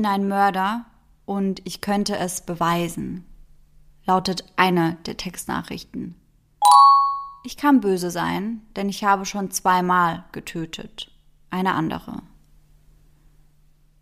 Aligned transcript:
bin 0.00 0.06
ein 0.06 0.28
Mörder 0.28 0.86
und 1.26 1.60
ich 1.66 1.82
könnte 1.82 2.16
es 2.16 2.40
beweisen, 2.40 3.26
lautet 4.06 4.50
eine 4.56 4.96
der 5.04 5.18
Textnachrichten. 5.18 6.14
Ich 7.44 7.58
kann 7.58 7.82
böse 7.82 8.10
sein, 8.10 8.62
denn 8.76 8.88
ich 8.88 9.04
habe 9.04 9.26
schon 9.26 9.50
zweimal 9.50 10.24
getötet. 10.32 11.12
Eine 11.50 11.74
andere. 11.74 12.22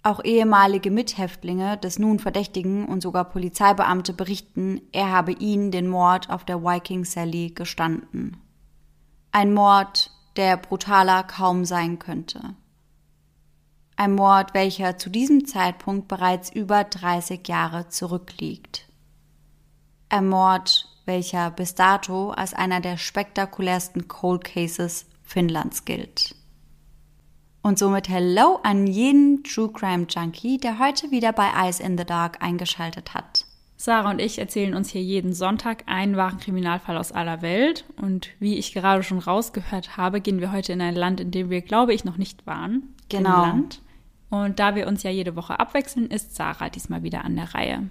Auch 0.04 0.22
ehemalige 0.22 0.92
Mithäftlinge 0.92 1.76
des 1.78 1.98
nun 1.98 2.20
Verdächtigen 2.20 2.84
und 2.84 3.02
sogar 3.02 3.24
Polizeibeamte 3.24 4.12
berichten, 4.12 4.80
er 4.92 5.10
habe 5.10 5.32
ihnen 5.32 5.72
den 5.72 5.88
Mord 5.88 6.30
auf 6.30 6.44
der 6.44 6.62
Viking 6.62 7.04
Sally 7.04 7.50
gestanden. 7.50 8.36
Ein 9.32 9.52
Mord, 9.52 10.12
der 10.36 10.58
brutaler 10.58 11.24
kaum 11.24 11.64
sein 11.64 11.98
könnte. 11.98 12.54
Ein 14.00 14.14
Mord, 14.14 14.54
welcher 14.54 14.96
zu 14.96 15.10
diesem 15.10 15.44
Zeitpunkt 15.44 16.06
bereits 16.06 16.52
über 16.52 16.84
30 16.84 17.48
Jahre 17.48 17.88
zurückliegt. 17.88 18.86
Ein 20.08 20.28
Mord, 20.28 20.88
welcher 21.04 21.50
bis 21.50 21.74
dato 21.74 22.30
als 22.30 22.54
einer 22.54 22.80
der 22.80 22.96
spektakulärsten 22.96 24.06
Cold 24.06 24.44
Cases 24.44 25.04
Finnlands 25.24 25.84
gilt. 25.84 26.36
Und 27.60 27.80
somit 27.80 28.08
Hello 28.08 28.60
an 28.62 28.86
jeden 28.86 29.42
True 29.42 29.72
Crime 29.72 30.06
Junkie, 30.08 30.58
der 30.58 30.78
heute 30.78 31.10
wieder 31.10 31.32
bei 31.32 31.48
Eyes 31.48 31.80
in 31.80 31.98
the 31.98 32.04
Dark 32.04 32.40
eingeschaltet 32.40 33.14
hat. 33.14 33.46
Sarah 33.76 34.10
und 34.10 34.20
ich 34.20 34.38
erzählen 34.38 34.74
uns 34.74 34.90
hier 34.90 35.02
jeden 35.02 35.32
Sonntag 35.32 35.82
einen 35.86 36.16
wahren 36.16 36.38
Kriminalfall 36.38 36.96
aus 36.96 37.10
aller 37.10 37.42
Welt. 37.42 37.84
Und 38.00 38.28
wie 38.38 38.58
ich 38.58 38.74
gerade 38.74 39.02
schon 39.02 39.18
rausgehört 39.18 39.96
habe, 39.96 40.20
gehen 40.20 40.40
wir 40.40 40.52
heute 40.52 40.72
in 40.72 40.82
ein 40.82 40.94
Land, 40.94 41.18
in 41.18 41.32
dem 41.32 41.50
wir, 41.50 41.62
glaube 41.62 41.94
ich, 41.94 42.04
noch 42.04 42.16
nicht 42.16 42.46
waren. 42.46 42.94
Genau. 43.08 43.42
Finnland. 43.42 43.82
Und 44.30 44.58
da 44.58 44.74
wir 44.74 44.86
uns 44.86 45.02
ja 45.02 45.10
jede 45.10 45.36
Woche 45.36 45.58
abwechseln, 45.58 46.10
ist 46.10 46.34
Sarah 46.34 46.68
diesmal 46.68 47.02
wieder 47.02 47.24
an 47.24 47.36
der 47.36 47.54
Reihe. 47.54 47.90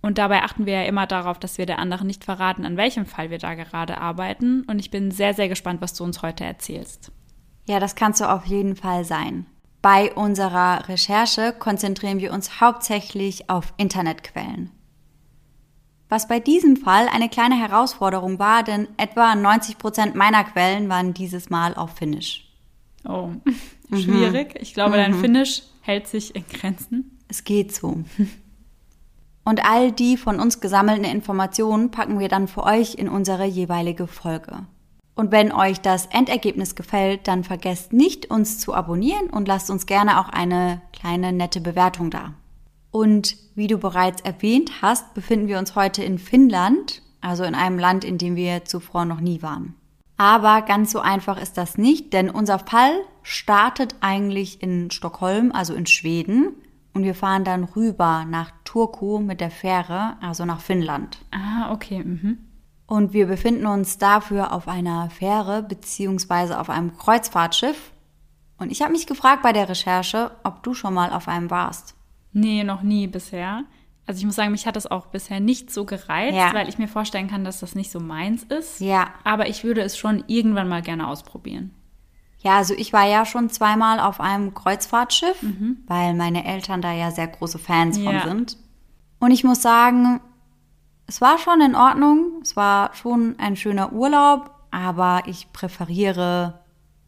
Und 0.00 0.18
dabei 0.18 0.42
achten 0.42 0.64
wir 0.64 0.74
ja 0.74 0.84
immer 0.84 1.06
darauf, 1.06 1.38
dass 1.38 1.58
wir 1.58 1.66
der 1.66 1.78
anderen 1.78 2.06
nicht 2.06 2.24
verraten, 2.24 2.64
an 2.64 2.76
welchem 2.76 3.04
Fall 3.04 3.30
wir 3.30 3.38
da 3.38 3.54
gerade 3.54 3.98
arbeiten. 3.98 4.62
Und 4.62 4.78
ich 4.78 4.90
bin 4.90 5.10
sehr, 5.10 5.34
sehr 5.34 5.48
gespannt, 5.48 5.80
was 5.80 5.94
du 5.94 6.04
uns 6.04 6.22
heute 6.22 6.44
erzählst. 6.44 7.12
Ja, 7.66 7.80
das 7.80 7.96
kannst 7.96 8.20
du 8.20 8.30
auf 8.30 8.46
jeden 8.46 8.76
Fall 8.76 9.04
sein. 9.04 9.46
Bei 9.82 10.12
unserer 10.14 10.88
Recherche 10.88 11.52
konzentrieren 11.52 12.20
wir 12.20 12.32
uns 12.32 12.60
hauptsächlich 12.60 13.50
auf 13.50 13.74
Internetquellen. 13.76 14.70
Was 16.08 16.26
bei 16.26 16.40
diesem 16.40 16.76
Fall 16.76 17.06
eine 17.08 17.28
kleine 17.28 17.56
Herausforderung 17.56 18.38
war, 18.38 18.62
denn 18.62 18.88
etwa 18.96 19.34
90 19.34 19.76
Prozent 19.76 20.14
meiner 20.14 20.44
Quellen 20.44 20.88
waren 20.88 21.12
dieses 21.12 21.50
Mal 21.50 21.74
auf 21.74 21.90
Finnisch. 21.96 22.47
Oh, 23.08 23.30
schwierig. 23.90 24.56
Ich 24.60 24.74
glaube, 24.74 24.96
dein 24.96 25.14
Finnisch 25.14 25.62
hält 25.80 26.06
sich 26.06 26.36
in 26.36 26.44
Grenzen. 26.46 27.18
Es 27.26 27.42
geht 27.42 27.74
so. 27.74 28.04
Und 29.44 29.64
all 29.64 29.92
die 29.92 30.18
von 30.18 30.40
uns 30.40 30.60
gesammelten 30.60 31.04
Informationen 31.04 31.90
packen 31.90 32.18
wir 32.18 32.28
dann 32.28 32.48
für 32.48 32.64
euch 32.64 32.96
in 32.96 33.08
unsere 33.08 33.46
jeweilige 33.46 34.06
Folge. 34.06 34.66
Und 35.14 35.32
wenn 35.32 35.52
euch 35.52 35.80
das 35.80 36.06
Endergebnis 36.06 36.74
gefällt, 36.74 37.26
dann 37.26 37.44
vergesst 37.44 37.94
nicht, 37.94 38.30
uns 38.30 38.60
zu 38.60 38.74
abonnieren 38.74 39.30
und 39.30 39.48
lasst 39.48 39.70
uns 39.70 39.86
gerne 39.86 40.20
auch 40.20 40.28
eine 40.28 40.82
kleine 40.92 41.32
nette 41.32 41.62
Bewertung 41.62 42.10
da. 42.10 42.34
Und 42.90 43.36
wie 43.54 43.66
du 43.68 43.78
bereits 43.78 44.20
erwähnt 44.20 44.82
hast, 44.82 45.14
befinden 45.14 45.48
wir 45.48 45.58
uns 45.58 45.74
heute 45.74 46.04
in 46.04 46.18
Finnland, 46.18 47.02
also 47.20 47.44
in 47.44 47.54
einem 47.54 47.78
Land, 47.78 48.04
in 48.04 48.18
dem 48.18 48.36
wir 48.36 48.66
zuvor 48.66 49.06
noch 49.06 49.20
nie 49.20 49.42
waren. 49.42 49.74
Aber 50.18 50.62
ganz 50.62 50.90
so 50.90 51.00
einfach 51.00 51.40
ist 51.40 51.56
das 51.56 51.78
nicht, 51.78 52.12
denn 52.12 52.28
unser 52.28 52.58
Fall 52.58 52.92
startet 53.22 53.94
eigentlich 54.00 54.62
in 54.62 54.90
Stockholm, 54.90 55.52
also 55.52 55.74
in 55.74 55.86
Schweden, 55.86 56.54
und 56.92 57.04
wir 57.04 57.14
fahren 57.14 57.44
dann 57.44 57.62
rüber 57.62 58.24
nach 58.28 58.50
Turku 58.64 59.20
mit 59.20 59.40
der 59.40 59.52
Fähre, 59.52 60.16
also 60.20 60.44
nach 60.44 60.60
Finnland. 60.60 61.18
Ah, 61.30 61.72
okay. 61.72 62.02
Mhm. 62.02 62.38
Und 62.88 63.12
wir 63.12 63.26
befinden 63.26 63.66
uns 63.66 63.98
dafür 63.98 64.52
auf 64.52 64.66
einer 64.66 65.08
Fähre 65.10 65.62
beziehungsweise 65.62 66.58
auf 66.58 66.70
einem 66.70 66.96
Kreuzfahrtschiff. 66.96 67.92
Und 68.56 68.72
ich 68.72 68.82
habe 68.82 68.90
mich 68.90 69.06
gefragt 69.06 69.42
bei 69.42 69.52
der 69.52 69.68
Recherche, 69.68 70.32
ob 70.42 70.64
du 70.64 70.74
schon 70.74 70.94
mal 70.94 71.12
auf 71.12 71.28
einem 71.28 71.50
warst. 71.50 71.94
Nee, 72.32 72.64
noch 72.64 72.82
nie 72.82 73.06
bisher. 73.06 73.62
Also 74.08 74.20
ich 74.20 74.24
muss 74.24 74.36
sagen, 74.36 74.52
mich 74.52 74.66
hat 74.66 74.74
das 74.74 74.86
auch 74.90 75.06
bisher 75.06 75.38
nicht 75.38 75.70
so 75.70 75.84
gereizt, 75.84 76.34
Ja. 76.34 76.54
weil 76.54 76.66
ich 76.68 76.78
mir 76.78 76.88
vorstellen 76.88 77.28
kann, 77.28 77.44
dass 77.44 77.60
das 77.60 77.74
nicht 77.74 77.90
so 77.90 78.00
meins 78.00 78.42
ist. 78.44 78.80
Ja. 78.80 79.08
Aber 79.22 79.48
ich 79.48 79.64
würde 79.64 79.82
es 79.82 79.98
schon 79.98 80.24
irgendwann 80.28 80.66
mal 80.66 80.80
gerne 80.80 81.06
ausprobieren. 81.08 81.72
Ja, 82.40 82.56
also 82.56 82.72
ich 82.72 82.92
war 82.94 83.06
ja 83.06 83.26
schon 83.26 83.50
zweimal 83.50 84.00
auf 84.00 84.18
einem 84.20 84.54
Kreuzfahrtschiff, 84.54 85.36
weil 85.86 86.14
meine 86.14 86.46
Eltern 86.46 86.80
da 86.80 86.92
ja 86.92 87.10
sehr 87.10 87.26
große 87.28 87.58
Fans 87.58 87.98
von 87.98 88.14
Ja. 88.14 88.22
sind. 88.26 88.56
Und 89.20 89.30
ich 89.30 89.44
muss 89.44 89.60
sagen, 89.60 90.20
es 91.06 91.20
war 91.20 91.36
schon 91.36 91.60
in 91.60 91.74
Ordnung. 91.74 92.40
Es 92.42 92.56
war 92.56 92.94
schon 92.94 93.34
ein 93.38 93.56
schöner 93.56 93.92
Urlaub, 93.92 94.50
aber 94.70 95.22
ich 95.26 95.52
präferiere 95.52 96.60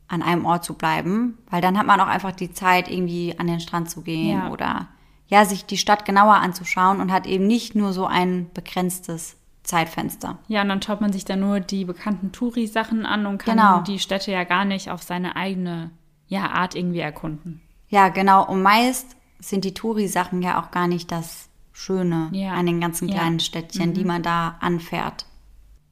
an 0.08 0.22
einem 0.22 0.44
Ort 0.44 0.64
zu 0.64 0.74
bleiben, 0.74 1.38
weil 1.48 1.62
dann 1.62 1.78
hat 1.78 1.86
man 1.86 2.00
auch 2.00 2.08
einfach 2.08 2.32
die 2.32 2.52
Zeit, 2.52 2.90
irgendwie 2.90 3.38
an 3.38 3.46
den 3.46 3.60
Strand 3.60 3.88
zu 3.88 4.02
gehen 4.02 4.38
Ja. 4.40 4.50
oder 4.50 4.88
ja, 5.30 5.44
sich 5.46 5.64
die 5.64 5.78
Stadt 5.78 6.04
genauer 6.04 6.34
anzuschauen 6.34 7.00
und 7.00 7.10
hat 7.12 7.26
eben 7.26 7.46
nicht 7.46 7.74
nur 7.74 7.92
so 7.94 8.04
ein 8.04 8.50
begrenztes 8.52 9.36
Zeitfenster. 9.62 10.38
Ja, 10.48 10.62
und 10.62 10.68
dann 10.68 10.82
schaut 10.82 11.00
man 11.00 11.12
sich 11.12 11.24
dann 11.24 11.40
nur 11.40 11.60
die 11.60 11.84
bekannten 11.84 12.32
Touri-Sachen 12.32 13.06
an 13.06 13.24
und 13.26 13.38
kann 13.38 13.56
Genau. 13.56 13.80
die 13.82 13.98
Städte 13.98 14.32
ja 14.32 14.44
gar 14.44 14.64
nicht 14.64 14.90
auf 14.90 15.02
seine 15.02 15.36
eigene 15.36 15.90
ja, 16.26 16.50
Art 16.50 16.74
irgendwie 16.74 16.98
erkunden. 17.00 17.60
Ja, 17.88 18.08
genau. 18.08 18.46
Und 18.46 18.62
meist 18.62 19.16
sind 19.38 19.64
die 19.64 19.74
Touri-Sachen 19.74 20.42
ja 20.42 20.60
auch 20.60 20.70
gar 20.70 20.86
nicht 20.88 21.10
das 21.12 21.48
Schöne 21.72 22.28
Ja. 22.32 22.52
an 22.52 22.66
den 22.66 22.80
ganzen 22.80 23.08
Ja. 23.08 23.14
Mhm. 23.14 23.18
kleinen 23.18 23.40
Städtchen, 23.40 23.94
die 23.94 24.04
man 24.04 24.22
da 24.22 24.56
anfährt. 24.60 25.26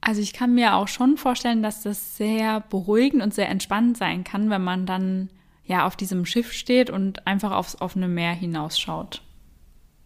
Also 0.00 0.20
ich 0.20 0.32
kann 0.32 0.54
mir 0.54 0.74
auch 0.76 0.88
schon 0.88 1.16
vorstellen, 1.16 1.62
dass 1.62 1.82
das 1.82 2.16
sehr 2.16 2.60
beruhigend 2.60 3.22
und 3.22 3.34
sehr 3.34 3.48
entspannend 3.48 3.96
sein 3.96 4.22
kann, 4.24 4.48
wenn 4.50 4.62
man 4.62 4.86
dann 4.86 5.28
ja 5.64 5.86
auf 5.86 5.96
diesem 5.96 6.24
Schiff 6.24 6.52
steht 6.52 6.88
und 6.88 7.26
einfach 7.26 7.52
aufs 7.52 7.80
offene 7.80 8.08
Meer 8.08 8.32
hinausschaut. 8.32 9.22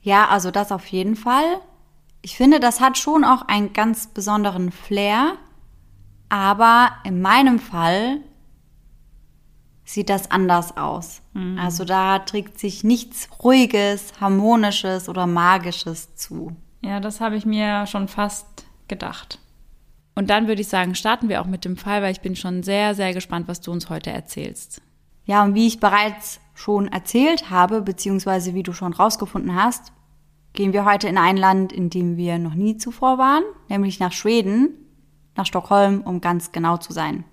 Ja, 0.02 0.28
also 0.28 0.50
das 0.50 0.72
auf 0.72 0.86
jeden 0.86 1.16
Fall. 1.16 1.60
Ich 2.20 2.36
finde, 2.36 2.60
das 2.60 2.80
hat 2.80 2.98
schon 2.98 3.24
auch 3.24 3.42
einen 3.48 3.72
ganz 3.72 4.08
besonderen 4.08 4.70
Flair. 4.70 5.36
Aber 6.28 6.92
in 7.04 7.20
meinem 7.20 7.58
Fall 7.58 8.20
sieht 9.84 10.08
das 10.08 10.30
anders 10.30 10.76
aus. 10.76 11.22
Mhm. 11.34 11.58
Also 11.58 11.84
da 11.84 12.20
trägt 12.20 12.58
sich 12.58 12.84
nichts 12.84 13.28
Ruhiges, 13.42 14.12
Harmonisches 14.20 15.08
oder 15.08 15.26
Magisches 15.26 16.14
zu. 16.14 16.56
Ja, 16.80 17.00
das 17.00 17.20
habe 17.20 17.36
ich 17.36 17.46
mir 17.46 17.86
schon 17.86 18.08
fast 18.08 18.46
gedacht. 18.88 19.38
Und 20.14 20.30
dann 20.30 20.48
würde 20.48 20.60
ich 20.60 20.68
sagen, 20.68 20.94
starten 20.94 21.28
wir 21.28 21.40
auch 21.40 21.46
mit 21.46 21.64
dem 21.64 21.76
Fall, 21.76 22.02
weil 22.02 22.12
ich 22.12 22.20
bin 22.20 22.36
schon 22.36 22.62
sehr, 22.62 22.94
sehr 22.94 23.14
gespannt, 23.14 23.48
was 23.48 23.60
du 23.60 23.70
uns 23.70 23.88
heute 23.88 24.10
erzählst. 24.10 24.82
Ja, 25.24 25.44
und 25.44 25.54
wie 25.54 25.66
ich 25.66 25.80
bereits 25.80 26.40
schon 26.54 26.88
erzählt 26.88 27.50
habe, 27.50 27.82
beziehungsweise 27.82 28.54
wie 28.54 28.62
du 28.62 28.72
schon 28.72 28.92
rausgefunden 28.92 29.54
hast, 29.54 29.92
gehen 30.52 30.72
wir 30.72 30.84
heute 30.84 31.08
in 31.08 31.18
ein 31.18 31.36
Land, 31.36 31.72
in 31.72 31.90
dem 31.90 32.16
wir 32.16 32.38
noch 32.38 32.54
nie 32.54 32.76
zuvor 32.76 33.18
waren, 33.18 33.44
nämlich 33.68 34.00
nach 34.00 34.12
Schweden, 34.12 34.70
nach 35.36 35.46
Stockholm, 35.46 36.02
um 36.02 36.20
ganz 36.20 36.52
genau 36.52 36.76
zu 36.76 36.92
sein. 36.92 37.24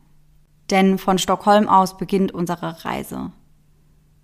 Denn 0.69 0.97
von 0.97 1.17
Stockholm 1.17 1.67
aus 1.67 1.97
beginnt 1.97 2.31
unsere 2.31 2.85
Reise. 2.85 3.31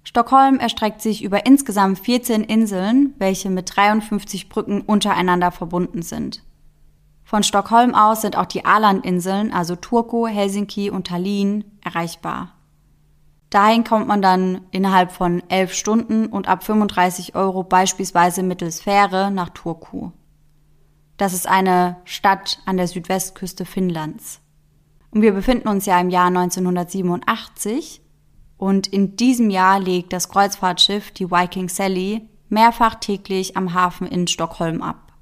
Stockholm 0.04 0.60
erstreckt 0.60 1.02
sich 1.02 1.24
über 1.24 1.46
insgesamt 1.48 1.98
14 2.00 2.44
Inseln, 2.44 3.16
welche 3.18 3.50
mit 3.50 3.76
53 3.76 4.50
Brücken 4.50 4.82
untereinander 4.82 5.52
verbunden 5.52 6.04
sind. 6.04 6.44
Von 7.24 7.42
Stockholm 7.42 7.96
aus 7.96 8.22
sind 8.22 8.38
auch 8.38 8.46
die 8.46 8.64
Ålandinseln, 8.66 9.52
also 9.52 9.76
Turku, 9.76 10.28
Helsinki 10.28 10.92
und 10.92 11.08
Tallinn, 11.08 11.66
erreichbar. 11.84 12.55
Dahin 13.56 13.86
kommt 13.86 14.06
man 14.06 14.22
dann 14.22 14.66
innerhalb 14.72 15.14
von 15.14 15.42
elf 15.48 15.72
Stunden 15.72 16.26
und 16.26 16.50
ab 16.50 16.66
35 16.66 17.36
Euro 17.36 17.64
beispielsweise 17.64 18.44
mittels 18.44 18.82
Fähre 18.82 19.32
nach 19.32 19.48
Turku. 19.48 20.12
Das 21.16 21.32
ist 21.32 21.48
eine 21.48 21.96
Stadt 22.04 22.60
an 22.66 22.76
der 22.76 22.90
Südwestküste 22.90 23.64
Finnlands. 23.64 24.42
Und 25.10 25.22
wir 25.22 25.32
befinden 25.32 25.70
uns 25.70 25.86
ja 25.86 25.98
im 26.02 26.10
Jahr 26.10 26.28
1987 26.28 28.02
und 28.58 28.88
in 28.88 29.16
diesem 29.16 29.50
Jahr 29.50 29.80
legt 29.80 30.12
das 30.12 30.28
Kreuzfahrtschiff, 30.28 31.12
die 31.12 31.32
Viking 31.32 31.70
Sally, 31.70 32.28
mehrfach 32.50 32.96
täglich 32.96 33.56
am 33.56 33.74
Hafen 33.74 34.06
in 34.06 34.28
Stockholm 34.28 34.82
ab. 34.82 35.14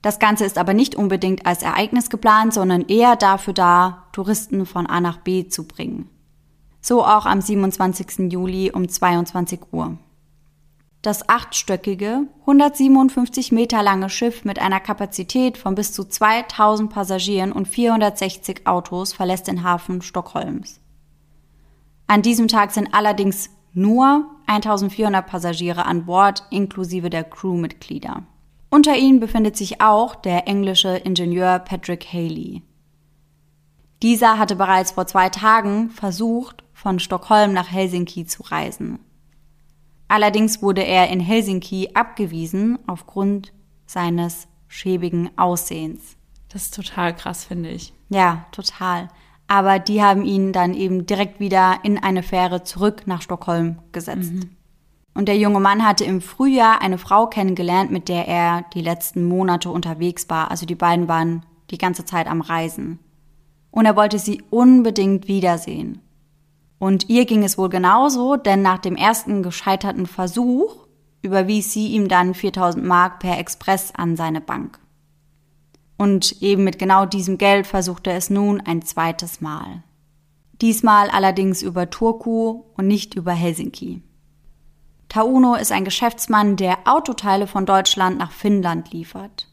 Das 0.00 0.20
Ganze 0.20 0.44
ist 0.44 0.58
aber 0.58 0.74
nicht 0.74 0.94
unbedingt 0.94 1.44
als 1.44 1.64
Ereignis 1.64 2.08
geplant, 2.08 2.54
sondern 2.54 2.82
eher 2.82 3.16
dafür 3.16 3.52
da, 3.52 4.04
Touristen 4.12 4.64
von 4.64 4.86
A 4.86 5.00
nach 5.00 5.16
B 5.16 5.48
zu 5.48 5.66
bringen. 5.66 6.13
So 6.86 7.02
auch 7.02 7.24
am 7.24 7.40
27. 7.40 8.30
Juli 8.30 8.70
um 8.70 8.86
22 8.86 9.72
Uhr. 9.72 9.96
Das 11.00 11.30
achtstöckige, 11.30 12.26
157 12.40 13.52
Meter 13.52 13.82
lange 13.82 14.10
Schiff 14.10 14.44
mit 14.44 14.58
einer 14.58 14.80
Kapazität 14.80 15.56
von 15.56 15.74
bis 15.76 15.94
zu 15.94 16.04
2000 16.04 16.92
Passagieren 16.92 17.52
und 17.52 17.68
460 17.68 18.66
Autos 18.66 19.14
verlässt 19.14 19.48
den 19.48 19.64
Hafen 19.64 20.02
Stockholms. 20.02 20.78
An 22.06 22.20
diesem 22.20 22.48
Tag 22.48 22.70
sind 22.70 22.92
allerdings 22.92 23.48
nur 23.72 24.26
1400 24.46 25.26
Passagiere 25.26 25.86
an 25.86 26.04
Bord 26.04 26.42
inklusive 26.50 27.08
der 27.08 27.24
Crewmitglieder. 27.24 28.24
Unter 28.68 28.94
ihnen 28.94 29.20
befindet 29.20 29.56
sich 29.56 29.80
auch 29.80 30.14
der 30.14 30.46
englische 30.48 30.98
Ingenieur 30.98 31.60
Patrick 31.60 32.12
Haley. 32.12 32.60
Dieser 34.02 34.38
hatte 34.38 34.54
bereits 34.54 34.92
vor 34.92 35.06
zwei 35.06 35.30
Tagen 35.30 35.88
versucht, 35.88 36.63
von 36.84 37.00
Stockholm 37.00 37.54
nach 37.54 37.72
Helsinki 37.72 38.26
zu 38.26 38.42
reisen. 38.42 38.98
Allerdings 40.06 40.60
wurde 40.60 40.82
er 40.82 41.08
in 41.08 41.18
Helsinki 41.18 41.88
abgewiesen 41.94 42.78
aufgrund 42.86 43.54
seines 43.86 44.48
schäbigen 44.68 45.30
Aussehens. 45.38 46.18
Das 46.50 46.64
ist 46.64 46.74
total 46.74 47.16
krass, 47.16 47.42
finde 47.42 47.70
ich. 47.70 47.94
Ja, 48.10 48.44
total. 48.52 49.08
Aber 49.48 49.78
die 49.78 50.02
haben 50.02 50.26
ihn 50.26 50.52
dann 50.52 50.74
eben 50.74 51.06
direkt 51.06 51.40
wieder 51.40 51.78
in 51.84 51.96
eine 51.96 52.22
Fähre 52.22 52.64
zurück 52.64 53.06
nach 53.06 53.22
Stockholm 53.22 53.78
gesetzt. 53.92 54.34
Mhm. 54.34 54.50
Und 55.14 55.26
der 55.26 55.38
junge 55.38 55.60
Mann 55.60 55.86
hatte 55.86 56.04
im 56.04 56.20
Frühjahr 56.20 56.82
eine 56.82 56.98
Frau 56.98 57.28
kennengelernt, 57.28 57.92
mit 57.92 58.10
der 58.10 58.28
er 58.28 58.66
die 58.74 58.82
letzten 58.82 59.24
Monate 59.24 59.70
unterwegs 59.70 60.28
war. 60.28 60.50
Also 60.50 60.66
die 60.66 60.74
beiden 60.74 61.08
waren 61.08 61.46
die 61.70 61.78
ganze 61.78 62.04
Zeit 62.04 62.26
am 62.26 62.42
Reisen. 62.42 62.98
Und 63.70 63.86
er 63.86 63.96
wollte 63.96 64.18
sie 64.18 64.42
unbedingt 64.50 65.28
wiedersehen. 65.28 66.03
Und 66.78 67.08
ihr 67.08 67.24
ging 67.24 67.44
es 67.44 67.56
wohl 67.56 67.68
genauso, 67.68 68.36
denn 68.36 68.62
nach 68.62 68.78
dem 68.78 68.96
ersten 68.96 69.42
gescheiterten 69.42 70.06
Versuch 70.06 70.86
überwies 71.22 71.72
sie 71.72 71.88
ihm 71.88 72.08
dann 72.08 72.34
4000 72.34 72.84
Mark 72.84 73.20
per 73.20 73.38
Express 73.38 73.92
an 73.96 74.16
seine 74.16 74.40
Bank. 74.40 74.78
Und 75.96 76.42
eben 76.42 76.64
mit 76.64 76.78
genau 76.78 77.06
diesem 77.06 77.38
Geld 77.38 77.66
versuchte 77.66 78.10
er 78.10 78.16
es 78.16 78.28
nun 78.28 78.60
ein 78.60 78.82
zweites 78.82 79.40
Mal. 79.40 79.82
Diesmal 80.60 81.08
allerdings 81.10 81.62
über 81.62 81.90
Turku 81.90 82.64
und 82.76 82.86
nicht 82.86 83.14
über 83.14 83.32
Helsinki. 83.32 84.02
Tauno 85.08 85.54
ist 85.54 85.72
ein 85.72 85.84
Geschäftsmann, 85.84 86.56
der 86.56 86.78
Autoteile 86.86 87.46
von 87.46 87.66
Deutschland 87.66 88.18
nach 88.18 88.32
Finnland 88.32 88.92
liefert. 88.92 89.48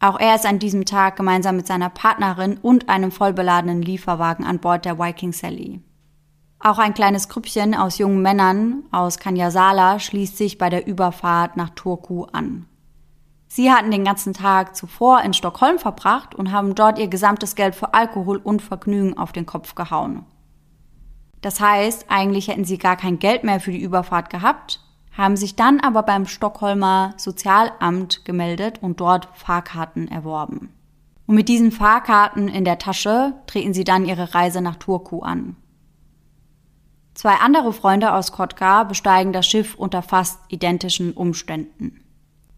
Auch 0.00 0.20
er 0.20 0.34
ist 0.34 0.44
an 0.44 0.58
diesem 0.58 0.84
Tag 0.84 1.16
gemeinsam 1.16 1.56
mit 1.56 1.66
seiner 1.66 1.88
Partnerin 1.88 2.58
und 2.58 2.88
einem 2.88 3.10
vollbeladenen 3.10 3.80
Lieferwagen 3.80 4.44
an 4.44 4.58
Bord 4.58 4.84
der 4.84 4.98
Viking 4.98 5.32
Sally. 5.32 5.80
Auch 6.66 6.78
ein 6.78 6.94
kleines 6.94 7.28
Grüppchen 7.28 7.74
aus 7.74 7.98
jungen 7.98 8.22
Männern 8.22 8.84
aus 8.90 9.18
Kanyasala 9.18 10.00
schließt 10.00 10.38
sich 10.38 10.56
bei 10.56 10.70
der 10.70 10.86
Überfahrt 10.86 11.58
nach 11.58 11.68
Turku 11.68 12.24
an. 12.32 12.64
Sie 13.48 13.70
hatten 13.70 13.90
den 13.90 14.02
ganzen 14.02 14.32
Tag 14.32 14.74
zuvor 14.74 15.20
in 15.20 15.34
Stockholm 15.34 15.78
verbracht 15.78 16.34
und 16.34 16.52
haben 16.52 16.74
dort 16.74 16.98
ihr 16.98 17.08
gesamtes 17.08 17.54
Geld 17.54 17.74
für 17.74 17.92
Alkohol 17.92 18.38
und 18.38 18.62
Vergnügen 18.62 19.18
auf 19.18 19.32
den 19.32 19.44
Kopf 19.44 19.74
gehauen. 19.74 20.24
Das 21.42 21.60
heißt, 21.60 22.06
eigentlich 22.08 22.48
hätten 22.48 22.64
sie 22.64 22.78
gar 22.78 22.96
kein 22.96 23.18
Geld 23.18 23.44
mehr 23.44 23.60
für 23.60 23.72
die 23.72 23.82
Überfahrt 23.82 24.30
gehabt, 24.30 24.80
haben 25.14 25.36
sich 25.36 25.56
dann 25.56 25.80
aber 25.80 26.02
beim 26.02 26.24
Stockholmer 26.24 27.12
Sozialamt 27.18 28.24
gemeldet 28.24 28.78
und 28.80 29.00
dort 29.00 29.28
Fahrkarten 29.34 30.08
erworben. 30.08 30.70
Und 31.26 31.34
mit 31.34 31.50
diesen 31.50 31.72
Fahrkarten 31.72 32.48
in 32.48 32.64
der 32.64 32.78
Tasche 32.78 33.34
treten 33.46 33.74
sie 33.74 33.84
dann 33.84 34.06
ihre 34.06 34.34
Reise 34.34 34.62
nach 34.62 34.76
Turku 34.76 35.20
an. 35.20 35.56
Zwei 37.14 37.36
andere 37.36 37.72
Freunde 37.72 38.12
aus 38.12 38.32
Kotka 38.32 38.84
besteigen 38.84 39.32
das 39.32 39.46
Schiff 39.46 39.76
unter 39.76 40.02
fast 40.02 40.40
identischen 40.48 41.12
Umständen. 41.12 42.04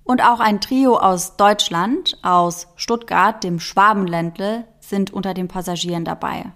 Und 0.03 0.23
auch 0.23 0.41
ein 0.41 0.61
Trio 0.61 0.97
aus 0.97 1.37
Deutschland, 1.37 2.17
aus 2.23 2.69
Stuttgart, 2.77 3.45
dem 3.45 3.61
Schwabenländle, 3.61 4.65
sind 4.81 5.13
unter 5.13 5.35
den 5.35 5.49
Passagieren 5.49 6.05
dabei. 6.05 6.53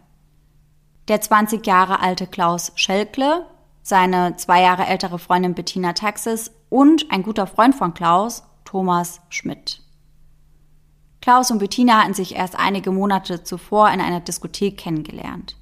Der 1.09 1.21
20 1.21 1.67
Jahre 1.67 2.01
alte 2.01 2.27
Klaus 2.27 2.73
Schelkle, 2.77 3.45
seine 3.83 4.37
zwei 4.37 4.63
Jahre 4.63 4.87
ältere 4.87 5.19
Freundin 5.19 5.55
Bettina 5.55 5.93
Taxis 5.93 6.53
und 6.69 7.11
ein 7.11 7.23
guter 7.23 7.47
Freund 7.47 7.75
von 7.75 7.93
Klaus, 7.93 8.45
Thomas 8.65 9.21
Schmidt. 9.29 9.83
Klaus 11.21 11.51
und 11.51 11.59
Bettina 11.59 12.01
hatten 12.01 12.15
sich 12.15 12.37
erst 12.37 12.57
einige 12.59 12.93
Monate 12.93 13.43
zuvor 13.43 13.91
in 13.91 14.01
einer 14.01 14.21
Diskothek 14.21 14.79
kennengelernt. 14.79 15.57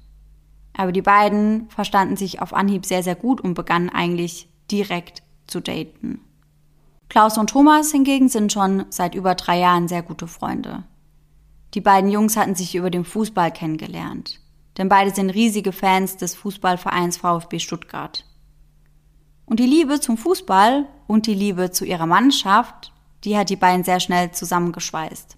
Aber 0.79 0.93
die 0.93 1.01
beiden 1.01 1.69
verstanden 1.69 2.15
sich 2.15 2.41
auf 2.41 2.53
Anhieb 2.53 2.85
sehr, 2.85 3.03
sehr 3.03 3.15
gut 3.15 3.41
und 3.41 3.53
begannen 3.53 3.89
eigentlich 3.89 4.47
direkt 4.71 5.23
zu 5.45 5.59
daten. 5.59 6.21
Klaus 7.09 7.37
und 7.37 7.49
Thomas 7.49 7.91
hingegen 7.91 8.29
sind 8.29 8.53
schon 8.53 8.85
seit 8.87 9.13
über 9.13 9.35
drei 9.35 9.59
Jahren 9.59 9.89
sehr 9.89 10.03
gute 10.03 10.25
Freunde. 10.25 10.85
Die 11.73 11.81
beiden 11.81 12.09
Jungs 12.09 12.37
hatten 12.37 12.55
sich 12.55 12.75
über 12.75 12.89
den 12.89 13.03
Fußball 13.03 13.51
kennengelernt, 13.51 14.39
denn 14.77 14.87
beide 14.87 15.13
sind 15.13 15.31
riesige 15.31 15.73
Fans 15.73 16.15
des 16.15 16.33
Fußballvereins 16.35 17.17
VfB 17.17 17.59
Stuttgart. 17.59 18.23
Und 19.45 19.59
die 19.59 19.65
Liebe 19.65 19.99
zum 19.99 20.15
Fußball 20.15 20.87
und 21.07 21.27
die 21.27 21.33
Liebe 21.33 21.71
zu 21.71 21.83
ihrer 21.83 22.05
Mannschaft, 22.05 22.93
die 23.25 23.37
hat 23.37 23.49
die 23.49 23.57
beiden 23.57 23.83
sehr 23.83 23.99
schnell 23.99 24.31
zusammengeschweißt. 24.31 25.35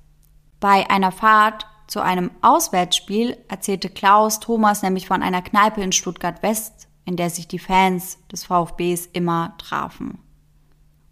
Bei 0.60 0.88
einer 0.92 1.12
Fahrt 1.12 1.66
zu 1.92 2.02
einem 2.02 2.32
Auswärtsspiel 2.40 3.36
erzählte 3.50 3.90
Klaus 3.90 4.40
Thomas 4.40 4.82
nämlich 4.82 5.08
von 5.08 5.22
einer 5.22 5.42
Kneipe 5.42 5.82
in 5.82 5.92
Stuttgart 5.92 6.42
West, 6.42 6.88
in 7.04 7.18
der 7.18 7.30
sich 7.30 7.50
die 7.50 7.60
Fans 7.60 8.18
des 8.32 8.46
VfBs 8.46 9.08
immer 9.08 9.56
trafen. 9.58 10.18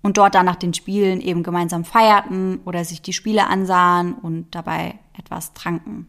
Und 0.02 0.16
dort 0.16 0.36
dann 0.36 0.46
nach 0.46 0.56
den 0.56 0.74
Spielen 0.74 1.20
eben 1.20 1.44
gemeinsam 1.44 1.84
feierten 1.84 2.62
oder 2.64 2.86
sich 2.86 3.02
die 3.02 3.12
Spiele 3.12 3.48
ansahen 3.48 4.14
und 4.14 4.56
dabei 4.56 4.98
etwas 5.18 5.54
tranken. 5.54 6.08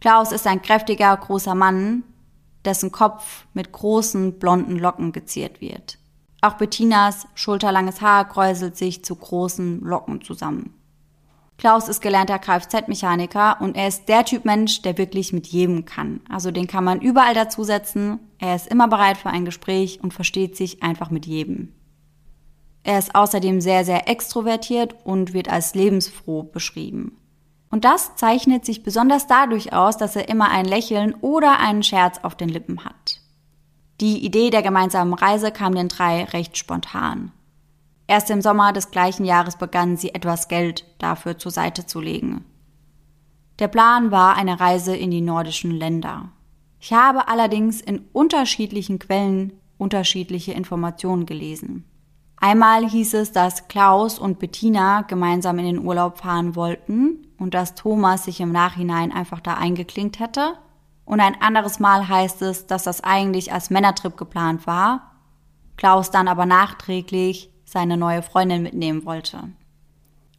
Klaus 0.00 0.30
ist 0.30 0.46
ein 0.46 0.62
kräftiger, 0.62 1.16
großer 1.16 1.56
Mann, 1.56 2.04
dessen 2.64 2.92
Kopf 2.92 3.46
mit 3.52 3.72
großen, 3.72 4.38
blonden 4.38 4.78
Locken 4.78 5.10
geziert 5.10 5.60
wird. 5.60 5.98
Auch 6.40 6.54
Bettinas 6.54 7.26
schulterlanges 7.34 8.00
Haar 8.00 8.28
kräuselt 8.28 8.76
sich 8.76 9.04
zu 9.04 9.16
großen 9.16 9.80
Locken 9.80 10.20
zusammen. 10.20 10.77
Klaus 11.58 11.88
ist 11.88 12.00
gelernter 12.00 12.38
Kfz-Mechaniker 12.38 13.60
und 13.60 13.76
er 13.76 13.88
ist 13.88 14.08
der 14.08 14.24
Typ 14.24 14.44
Mensch, 14.44 14.80
der 14.82 14.96
wirklich 14.96 15.32
mit 15.32 15.48
jedem 15.48 15.84
kann. 15.84 16.20
Also 16.30 16.52
den 16.52 16.68
kann 16.68 16.84
man 16.84 17.00
überall 17.00 17.34
dazusetzen. 17.34 18.20
Er 18.38 18.54
ist 18.54 18.68
immer 18.68 18.86
bereit 18.86 19.18
für 19.18 19.30
ein 19.30 19.44
Gespräch 19.44 19.98
und 20.00 20.14
versteht 20.14 20.56
sich 20.56 20.84
einfach 20.84 21.10
mit 21.10 21.26
jedem. 21.26 21.72
Er 22.84 23.00
ist 23.00 23.16
außerdem 23.16 23.60
sehr, 23.60 23.84
sehr 23.84 24.08
extrovertiert 24.08 24.94
und 25.04 25.34
wird 25.34 25.50
als 25.50 25.74
lebensfroh 25.74 26.44
beschrieben. 26.44 27.18
Und 27.70 27.84
das 27.84 28.14
zeichnet 28.14 28.64
sich 28.64 28.84
besonders 28.84 29.26
dadurch 29.26 29.72
aus, 29.72 29.96
dass 29.96 30.14
er 30.14 30.28
immer 30.28 30.50
ein 30.50 30.64
Lächeln 30.64 31.14
oder 31.20 31.58
einen 31.58 31.82
Scherz 31.82 32.18
auf 32.22 32.36
den 32.36 32.48
Lippen 32.48 32.84
hat. 32.84 33.20
Die 34.00 34.24
Idee 34.24 34.50
der 34.50 34.62
gemeinsamen 34.62 35.12
Reise 35.12 35.50
kam 35.50 35.74
den 35.74 35.88
drei 35.88 36.22
recht 36.22 36.56
spontan. 36.56 37.32
Erst 38.08 38.30
im 38.30 38.40
Sommer 38.40 38.72
des 38.72 38.90
gleichen 38.90 39.26
Jahres 39.26 39.56
begannen 39.56 39.98
sie 39.98 40.14
etwas 40.14 40.48
Geld 40.48 40.86
dafür 40.98 41.38
zur 41.38 41.52
Seite 41.52 41.86
zu 41.86 42.00
legen. 42.00 42.44
Der 43.58 43.68
Plan 43.68 44.10
war 44.10 44.34
eine 44.34 44.58
Reise 44.58 44.96
in 44.96 45.10
die 45.10 45.20
nordischen 45.20 45.70
Länder. 45.70 46.30
Ich 46.80 46.92
habe 46.94 47.28
allerdings 47.28 47.82
in 47.82 48.06
unterschiedlichen 48.12 48.98
Quellen 48.98 49.52
unterschiedliche 49.76 50.52
Informationen 50.52 51.26
gelesen. 51.26 51.84
Einmal 52.36 52.88
hieß 52.88 53.14
es, 53.14 53.32
dass 53.32 53.68
Klaus 53.68 54.18
und 54.18 54.38
Bettina 54.38 55.02
gemeinsam 55.02 55.58
in 55.58 55.66
den 55.66 55.84
Urlaub 55.84 56.18
fahren 56.18 56.56
wollten 56.56 57.26
und 57.36 57.52
dass 57.52 57.74
Thomas 57.74 58.24
sich 58.24 58.40
im 58.40 58.52
Nachhinein 58.52 59.12
einfach 59.12 59.40
da 59.40 59.54
eingeklinkt 59.54 60.18
hätte. 60.18 60.54
Und 61.04 61.20
ein 61.20 61.40
anderes 61.42 61.78
Mal 61.78 62.08
heißt 62.08 62.42
es, 62.42 62.66
dass 62.66 62.84
das 62.84 63.02
eigentlich 63.02 63.52
als 63.52 63.70
Männertrip 63.70 64.16
geplant 64.16 64.66
war, 64.66 65.12
Klaus 65.76 66.10
dann 66.10 66.26
aber 66.26 66.46
nachträglich 66.46 67.50
seine 67.78 67.96
neue 67.96 68.22
Freundin 68.22 68.64
mitnehmen 68.64 69.04
wollte. 69.04 69.38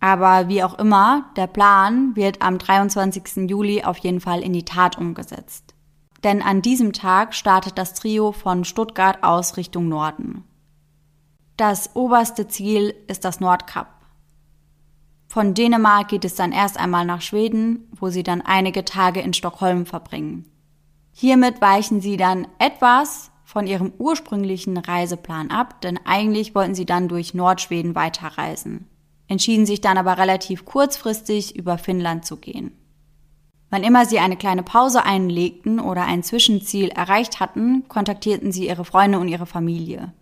Aber 0.01 0.49
wie 0.49 0.61
auch 0.61 0.77
immer, 0.77 1.31
der 1.37 1.47
Plan 1.47 2.17
wird 2.17 2.41
am 2.41 2.57
23. 2.57 3.49
Juli 3.49 3.81
auf 3.85 3.97
jeden 3.99 4.19
Fall 4.19 4.41
in 4.41 4.51
die 4.51 4.65
Tat 4.65 4.97
umgesetzt. 4.97 5.73
Denn 6.25 6.41
an 6.41 6.61
diesem 6.61 6.91
Tag 6.91 7.33
startet 7.33 7.77
das 7.77 7.93
Trio 7.93 8.33
von 8.33 8.65
Stuttgart 8.65 9.23
aus 9.23 9.55
Richtung 9.55 9.87
Norden. 9.87 10.43
Das 11.55 11.95
oberste 11.95 12.49
Ziel 12.49 12.93
ist 13.07 13.23
das 13.23 13.39
Nordkap. 13.39 13.87
Von 15.29 15.53
Dänemark 15.53 16.09
geht 16.09 16.25
es 16.25 16.35
dann 16.35 16.51
erst 16.51 16.77
einmal 16.77 17.05
nach 17.05 17.21
Schweden, 17.21 17.87
wo 17.93 18.09
sie 18.09 18.23
dann 18.23 18.41
einige 18.41 18.83
Tage 18.83 19.21
in 19.21 19.31
Stockholm 19.33 19.85
verbringen. 19.85 20.43
Hiermit 21.13 21.61
weichen 21.61 22.01
sie 22.01 22.17
dann 22.17 22.49
etwas 22.59 23.31
von 23.49 23.65
ihrem 23.65 23.91
ursprünglichen 23.97 24.77
Reiseplan 24.77 25.49
ab, 25.49 25.81
denn 25.81 25.99
eigentlich 26.05 26.53
wollten 26.53 26.75
sie 26.75 26.85
dann 26.85 27.07
durch 27.07 27.33
Nordschweden 27.33 27.95
weiterreisen, 27.95 28.85
entschieden 29.27 29.65
sich 29.65 29.81
dann 29.81 29.97
aber 29.97 30.19
relativ 30.19 30.65
kurzfristig 30.65 31.55
über 31.55 31.79
Finnland 31.79 32.25
zu 32.25 32.37
gehen. 32.37 32.73
Wann 33.71 33.83
immer 33.83 34.05
sie 34.05 34.19
eine 34.19 34.37
kleine 34.37 34.61
Pause 34.61 35.03
einlegten 35.03 35.79
oder 35.79 36.05
ein 36.05 36.21
Zwischenziel 36.21 36.89
erreicht 36.89 37.39
hatten, 37.39 37.87
kontaktierten 37.87 38.51
sie 38.51 38.67
ihre 38.67 38.85
Freunde 38.85 39.17
und 39.17 39.27
ihre 39.27 39.47
Familie. 39.47 40.13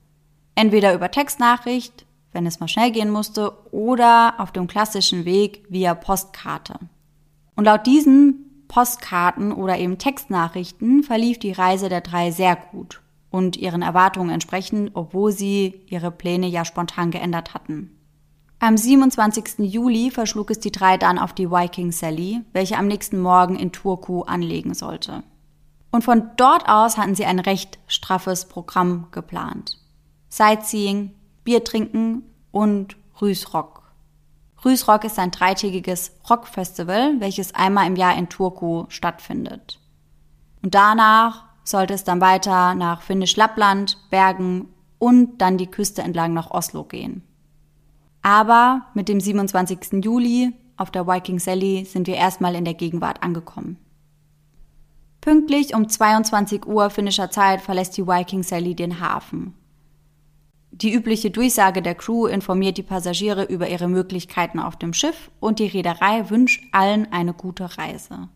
Entweder 0.55 0.93
über 0.93 1.12
Textnachricht, 1.12 2.05
wenn 2.31 2.46
es 2.46 2.62
mal 2.62 2.69
schnell 2.69 2.91
gehen 2.91 3.10
musste, 3.10 3.51
oder 3.72 4.36
auf 4.38 4.53
dem 4.53 4.67
klassischen 4.67 5.25
Weg 5.25 5.65
via 5.67 5.96
Postkarte. 5.96 6.79
Und 7.57 7.65
laut 7.65 7.86
diesen 7.86 8.63
Postkarten 8.69 9.51
oder 9.51 9.77
eben 9.77 9.98
Textnachrichten 9.98 11.03
verlief 11.03 11.39
die 11.39 11.51
Reise 11.51 11.89
der 11.89 12.00
drei 12.00 12.31
sehr 12.31 12.55
gut. 12.55 13.01
Und 13.29 13.57
ihren 13.57 13.81
Erwartungen 13.81 14.29
entsprechen, 14.29 14.91
obwohl 14.93 15.31
sie 15.31 15.81
ihre 15.88 16.12
Pläne 16.12 16.48
ja 16.48 16.65
spontan 16.65 17.12
geändert 17.12 17.53
hatten. 17.53 17.98
Am 18.60 18.75
27. 18.75 19.60
Juli 19.60 20.10
verschlug 20.10 20.50
es 20.50 20.60
die 20.60 20.72
drei 20.72 20.98
dann 20.98 21.19
auf 21.19 21.34
die 21.34 21.51
Viking 21.51 21.91
Sally, 21.91 22.41
welche 22.53 22.77
am 22.77 22.88
nächsten 22.88 23.19
Morgen 23.19 23.55
in 23.55 23.72
Turku 23.72 24.24
anlegen 24.24 24.74
sollte. 24.74 25.24
Und 25.91 26.03
von 26.03 26.31
dort 26.38 26.67
aus 26.67 26.98
hatten 26.98 27.15
sie 27.15 27.25
ein 27.25 27.39
recht 27.39 27.77
straffes 27.88 28.46
Programm 28.46 29.07
geplant. 29.12 29.77
Sightseeing, 30.29 31.13
Bier 31.43 31.63
trinken 31.63 32.24
und 32.51 32.98
Rüsrock. 33.22 33.84
Rüsrock 34.65 35.03
ist 35.03 35.19
ein 35.19 35.31
dreitägiges 35.31 36.12
Rockfestival, 36.29 37.19
welches 37.19 37.53
einmal 37.53 37.88
im 37.88 37.96
Jahr 37.96 38.17
in 38.17 38.27
Turku 38.27 38.86
stattfindet. 38.89 39.79
Und 40.63 40.74
danach 40.74 41.47
sollte 41.67 41.93
es 41.93 42.03
dann 42.03 42.21
weiter 42.21 42.75
nach 42.75 43.01
Finnisch 43.01 43.36
Lappland, 43.36 43.97
Bergen 44.09 44.69
und 45.00 45.41
dann 45.41 45.57
die 45.57 45.67
Küste 45.67 46.01
entlang 46.01 46.33
nach 46.33 46.51
Oslo 46.51 46.83
gehen. 46.86 47.24
Aber 48.21 48.88
mit 48.93 49.09
dem 49.09 49.19
27. 49.19 50.03
Juli 50.03 50.53
auf 50.77 50.91
der 50.91 51.07
Viking 51.07 51.39
Sally 51.39 51.86
sind 51.86 52.07
wir 52.07 52.15
erstmal 52.15 52.55
in 52.55 52.65
der 52.65 52.74
Gegenwart 52.74 53.21
angekommen. 53.21 53.77
Pünktlich 55.21 55.75
um 55.75 55.89
22 55.89 56.65
Uhr 56.65 56.89
finnischer 56.89 57.29
Zeit 57.31 57.62
verlässt 57.62 57.97
die 57.97 58.07
Viking 58.07 58.43
Sally 58.43 58.75
den 58.75 59.01
Hafen. 59.01 59.53
Die 60.71 60.93
übliche 60.93 61.31
Durchsage 61.31 61.81
der 61.81 61.95
Crew 61.95 62.27
informiert 62.27 62.77
die 62.77 62.83
Passagiere 62.83 63.43
über 63.43 63.67
ihre 63.67 63.88
Möglichkeiten 63.88 64.59
auf 64.59 64.75
dem 64.75 64.93
Schiff 64.93 65.31
und 65.39 65.59
die 65.59 65.67
Reederei 65.67 66.29
wünscht 66.29 66.63
allen 66.71 67.12
eine 67.12 67.33
gute 67.33 67.77
Reise. 67.77 68.29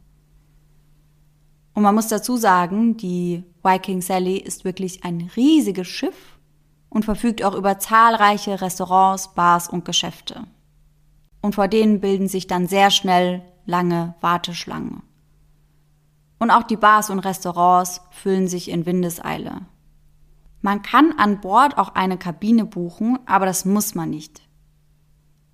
Und 1.73 1.83
man 1.83 1.95
muss 1.95 2.07
dazu 2.07 2.37
sagen, 2.37 2.97
die 2.97 3.43
Viking 3.63 4.01
Sally 4.01 4.37
ist 4.37 4.65
wirklich 4.65 5.03
ein 5.03 5.31
riesiges 5.35 5.87
Schiff 5.87 6.37
und 6.89 7.05
verfügt 7.05 7.43
auch 7.43 7.55
über 7.55 7.79
zahlreiche 7.79 8.61
Restaurants, 8.61 9.33
Bars 9.33 9.69
und 9.69 9.85
Geschäfte. 9.85 10.45
Und 11.41 11.55
vor 11.55 11.67
denen 11.67 12.01
bilden 12.01 12.27
sich 12.27 12.47
dann 12.47 12.67
sehr 12.67 12.91
schnell 12.91 13.41
lange 13.65 14.15
Warteschlangen. 14.21 15.01
Und 16.39 16.51
auch 16.51 16.63
die 16.63 16.75
Bars 16.75 17.09
und 17.09 17.19
Restaurants 17.19 18.01
füllen 18.11 18.47
sich 18.47 18.69
in 18.69 18.85
Windeseile. 18.85 19.61
Man 20.61 20.81
kann 20.81 21.13
an 21.17 21.39
Bord 21.39 21.77
auch 21.77 21.95
eine 21.95 22.17
Kabine 22.17 22.65
buchen, 22.65 23.19
aber 23.25 23.45
das 23.45 23.65
muss 23.65 23.95
man 23.95 24.09
nicht. 24.09 24.41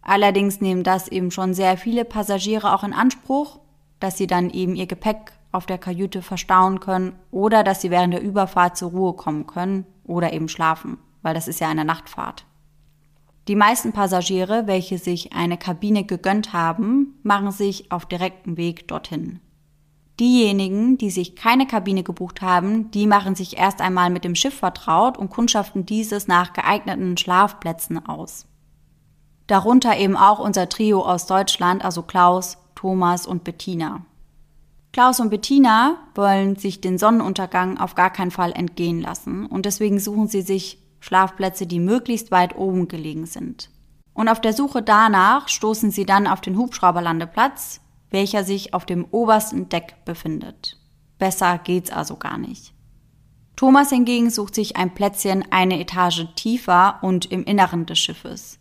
Allerdings 0.02 0.62
nehmen 0.62 0.84
das 0.84 1.08
eben 1.08 1.32
schon 1.32 1.54
sehr 1.54 1.78
viele 1.78 2.06
Passagiere 2.06 2.74
auch 2.74 2.84
in 2.84 2.94
Anspruch, 2.94 3.60
dass 4.00 4.18
sie 4.18 4.28
dann 4.28 4.50
eben 4.50 4.76
ihr 4.76 4.88
Gepäck 4.88 5.34
auf 5.58 5.66
der 5.66 5.80
Kajüte 5.80 6.22
verstauen 6.22 6.80
können 6.80 7.16
oder 7.32 7.64
dass 7.64 7.82
sie 7.82 7.92
während 7.92 8.14
der 8.14 8.22
Überfahrt 8.22 8.78
zur 8.78 8.92
Ruhe 8.92 9.14
kommen 9.14 9.48
können 9.48 9.86
oder 10.06 10.32
eben 10.32 10.48
schlafen, 10.48 11.00
weil 11.24 11.34
das 11.34 11.48
ist 11.48 11.60
ja 11.60 11.68
eine 11.68 11.84
Nachtfahrt. 11.84 12.46
Die 13.48 13.56
meisten 13.56 13.92
Passagiere, 13.92 14.68
welche 14.68 14.98
sich 14.98 15.34
eine 15.34 15.58
Kabine 15.58 16.04
gegönnt 16.04 16.54
haben, 16.54 17.20
machen 17.24 17.52
sich 17.52 17.92
auf 17.92 18.06
direktem 18.06 18.56
Weg 18.56 18.88
dorthin. 18.88 19.40
Diejenigen, 20.20 20.98
die 20.98 21.10
sich 21.12 21.36
keine 21.36 21.66
Kabine 21.66 22.04
gebucht 22.04 22.42
haben, 22.42 22.92
die 22.92 23.08
machen 23.08 23.36
sich 23.36 23.58
erst 23.58 23.82
einmal 23.82 24.10
mit 24.10 24.24
dem 24.24 24.36
Schiff 24.36 24.56
vertraut 24.56 25.18
und 25.18 25.30
kundschaften 25.30 25.86
dieses 25.86 26.28
nach 26.28 26.54
geeigneten 26.54 27.18
Schlafplätzen 27.18 28.06
aus. 28.06 28.48
Darunter 29.48 29.98
eben 29.98 30.18
auch 30.18 30.40
unser 30.40 30.70
Trio 30.70 31.06
aus 31.06 31.26
Deutschland, 31.26 31.86
also 31.86 32.02
Klaus, 32.04 32.58
Thomas 32.76 33.26
und 33.26 33.44
Bettina. 33.44 34.06
Klaus 34.98 35.20
und 35.20 35.30
Bettina 35.30 35.98
wollen 36.16 36.56
sich 36.56 36.82
den 36.82 36.98
Sonnenuntergang 36.98 37.78
auf 37.78 37.94
gar 37.94 38.10
keinen 38.10 38.32
Fall 38.32 38.52
entgehen 38.52 39.00
lassen 39.00 39.46
und 39.46 39.68
deswegen 39.68 40.00
suchen 40.00 40.28
sie 40.28 40.42
sich 40.42 40.80
Schlafplätze, 41.02 41.68
die 41.68 41.80
möglichst 41.80 42.32
weit 42.32 42.56
oben 42.56 42.88
gelegen 42.88 43.28
sind. 43.28 43.70
Und 44.16 44.28
auf 44.28 44.42
der 44.42 44.54
Suche 44.54 44.82
danach 44.82 45.50
stoßen 45.50 45.92
sie 45.92 46.08
dann 46.08 46.26
auf 46.26 46.42
den 46.42 46.58
Hubschrauberlandeplatz, 46.58 47.80
welcher 48.10 48.44
sich 48.44 48.74
auf 48.74 48.88
dem 48.88 49.06
obersten 49.12 49.70
Deck 49.70 50.04
befindet. 50.04 50.80
Besser 51.20 51.60
geht's 51.60 51.92
also 51.92 52.16
gar 52.16 52.40
nicht. 52.40 52.74
Thomas 53.56 53.92
hingegen 53.92 54.32
sucht 54.32 54.56
sich 54.56 54.78
ein 54.78 54.96
Plätzchen 54.96 55.46
eine 55.52 55.80
Etage 55.80 56.26
tiefer 56.34 56.98
und 57.04 57.28
im 57.28 57.44
Inneren 57.44 57.86
des 57.86 58.00
Schiffes. 58.00 58.58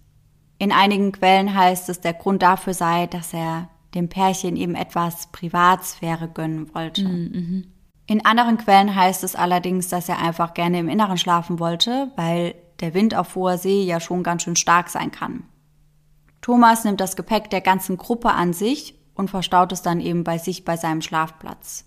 In 0.58 0.70
einigen 0.70 1.12
Quellen 1.12 1.54
heißt 1.54 1.88
es, 1.88 2.02
der 2.02 2.12
Grund 2.12 2.42
dafür 2.42 2.74
sei, 2.74 3.06
dass 3.06 3.32
er 3.32 3.70
dem 3.94 4.08
Pärchen 4.08 4.56
eben 4.56 4.74
etwas 4.74 5.28
Privatsphäre 5.32 6.28
gönnen 6.28 6.74
wollte. 6.74 7.04
Mhm, 7.04 7.30
mhm. 7.32 7.64
In 8.06 8.24
anderen 8.24 8.56
Quellen 8.58 8.94
heißt 8.94 9.24
es 9.24 9.34
allerdings, 9.34 9.88
dass 9.88 10.08
er 10.08 10.18
einfach 10.18 10.54
gerne 10.54 10.78
im 10.78 10.88
Inneren 10.88 11.18
schlafen 11.18 11.58
wollte, 11.58 12.12
weil 12.16 12.54
der 12.80 12.94
Wind 12.94 13.14
auf 13.14 13.34
hoher 13.34 13.58
See 13.58 13.82
ja 13.84 14.00
schon 14.00 14.22
ganz 14.22 14.42
schön 14.42 14.56
stark 14.56 14.88
sein 14.88 15.10
kann. 15.10 15.44
Thomas 16.40 16.84
nimmt 16.84 17.00
das 17.00 17.16
Gepäck 17.16 17.50
der 17.50 17.60
ganzen 17.60 17.96
Gruppe 17.96 18.30
an 18.32 18.52
sich 18.52 18.94
und 19.14 19.30
verstaut 19.30 19.72
es 19.72 19.82
dann 19.82 20.00
eben 20.00 20.22
bei 20.22 20.38
sich 20.38 20.64
bei 20.64 20.76
seinem 20.76 21.02
Schlafplatz. 21.02 21.84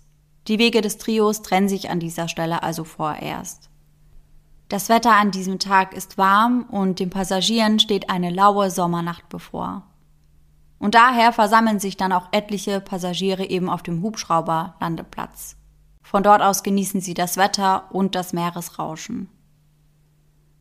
Die 0.48 0.58
Wege 0.58 0.80
des 0.80 0.98
Trios 0.98 1.42
trennen 1.42 1.68
sich 1.68 1.90
an 1.90 2.00
dieser 2.00 2.28
Stelle 2.28 2.62
also 2.62 2.84
vorerst. 2.84 3.70
Das 4.68 4.88
Wetter 4.88 5.12
an 5.12 5.30
diesem 5.30 5.58
Tag 5.58 5.94
ist 5.94 6.18
warm 6.18 6.64
und 6.70 7.00
den 7.00 7.10
Passagieren 7.10 7.78
steht 7.78 8.10
eine 8.10 8.30
laue 8.30 8.70
Sommernacht 8.70 9.28
bevor. 9.28 9.84
Und 10.80 10.94
daher 10.94 11.32
versammeln 11.32 11.78
sich 11.78 11.96
dann 11.96 12.10
auch 12.10 12.28
etliche 12.32 12.80
Passagiere 12.80 13.44
eben 13.44 13.68
auf 13.68 13.82
dem 13.82 14.02
Hubschrauberlandeplatz. 14.02 15.56
Von 16.02 16.22
dort 16.22 16.42
aus 16.42 16.62
genießen 16.62 17.02
sie 17.02 17.14
das 17.14 17.36
Wetter 17.36 17.84
und 17.90 18.14
das 18.14 18.32
Meeresrauschen. 18.32 19.28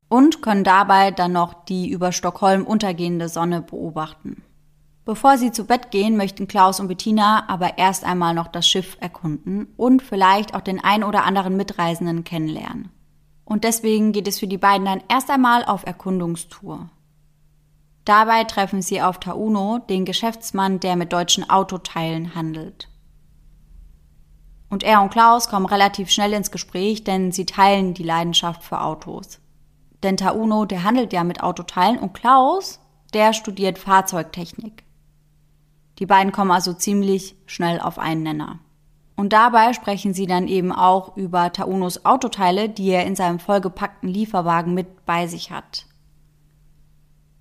Und 0.09 0.41
können 0.41 0.65
dabei 0.65 1.11
dann 1.11 1.31
noch 1.31 1.53
die 1.65 1.89
über 1.89 2.11
Stockholm 2.11 2.65
untergehende 2.65 3.29
Sonne 3.29 3.61
beobachten. 3.61 4.43
Bevor 5.05 5.37
sie 5.37 5.51
zu 5.51 5.65
Bett 5.65 5.89
gehen, 5.89 6.17
möchten 6.17 6.47
Klaus 6.47 6.79
und 6.79 6.89
Bettina 6.89 7.47
aber 7.47 7.77
erst 7.77 8.03
einmal 8.03 8.33
noch 8.33 8.47
das 8.47 8.67
Schiff 8.67 8.97
erkunden 8.99 9.67
und 9.77 10.01
vielleicht 10.01 10.53
auch 10.53 10.61
den 10.61 10.83
ein 10.83 11.03
oder 11.03 11.23
anderen 11.23 11.55
Mitreisenden 11.55 12.25
kennenlernen. 12.25 12.91
Und 13.45 13.63
deswegen 13.63 14.11
geht 14.11 14.27
es 14.27 14.37
für 14.37 14.47
die 14.47 14.57
beiden 14.57 14.85
dann 14.85 15.01
erst 15.07 15.31
einmal 15.31 15.63
auf 15.63 15.85
Erkundungstour. 15.85 16.89
Dabei 18.09 18.43
treffen 18.43 18.81
sie 18.81 19.03
auf 19.03 19.19
Tauno, 19.19 19.77
den 19.87 20.03
Geschäftsmann, 20.03 20.79
der 20.79 20.95
mit 20.95 21.13
deutschen 21.13 21.47
Autoteilen 21.47 22.33
handelt. 22.33 22.89
Und 24.67 24.81
er 24.81 25.03
und 25.03 25.11
Klaus 25.11 25.47
kommen 25.47 25.67
relativ 25.67 26.09
schnell 26.09 26.33
ins 26.33 26.49
Gespräch, 26.49 27.03
denn 27.03 27.31
sie 27.31 27.45
teilen 27.45 27.93
die 27.93 28.01
Leidenschaft 28.01 28.63
für 28.63 28.81
Autos. 28.81 29.39
Denn 30.01 30.17
Tauno, 30.17 30.65
der 30.65 30.83
handelt 30.83 31.13
ja 31.13 31.23
mit 31.23 31.43
Autoteilen 31.43 31.99
und 31.99 32.15
Klaus, 32.15 32.79
der 33.13 33.31
studiert 33.33 33.77
Fahrzeugtechnik. 33.77 34.85
Die 35.99 36.07
beiden 36.07 36.31
kommen 36.31 36.49
also 36.49 36.73
ziemlich 36.73 37.35
schnell 37.45 37.79
auf 37.79 37.99
einen 37.99 38.23
Nenner. 38.23 38.57
Und 39.17 39.33
dabei 39.33 39.73
sprechen 39.73 40.15
sie 40.15 40.25
dann 40.25 40.47
eben 40.47 40.71
auch 40.71 41.15
über 41.15 41.53
Taunos 41.53 42.05
Autoteile, 42.05 42.69
die 42.69 42.89
er 42.89 43.05
in 43.05 43.15
seinem 43.15 43.37
vollgepackten 43.37 44.09
Lieferwagen 44.09 44.73
mit 44.73 45.05
bei 45.05 45.27
sich 45.27 45.51
hat. 45.51 45.85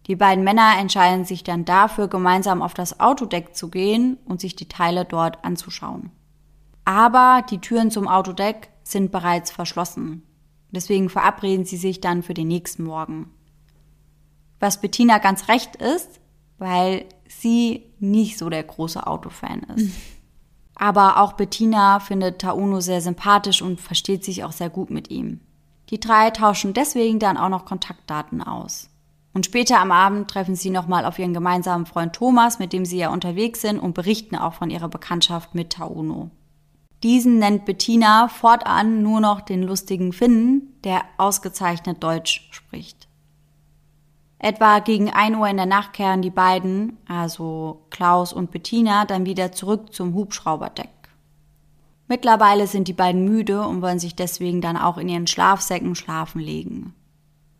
Die 0.08 0.16
beiden 0.16 0.42
Männer 0.42 0.78
entscheiden 0.78 1.26
sich 1.26 1.44
dann 1.44 1.66
dafür, 1.66 2.08
gemeinsam 2.08 2.62
auf 2.62 2.72
das 2.72 2.98
Autodeck 2.98 3.54
zu 3.54 3.68
gehen 3.68 4.16
und 4.24 4.40
sich 4.40 4.56
die 4.56 4.68
Teile 4.68 5.04
dort 5.04 5.44
anzuschauen. 5.44 6.10
Aber 6.86 7.44
die 7.50 7.60
Türen 7.60 7.90
zum 7.90 8.08
Autodeck 8.08 8.70
sind 8.82 9.12
bereits 9.12 9.50
verschlossen. 9.50 10.22
Deswegen 10.70 11.10
verabreden 11.10 11.66
sie 11.66 11.76
sich 11.76 12.00
dann 12.00 12.22
für 12.22 12.32
den 12.32 12.48
nächsten 12.48 12.84
Morgen. 12.84 13.30
Was 14.60 14.80
Bettina 14.80 15.18
ganz 15.18 15.48
recht 15.48 15.76
ist, 15.76 16.20
weil 16.56 17.04
sie 17.28 17.84
nicht 18.00 18.38
so 18.38 18.48
der 18.48 18.64
große 18.64 19.06
Autofan 19.06 19.60
ist. 19.76 19.94
Aber 20.74 21.20
auch 21.20 21.34
Bettina 21.34 22.00
findet 22.00 22.40
Tauno 22.40 22.80
sehr 22.80 23.02
sympathisch 23.02 23.60
und 23.60 23.80
versteht 23.80 24.24
sich 24.24 24.44
auch 24.44 24.52
sehr 24.52 24.70
gut 24.70 24.90
mit 24.90 25.10
ihm. 25.10 25.40
Die 25.90 26.00
drei 26.00 26.30
tauschen 26.30 26.72
deswegen 26.72 27.18
dann 27.18 27.36
auch 27.36 27.48
noch 27.48 27.64
Kontaktdaten 27.64 28.42
aus. 28.42 28.88
Und 29.34 29.46
später 29.46 29.78
am 29.78 29.92
Abend 29.92 30.30
treffen 30.30 30.54
sie 30.56 30.70
nochmal 30.70 31.04
auf 31.04 31.18
ihren 31.18 31.34
gemeinsamen 31.34 31.86
Freund 31.86 32.14
Thomas, 32.14 32.58
mit 32.58 32.72
dem 32.72 32.84
sie 32.84 32.98
ja 32.98 33.10
unterwegs 33.10 33.60
sind 33.60 33.78
und 33.78 33.94
berichten 33.94 34.36
auch 34.36 34.54
von 34.54 34.70
ihrer 34.70 34.88
Bekanntschaft 34.88 35.54
mit 35.54 35.74
Tauno. 35.74 36.30
Diesen 37.02 37.38
nennt 37.38 37.64
Bettina 37.64 38.28
fortan 38.28 39.02
nur 39.02 39.20
noch 39.20 39.40
den 39.40 39.62
lustigen 39.62 40.12
Finnen, 40.12 40.74
der 40.82 41.02
ausgezeichnet 41.16 42.02
Deutsch 42.02 42.48
spricht. 42.50 43.08
Etwa 44.40 44.78
gegen 44.78 45.10
1 45.10 45.36
Uhr 45.36 45.48
in 45.48 45.56
der 45.56 45.66
Nacht 45.66 45.92
kehren 45.92 46.22
die 46.22 46.30
beiden, 46.30 46.96
also 47.08 47.86
Klaus 47.90 48.32
und 48.32 48.50
Bettina, 48.50 49.04
dann 49.04 49.26
wieder 49.26 49.52
zurück 49.52 49.92
zum 49.92 50.14
Hubschrauberdeck. 50.14 50.88
Mittlerweile 52.08 52.66
sind 52.66 52.88
die 52.88 52.92
beiden 52.94 53.24
müde 53.24 53.66
und 53.66 53.82
wollen 53.82 53.98
sich 53.98 54.16
deswegen 54.16 54.60
dann 54.60 54.76
auch 54.76 54.96
in 54.96 55.08
ihren 55.08 55.26
Schlafsäcken 55.26 55.94
schlafen 55.94 56.40
legen. 56.40 56.94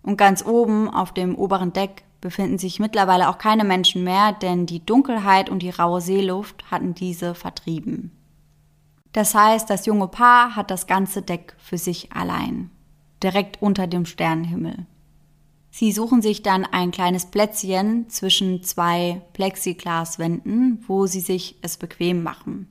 Und 0.08 0.16
ganz 0.16 0.42
oben 0.42 0.88
auf 0.88 1.12
dem 1.12 1.34
oberen 1.34 1.74
Deck 1.74 2.02
befinden 2.22 2.56
sich 2.56 2.80
mittlerweile 2.80 3.28
auch 3.28 3.36
keine 3.36 3.62
Menschen 3.62 4.04
mehr, 4.04 4.32
denn 4.32 4.64
die 4.64 4.82
Dunkelheit 4.82 5.50
und 5.50 5.58
die 5.58 5.68
raue 5.68 6.00
Seeluft 6.00 6.64
hatten 6.70 6.94
diese 6.94 7.34
vertrieben. 7.34 8.10
Das 9.12 9.34
heißt, 9.34 9.68
das 9.68 9.84
junge 9.84 10.08
Paar 10.08 10.56
hat 10.56 10.70
das 10.70 10.86
ganze 10.86 11.20
Deck 11.20 11.54
für 11.58 11.76
sich 11.76 12.10
allein. 12.10 12.70
direkt 13.22 13.60
unter 13.60 13.86
dem 13.86 14.06
Sternenhimmel. 14.06 14.86
Sie 15.70 15.92
suchen 15.92 16.22
sich 16.22 16.42
dann 16.42 16.64
ein 16.64 16.90
kleines 16.90 17.26
Plätzchen 17.26 18.08
zwischen 18.08 18.62
zwei 18.62 19.20
Plexiglaswänden, 19.34 20.84
wo 20.86 21.04
sie 21.04 21.20
sich 21.20 21.58
es 21.60 21.76
bequem 21.76 22.22
machen. 22.22 22.66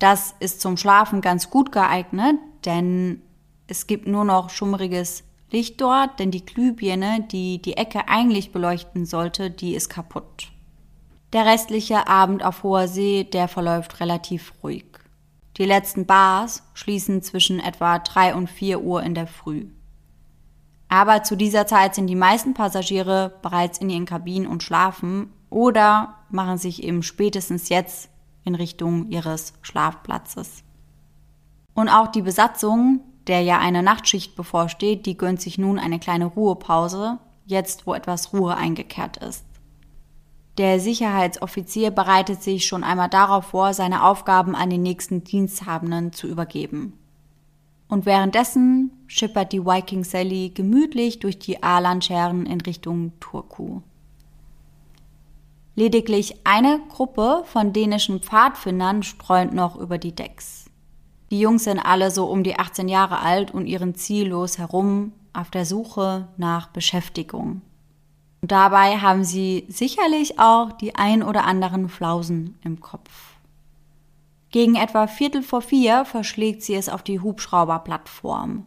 Das 0.00 0.34
ist 0.40 0.60
zum 0.60 0.76
Schlafen 0.76 1.20
ganz 1.20 1.48
gut 1.48 1.70
geeignet, 1.70 2.38
denn 2.64 3.22
es 3.68 3.86
gibt 3.86 4.08
nur 4.08 4.24
noch 4.24 4.50
schummriges 4.50 5.22
Licht 5.50 5.80
dort, 5.80 6.18
denn 6.18 6.30
die 6.30 6.44
Glühbirne, 6.44 7.26
die 7.30 7.62
die 7.62 7.76
Ecke 7.76 8.08
eigentlich 8.08 8.52
beleuchten 8.52 9.06
sollte, 9.06 9.50
die 9.50 9.74
ist 9.74 9.88
kaputt. 9.88 10.50
Der 11.32 11.46
restliche 11.46 12.08
Abend 12.08 12.44
auf 12.44 12.62
hoher 12.62 12.88
See, 12.88 13.24
der 13.24 13.48
verläuft 13.48 14.00
relativ 14.00 14.52
ruhig. 14.62 14.86
Die 15.56 15.64
letzten 15.64 16.06
Bars 16.06 16.62
schließen 16.74 17.22
zwischen 17.22 17.60
etwa 17.60 17.98
drei 17.98 18.34
und 18.34 18.50
vier 18.50 18.82
Uhr 18.82 19.02
in 19.02 19.14
der 19.14 19.26
Früh. 19.26 19.66
Aber 20.88 21.22
zu 21.22 21.36
dieser 21.36 21.66
Zeit 21.66 21.94
sind 21.94 22.06
die 22.06 22.14
meisten 22.14 22.54
Passagiere 22.54 23.38
bereits 23.42 23.78
in 23.78 23.90
ihren 23.90 24.06
Kabinen 24.06 24.46
und 24.46 24.62
schlafen 24.62 25.32
oder 25.50 26.14
machen 26.30 26.58
sich 26.58 26.82
eben 26.82 27.02
spätestens 27.02 27.68
jetzt 27.68 28.08
in 28.44 28.54
Richtung 28.54 29.08
ihres 29.08 29.54
Schlafplatzes. 29.62 30.62
Und 31.74 31.88
auch 31.88 32.08
die 32.08 32.22
Besatzung, 32.22 33.00
der 33.26 33.40
ja 33.42 33.58
eine 33.58 33.82
Nachtschicht 33.82 34.36
bevorsteht, 34.36 35.06
die 35.06 35.16
gönnt 35.16 35.40
sich 35.40 35.58
nun 35.58 35.78
eine 35.78 35.98
kleine 35.98 36.26
Ruhepause, 36.26 37.18
jetzt 37.44 37.86
wo 37.86 37.94
etwas 37.94 38.32
Ruhe 38.32 38.56
eingekehrt 38.56 39.16
ist. 39.18 39.44
Der 40.58 40.80
Sicherheitsoffizier 40.80 41.90
bereitet 41.90 42.42
sich 42.42 42.66
schon 42.66 42.82
einmal 42.82 43.10
darauf 43.10 43.46
vor, 43.46 43.74
seine 43.74 44.04
Aufgaben 44.04 44.54
an 44.54 44.70
den 44.70 44.82
nächsten 44.82 45.22
Diensthabenden 45.22 46.12
zu 46.12 46.26
übergeben. 46.26 46.94
Und 47.88 48.06
währenddessen 48.06 48.90
schippert 49.06 49.52
die 49.52 49.64
Viking 49.64 50.02
Sally 50.02 50.50
gemütlich 50.54 51.18
durch 51.18 51.38
die 51.38 51.62
Aalandscheren 51.62 52.46
in 52.46 52.60
Richtung 52.60 53.12
Turku. 53.20 53.82
Lediglich 55.74 56.36
eine 56.44 56.80
Gruppe 56.88 57.42
von 57.44 57.74
dänischen 57.74 58.20
Pfadfindern 58.20 59.02
streunt 59.02 59.52
noch 59.52 59.76
über 59.76 59.98
die 59.98 60.14
Decks. 60.14 60.65
Die 61.30 61.40
Jungs 61.40 61.64
sind 61.64 61.80
alle 61.80 62.10
so 62.10 62.26
um 62.26 62.44
die 62.44 62.58
18 62.58 62.88
Jahre 62.88 63.20
alt 63.20 63.52
und 63.52 63.66
ihren 63.66 63.94
ziellos 63.94 64.58
herum 64.58 65.12
auf 65.32 65.50
der 65.50 65.66
Suche 65.66 66.28
nach 66.36 66.68
Beschäftigung. 66.68 67.62
Und 68.42 68.52
dabei 68.52 68.98
haben 68.98 69.24
sie 69.24 69.66
sicherlich 69.68 70.38
auch 70.38 70.72
die 70.72 70.94
ein 70.94 71.22
oder 71.22 71.44
anderen 71.44 71.88
Flausen 71.88 72.58
im 72.62 72.80
Kopf. 72.80 73.34
Gegen 74.50 74.76
etwa 74.76 75.08
Viertel 75.08 75.42
vor 75.42 75.62
vier 75.62 76.04
verschlägt 76.04 76.62
sie 76.62 76.76
es 76.76 76.88
auf 76.88 77.02
die 77.02 77.20
Hubschrauberplattform. 77.20 78.64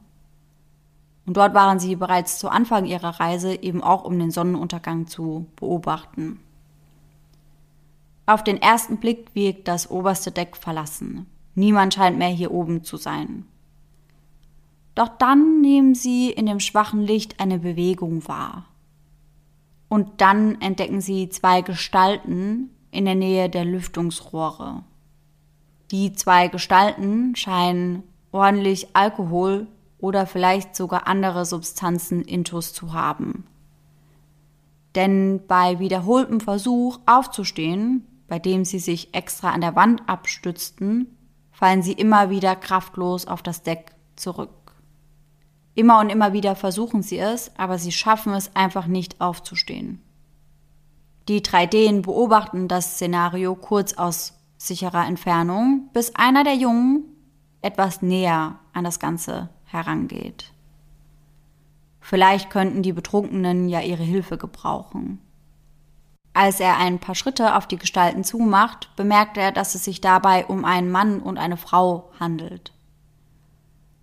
Und 1.25 1.37
dort 1.37 1.53
waren 1.53 1.79
sie 1.79 1.95
bereits 1.95 2.39
zu 2.39 2.49
Anfang 2.49 2.85
ihrer 2.85 3.19
Reise 3.19 3.55
eben 3.55 3.81
auch 3.81 4.03
um 4.03 4.19
den 4.19 4.31
Sonnenuntergang 4.31 5.07
zu 5.07 5.45
beobachten. 5.55 6.39
Auf 8.25 8.43
den 8.43 8.61
ersten 8.61 8.97
Blick 8.97 9.33
wirkt 9.33 9.67
das 9.67 9.89
oberste 9.89 10.31
Deck 10.31 10.57
verlassen. 10.57 11.25
Niemand 11.59 11.93
scheint 11.93 12.17
mehr 12.17 12.29
hier 12.29 12.51
oben 12.51 12.85
zu 12.85 12.95
sein. 12.95 13.45
Doch 14.95 15.09
dann 15.09 15.59
nehmen 15.59 15.93
sie 15.93 16.29
in 16.31 16.45
dem 16.45 16.61
schwachen 16.61 17.01
Licht 17.01 17.41
eine 17.41 17.59
Bewegung 17.59 18.25
wahr. 18.29 18.65
Und 19.89 20.21
dann 20.21 20.61
entdecken 20.61 21.01
sie 21.01 21.27
zwei 21.27 21.59
Gestalten 21.61 22.69
in 22.91 23.03
der 23.03 23.15
Nähe 23.15 23.49
der 23.49 23.65
Lüftungsrohre. 23.65 24.83
Die 25.91 26.13
zwei 26.13 26.47
Gestalten 26.47 27.35
scheinen 27.35 28.03
ordentlich 28.31 28.95
Alkohol 28.95 29.67
oder 29.97 30.25
vielleicht 30.27 30.77
sogar 30.77 31.07
andere 31.07 31.43
Substanzen 31.43 32.21
intus 32.21 32.71
zu 32.71 32.93
haben. 32.93 33.43
Denn 34.95 35.41
bei 35.45 35.79
wiederholtem 35.79 36.39
Versuch 36.39 36.99
aufzustehen 37.05 38.05
bei 38.29 38.39
dem 38.39 38.63
sie 38.63 38.79
sich 38.79 39.13
extra 39.13 39.49
an 39.49 39.61
der 39.61 39.75
Wand 39.75 40.07
abstützten, 40.07 41.17
fallen 41.59 41.83
sie 41.83 41.91
immer 41.91 42.29
wieder 42.29 42.55
kraftlos 42.55 43.27
auf 43.27 43.43
das 43.43 43.63
Deck 43.63 43.91
zurück. 44.15 44.49
Immer 45.75 45.99
und 45.99 46.09
immer 46.09 46.31
wieder 46.31 46.55
versuchen 46.55 47.03
sie 47.03 47.19
es, 47.19 47.51
aber 47.57 47.77
sie 47.77 47.91
schaffen 47.91 48.33
es 48.33 48.55
einfach 48.55 48.87
nicht 48.87 49.19
aufzustehen. 49.19 50.01
Die 51.27 51.41
3Ds 51.41 52.03
beobachten 52.03 52.69
das 52.69 52.93
Szenario 52.93 53.55
kurz 53.55 53.91
aus 53.95 54.39
sicherer 54.57 55.05
Entfernung, 55.05 55.89
bis 55.91 56.15
einer 56.15 56.45
der 56.45 56.55
Jungen 56.55 57.03
etwas 57.61 58.01
näher 58.01 58.59
an 58.71 58.85
das 58.85 59.01
Ganze 59.01 59.49
herangeht. 59.65 60.53
Vielleicht 61.99 62.49
könnten 62.49 62.83
die 62.83 62.93
Betrunkenen 62.93 63.67
ja 63.67 63.81
ihre 63.81 64.03
Hilfe 64.03 64.37
gebrauchen. 64.37 65.19
Als 66.33 66.59
er 66.59 66.77
ein 66.77 66.99
paar 66.99 67.15
Schritte 67.15 67.55
auf 67.55 67.67
die 67.67 67.77
Gestalten 67.77 68.23
zumacht, 68.23 68.89
bemerkt 68.95 69.37
er, 69.37 69.51
dass 69.51 69.75
es 69.75 69.83
sich 69.83 69.99
dabei 70.01 70.45
um 70.45 70.63
einen 70.63 70.91
Mann 70.91 71.21
und 71.21 71.37
eine 71.37 71.57
Frau 71.57 72.11
handelt. 72.19 72.71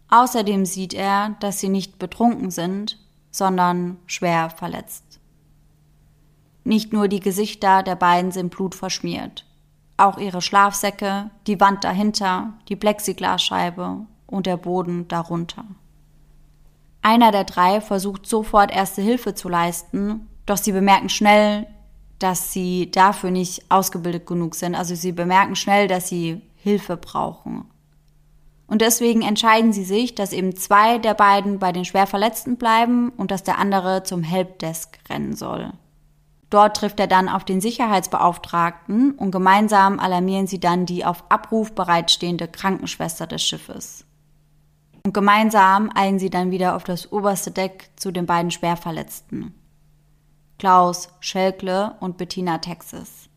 Außerdem 0.08 0.66
sieht 0.66 0.94
er, 0.94 1.36
dass 1.40 1.60
sie 1.60 1.68
nicht 1.68 1.98
betrunken 1.98 2.50
sind, 2.50 2.98
sondern 3.30 3.98
schwer 4.06 4.50
verletzt. 4.50 5.20
Nicht 6.64 6.92
nur 6.92 7.08
die 7.08 7.20
Gesichter 7.20 7.82
der 7.82 7.96
beiden 7.96 8.32
sind 8.32 8.50
blutverschmiert, 8.50 9.44
auch 9.96 10.18
ihre 10.18 10.42
Schlafsäcke, 10.42 11.30
die 11.46 11.60
Wand 11.60 11.84
dahinter, 11.84 12.54
die 12.68 12.76
Plexiglasscheibe 12.76 14.06
und 14.26 14.46
der 14.46 14.56
Boden 14.56 15.06
darunter. 15.08 15.64
Einer 17.02 17.30
der 17.30 17.44
drei 17.44 17.80
versucht 17.80 18.26
sofort 18.26 18.72
erste 18.72 19.00
Hilfe 19.00 19.34
zu 19.34 19.48
leisten, 19.48 20.28
doch 20.44 20.56
sie 20.56 20.72
bemerken 20.72 21.08
schnell, 21.08 21.68
dass 22.18 22.52
sie 22.52 22.90
dafür 22.90 23.30
nicht 23.30 23.70
ausgebildet 23.70 24.26
genug 24.26 24.54
sind. 24.54 24.74
Also 24.74 24.94
sie 24.94 25.12
bemerken 25.12 25.56
schnell, 25.56 25.88
dass 25.88 26.08
sie 26.08 26.40
Hilfe 26.56 26.96
brauchen. 26.96 27.66
Und 28.66 28.82
deswegen 28.82 29.22
entscheiden 29.22 29.72
sie 29.72 29.84
sich, 29.84 30.14
dass 30.14 30.32
eben 30.32 30.56
zwei 30.56 30.98
der 30.98 31.14
beiden 31.14 31.58
bei 31.58 31.70
den 31.70 31.84
Schwerverletzten 31.84 32.56
bleiben 32.56 33.10
und 33.10 33.30
dass 33.30 33.44
der 33.44 33.58
andere 33.58 34.02
zum 34.02 34.22
Helpdesk 34.22 34.98
rennen 35.08 35.36
soll. 35.36 35.72
Dort 36.50 36.76
trifft 36.76 37.00
er 37.00 37.06
dann 37.06 37.28
auf 37.28 37.44
den 37.44 37.60
Sicherheitsbeauftragten 37.60 39.12
und 39.12 39.30
gemeinsam 39.30 39.98
alarmieren 39.98 40.46
sie 40.46 40.60
dann 40.60 40.86
die 40.86 41.04
auf 41.04 41.24
Abruf 41.28 41.74
bereitstehende 41.74 42.48
Krankenschwester 42.48 43.26
des 43.26 43.42
Schiffes. 43.42 44.04
Und 45.04 45.12
gemeinsam 45.12 45.90
eilen 45.94 46.18
sie 46.18 46.30
dann 46.30 46.50
wieder 46.50 46.74
auf 46.74 46.84
das 46.84 47.12
oberste 47.12 47.52
Deck 47.52 47.90
zu 47.96 48.10
den 48.10 48.26
beiden 48.26 48.50
Schwerverletzten. 48.50 49.54
Klaus 50.58 51.08
Schelkle 51.20 51.96
und 52.00 52.16
Bettina 52.16 52.58
Texas. 52.58 53.28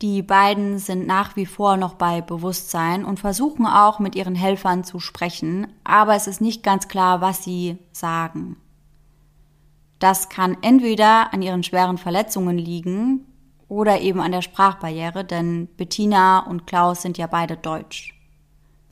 Die 0.00 0.22
beiden 0.22 0.78
sind 0.78 1.06
nach 1.06 1.36
wie 1.36 1.46
vor 1.46 1.76
noch 1.76 1.94
bei 1.94 2.20
Bewusstsein 2.20 3.04
und 3.04 3.20
versuchen 3.20 3.66
auch 3.66 3.98
mit 3.98 4.14
ihren 4.16 4.34
Helfern 4.34 4.82
zu 4.82 4.98
sprechen, 4.98 5.66
aber 5.84 6.14
es 6.14 6.26
ist 6.26 6.40
nicht 6.40 6.62
ganz 6.62 6.88
klar, 6.88 7.20
was 7.20 7.44
sie 7.44 7.78
sagen. 7.92 8.56
Das 9.98 10.28
kann 10.28 10.56
entweder 10.62 11.32
an 11.32 11.42
ihren 11.42 11.62
schweren 11.62 11.98
Verletzungen 11.98 12.58
liegen 12.58 13.26
oder 13.68 14.00
eben 14.00 14.20
an 14.20 14.32
der 14.32 14.42
Sprachbarriere, 14.42 15.24
denn 15.24 15.68
Bettina 15.76 16.40
und 16.40 16.66
Klaus 16.66 17.02
sind 17.02 17.16
ja 17.16 17.26
beide 17.26 17.56
deutsch. 17.56 18.14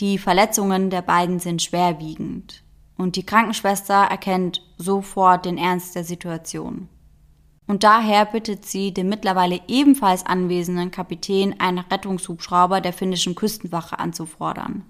Die 0.01 0.19
Verletzungen 0.19 0.91
der 0.91 1.03
beiden 1.03 1.39
sind 1.39 1.63
schwerwiegend 1.63 2.63
und 2.97 3.17
die 3.17 3.27
Krankenschwester 3.27 3.95
erkennt 3.95 4.63
sofort 4.79 5.45
den 5.45 5.59
Ernst 5.59 5.95
der 5.95 6.05
Situation. 6.05 6.89
Und 7.66 7.85
daher 7.85 8.27
bittet 8.27 8.66
sie 8.66 8.92
den 8.92 9.09
mittlerweile 9.09 9.61
ebenfalls 9.68 10.27
anwesenden 10.27 10.90
Kapitän 10.90 11.61
einen 11.61 11.79
Rettungshubschrauber 11.79 12.81
der 12.81 12.92
finnischen 12.92 13.35
Küstenwache 13.35 13.98
anzufordern. 13.98 14.85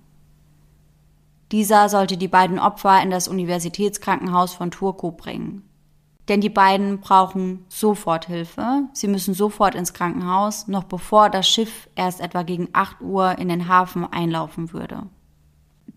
Dieser 1.53 1.91
sollte 1.91 2.17
die 2.17 2.29
beiden 2.29 2.59
Opfer 2.59 3.03
in 3.03 3.11
das 3.11 3.29
Universitätskrankenhaus 3.29 4.55
von 4.55 4.71
Turku 4.71 5.13
bringen. 5.13 5.69
Denn 6.29 6.41
die 6.41 6.49
beiden 6.49 7.01
brauchen 7.01 7.65
sofort 7.69 8.27
Hilfe. 8.27 8.85
Sie 8.95 9.09
müssen 9.09 9.35
sofort 9.35 9.75
ins 9.75 9.93
Krankenhaus, 9.93 10.69
noch 10.69 10.85
bevor 10.85 11.29
das 11.29 11.49
Schiff 11.49 11.89
erst 11.95 12.21
etwa 12.21 12.43
gegen 12.43 12.69
8 12.73 13.03
Uhr 13.03 13.39
in 13.39 13.49
den 13.49 13.69
Hafen 13.69 14.11
einlaufen 14.11 14.73
würde. 14.73 15.03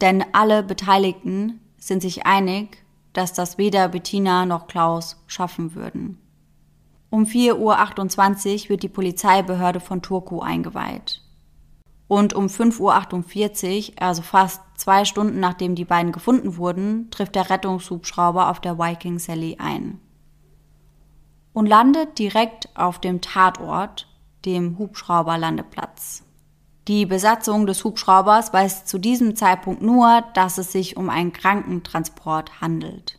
Denn 0.01 0.25
alle 0.33 0.61
Beteiligten 0.63 1.61
sind 1.77 2.01
sich 2.01 2.25
einig, 2.25 2.83
dass 3.13 3.31
das 3.31 3.57
weder 3.57 3.87
Bettina 3.87 4.45
noch 4.45 4.67
Klaus 4.67 5.23
schaffen 5.27 5.75
würden. 5.75 6.17
Um 7.15 7.23
4.28 7.23 8.63
Uhr 8.65 8.69
wird 8.71 8.83
die 8.83 8.89
Polizeibehörde 8.89 9.79
von 9.79 10.01
Turku 10.01 10.41
eingeweiht. 10.41 11.21
Und 12.09 12.33
um 12.33 12.47
5.48 12.47 13.91
Uhr, 13.93 14.01
also 14.01 14.21
fast 14.21 14.61
zwei 14.75 15.05
Stunden 15.05 15.39
nachdem 15.39 15.75
die 15.75 15.85
beiden 15.85 16.11
gefunden 16.11 16.57
wurden, 16.57 17.09
trifft 17.11 17.35
der 17.35 17.49
Rettungshubschrauber 17.49 18.49
auf 18.49 18.59
der 18.59 18.77
Viking 18.77 19.19
Sally 19.19 19.55
ein. 19.59 20.01
Und 21.53 21.67
landet 21.67 22.19
direkt 22.19 22.67
auf 22.75 22.99
dem 22.99 23.21
Tatort, 23.21 24.09
dem 24.43 24.77
Hubschrauberlandeplatz. 24.77 26.21
Die 26.89 27.05
Besatzung 27.05 27.65
des 27.65 27.81
Hubschraubers 27.85 28.51
weiß 28.51 28.83
zu 28.83 28.97
diesem 28.97 29.37
Zeitpunkt 29.37 29.81
nur, 29.81 30.25
dass 30.33 30.57
es 30.57 30.73
sich 30.73 30.97
um 30.97 31.09
einen 31.09 31.31
Krankentransport 31.31 32.59
handelt. 32.59 33.17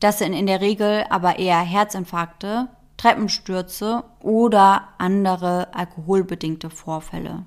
Das 0.00 0.18
sind 0.18 0.34
in 0.34 0.46
der 0.46 0.60
Regel 0.60 1.06
aber 1.08 1.38
eher 1.38 1.60
Herzinfarkte, 1.60 2.68
Treppenstürze 3.00 4.04
oder 4.20 4.88
andere 4.98 5.72
alkoholbedingte 5.72 6.68
Vorfälle. 6.68 7.46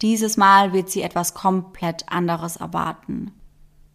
Dieses 0.00 0.38
Mal 0.38 0.72
wird 0.72 0.88
sie 0.88 1.02
etwas 1.02 1.34
komplett 1.34 2.10
anderes 2.10 2.56
erwarten. 2.56 3.32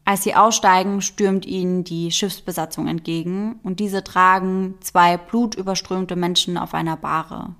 Als 0.06 0.22
sie 0.22 0.36
aussteigen, 0.36 1.02
stürmt 1.02 1.48
ihnen 1.48 1.84
die 1.84 2.12
Schiffsbesatzung 2.12 2.88
entgegen 2.88 3.60
und 3.63 3.80
diese 3.80 4.04
tragen 4.04 4.76
zwei 4.80 5.18
blutüberströmte 5.18 6.16
Menschen 6.16 6.60
auf 6.60 6.76
einer 6.76 6.96
Bahre. 6.96 7.56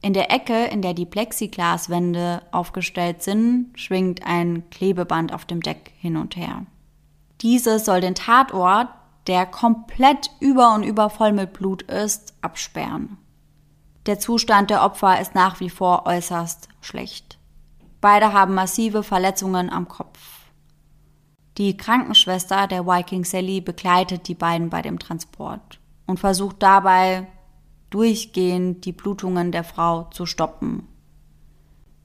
In 0.00 0.12
der 0.12 0.30
Ecke, 0.30 0.66
in 0.66 0.80
der 0.80 0.94
die 0.94 1.06
Plexiglaswände 1.06 2.42
aufgestellt 2.52 3.20
sind, 3.20 3.72
schwingt 3.74 4.24
ein 4.24 4.70
Klebeband 4.70 5.34
auf 5.34 5.44
dem 5.44 5.60
Deck 5.60 5.90
hin 5.98 6.16
und 6.16 6.36
her. 6.36 6.66
Dieses 7.40 7.84
soll 7.84 8.00
den 8.00 8.14
Tatort, 8.14 8.88
der 9.28 9.46
komplett 9.46 10.30
über 10.40 10.74
und 10.74 10.82
über 10.82 11.10
voll 11.10 11.32
mit 11.32 11.52
Blut 11.52 11.82
ist, 11.82 12.34
absperren. 12.40 13.18
Der 14.06 14.18
Zustand 14.18 14.70
der 14.70 14.82
Opfer 14.82 15.20
ist 15.20 15.34
nach 15.34 15.60
wie 15.60 15.70
vor 15.70 16.06
äußerst 16.06 16.68
schlecht. 16.80 17.38
Beide 18.00 18.32
haben 18.32 18.54
massive 18.54 19.02
Verletzungen 19.02 19.70
am 19.70 19.86
Kopf. 19.86 20.18
Die 21.58 21.76
Krankenschwester 21.76 22.66
der 22.66 22.86
Viking 22.86 23.24
Sally 23.24 23.60
begleitet 23.60 24.28
die 24.28 24.34
beiden 24.34 24.70
bei 24.70 24.80
dem 24.80 24.98
Transport 24.98 25.78
und 26.06 26.18
versucht 26.18 26.62
dabei 26.62 27.26
durchgehend 27.90 28.84
die 28.84 28.92
Blutungen 28.92 29.52
der 29.52 29.64
Frau 29.64 30.04
zu 30.04 30.24
stoppen. 30.24 30.86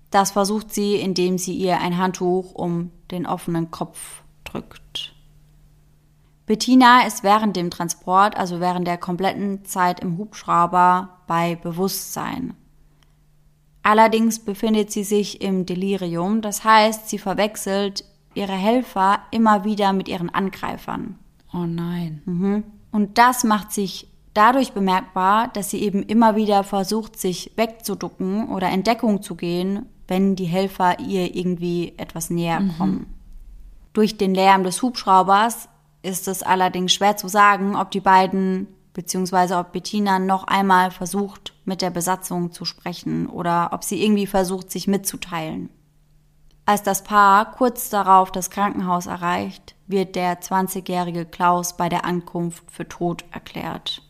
Das 0.09 0.31
versucht 0.31 0.73
sie, 0.73 0.95
indem 0.95 1.37
sie 1.37 1.55
ihr 1.55 1.79
ein 1.79 1.97
Handtuch 1.97 2.53
um 2.53 2.91
den 3.11 3.25
offenen 3.25 3.71
Kopf 3.71 4.23
drückt. 4.43 5.12
Bettina 6.45 7.05
ist 7.07 7.23
während 7.23 7.55
dem 7.55 7.71
Transport, 7.71 8.35
also 8.35 8.59
während 8.59 8.87
der 8.87 8.97
kompletten 8.97 9.63
Zeit 9.65 10.01
im 10.01 10.17
Hubschrauber, 10.17 11.09
bei 11.25 11.55
Bewusstsein. 11.55 12.53
Allerdings 13.81 14.39
befindet 14.39 14.91
sie 14.91 15.03
sich 15.03 15.41
im 15.41 15.65
Delirium, 15.65 16.41
das 16.41 16.63
heißt, 16.63 17.09
sie 17.09 17.17
verwechselt 17.17 18.05
ihre 18.33 18.53
Helfer 18.53 19.19
immer 19.31 19.63
wieder 19.63 19.93
mit 19.93 20.07
ihren 20.07 20.29
Angreifern. 20.29 21.19
Oh 21.53 21.65
nein. 21.65 22.21
Mhm. 22.25 22.63
Und 22.91 23.17
das 23.17 23.43
macht 23.43 23.71
sich 23.71 24.07
dadurch 24.33 24.73
bemerkbar, 24.73 25.49
dass 25.49 25.69
sie 25.69 25.81
eben 25.81 26.03
immer 26.03 26.35
wieder 26.35 26.63
versucht, 26.63 27.19
sich 27.19 27.51
wegzuducken 27.55 28.49
oder 28.49 28.69
in 28.71 28.83
Deckung 28.83 29.21
zu 29.21 29.35
gehen, 29.35 29.85
wenn 30.07 30.35
die 30.35 30.45
Helfer 30.45 30.99
ihr 30.99 31.35
irgendwie 31.35 31.93
etwas 31.97 32.29
näher 32.29 32.59
mhm. 32.59 32.77
kommen. 32.77 33.05
Durch 33.93 34.17
den 34.17 34.33
Lärm 34.33 34.63
des 34.63 34.81
Hubschraubers 34.81 35.69
ist 36.03 36.27
es 36.27 36.43
allerdings 36.43 36.93
schwer 36.93 37.17
zu 37.17 37.27
sagen, 37.27 37.75
ob 37.75 37.89
die 37.89 38.01
beiden 38.01 38.67
beziehungsweise 38.93 39.57
ob 39.57 39.71
Bettina 39.71 40.19
noch 40.19 40.43
einmal 40.45 40.91
versucht, 40.91 41.53
mit 41.65 41.81
der 41.81 41.89
Besatzung 41.89 42.51
zu 42.51 42.63
sprechen 42.63 43.27
oder 43.27 43.69
ob 43.73 43.83
sie 43.83 44.03
irgendwie 44.03 44.27
versucht, 44.27 44.69
sich 44.69 44.87
mitzuteilen. 44.87 45.69
Als 46.65 46.83
das 46.83 47.03
Paar 47.03 47.51
kurz 47.51 47.89
darauf 47.89 48.31
das 48.31 48.49
Krankenhaus 48.49 49.07
erreicht, 49.07 49.75
wird 49.87 50.15
der 50.15 50.39
20-jährige 50.39 51.25
Klaus 51.25 51.75
bei 51.75 51.89
der 51.89 52.05
Ankunft 52.05 52.71
für 52.71 52.87
tot 52.87 53.25
erklärt. 53.31 54.01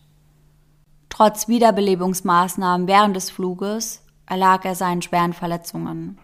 Trotz 1.10 1.48
Wiederbelebungsmaßnahmen 1.48 2.88
während 2.88 3.16
des 3.16 3.32
Fluges 3.32 4.04
erlag 4.26 4.66
er 4.66 4.76
seinen 4.76 5.02
schweren 5.02 5.34
Verletzungen. 5.34 6.20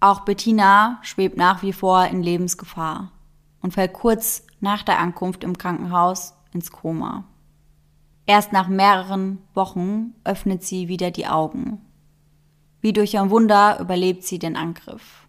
Auch 0.00 0.20
Bettina 0.20 0.98
schwebt 1.02 1.36
nach 1.36 1.62
wie 1.62 1.72
vor 1.72 2.06
in 2.06 2.22
Lebensgefahr 2.22 3.10
und 3.64 3.72
fällt 3.72 3.94
kurz 3.94 4.44
nach 4.60 4.82
der 4.82 4.98
Ankunft 4.98 5.42
im 5.42 5.56
Krankenhaus 5.56 6.34
ins 6.52 6.70
Koma. 6.70 7.24
Erst 8.26 8.52
nach 8.52 8.68
mehreren 8.68 9.38
Wochen 9.54 10.12
öffnet 10.22 10.62
sie 10.62 10.88
wieder 10.88 11.10
die 11.10 11.26
Augen. 11.26 11.80
Wie 12.82 12.92
durch 12.92 13.18
ein 13.18 13.30
Wunder 13.30 13.80
überlebt 13.80 14.22
sie 14.22 14.38
den 14.38 14.56
Angriff. 14.56 15.26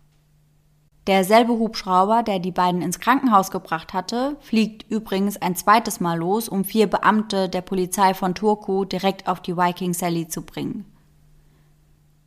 Derselbe 1.08 1.54
Hubschrauber, 1.54 2.24
der 2.24 2.40
die 2.40 2.52
beiden 2.52 2.82
ins 2.82 3.00
Krankenhaus 3.00 3.52
gebracht 3.52 3.94
hatte, 3.94 4.36
fliegt 4.42 4.92
übrigens 4.92 5.42
ein 5.42 5.56
zweites 5.56 6.02
Mal 6.02 6.18
los, 6.18 6.50
um 6.50 6.66
vier 6.66 6.88
Beamte 6.88 7.48
der 7.48 7.62
Polizei 7.62 8.14
von 8.14 8.36
Turku 8.36 8.84
direkt 8.84 9.30
auf 9.30 9.40
die 9.40 9.56
Viking 9.56 9.94
Sally 9.94 10.28
zu 10.28 10.42
bringen. 10.42 10.84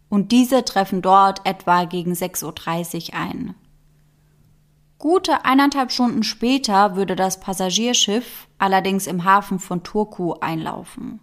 Und 0.09 0.33
diese 0.33 0.65
treffen 0.65 1.03
dort 1.03 1.45
etwa 1.45 1.85
gegen 1.85 2.13
6.30 2.13 3.13
Uhr 3.13 3.19
ein. 3.19 3.55
Gute 4.99 5.45
eineinhalb 5.45 5.93
Stunden 5.93 6.25
später 6.25 6.97
würde 6.97 7.15
das 7.15 7.39
Passagierschiff 7.39 8.49
allerdings 8.59 9.07
im 9.07 9.25
Hafen 9.25 9.61
von 9.61 9.85
Turku 9.85 10.33
einlaufen. 10.41 11.21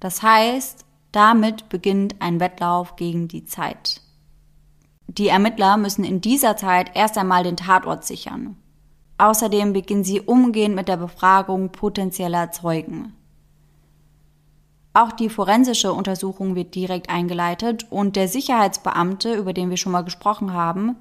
Das 0.00 0.22
heißt, 0.22 0.84
damit 1.12 1.68
beginnt 1.68 2.20
ein 2.20 2.40
Wettlauf 2.40 2.96
gegen 2.96 3.28
die 3.28 3.44
Zeit. 3.44 4.02
Die 5.06 5.28
Ermittler 5.28 5.76
müssen 5.76 6.04
in 6.04 6.20
dieser 6.20 6.56
Zeit 6.56 6.90
erst 6.94 7.16
einmal 7.16 7.44
den 7.44 7.56
Tatort 7.56 8.04
sichern. 8.04 8.56
Außerdem 9.16 9.72
beginnen 9.72 10.04
sie 10.04 10.20
umgehend 10.20 10.74
mit 10.74 10.88
der 10.88 10.96
Befragung 10.96 11.70
potenzieller 11.70 12.50
Zeugen. 12.50 13.14
Auch 14.92 15.12
die 15.12 15.28
forensische 15.28 15.92
Untersuchung 15.92 16.56
wird 16.56 16.74
direkt 16.74 17.10
eingeleitet 17.10 17.86
und 17.90 18.16
der 18.16 18.26
Sicherheitsbeamte, 18.26 19.34
über 19.34 19.52
den 19.52 19.70
wir 19.70 19.76
schon 19.76 19.92
mal 19.92 20.02
gesprochen 20.02 20.52
haben, 20.52 20.96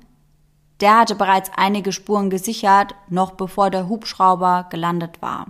der 0.82 1.00
hatte 1.00 1.16
bereits 1.16 1.52
einige 1.56 1.92
Spuren 1.92 2.30
gesichert, 2.30 2.96
noch 3.10 3.32
bevor 3.32 3.70
der 3.70 3.90
Hubschrauber 3.90 4.68
gelandet 4.70 5.22
war. 5.22 5.48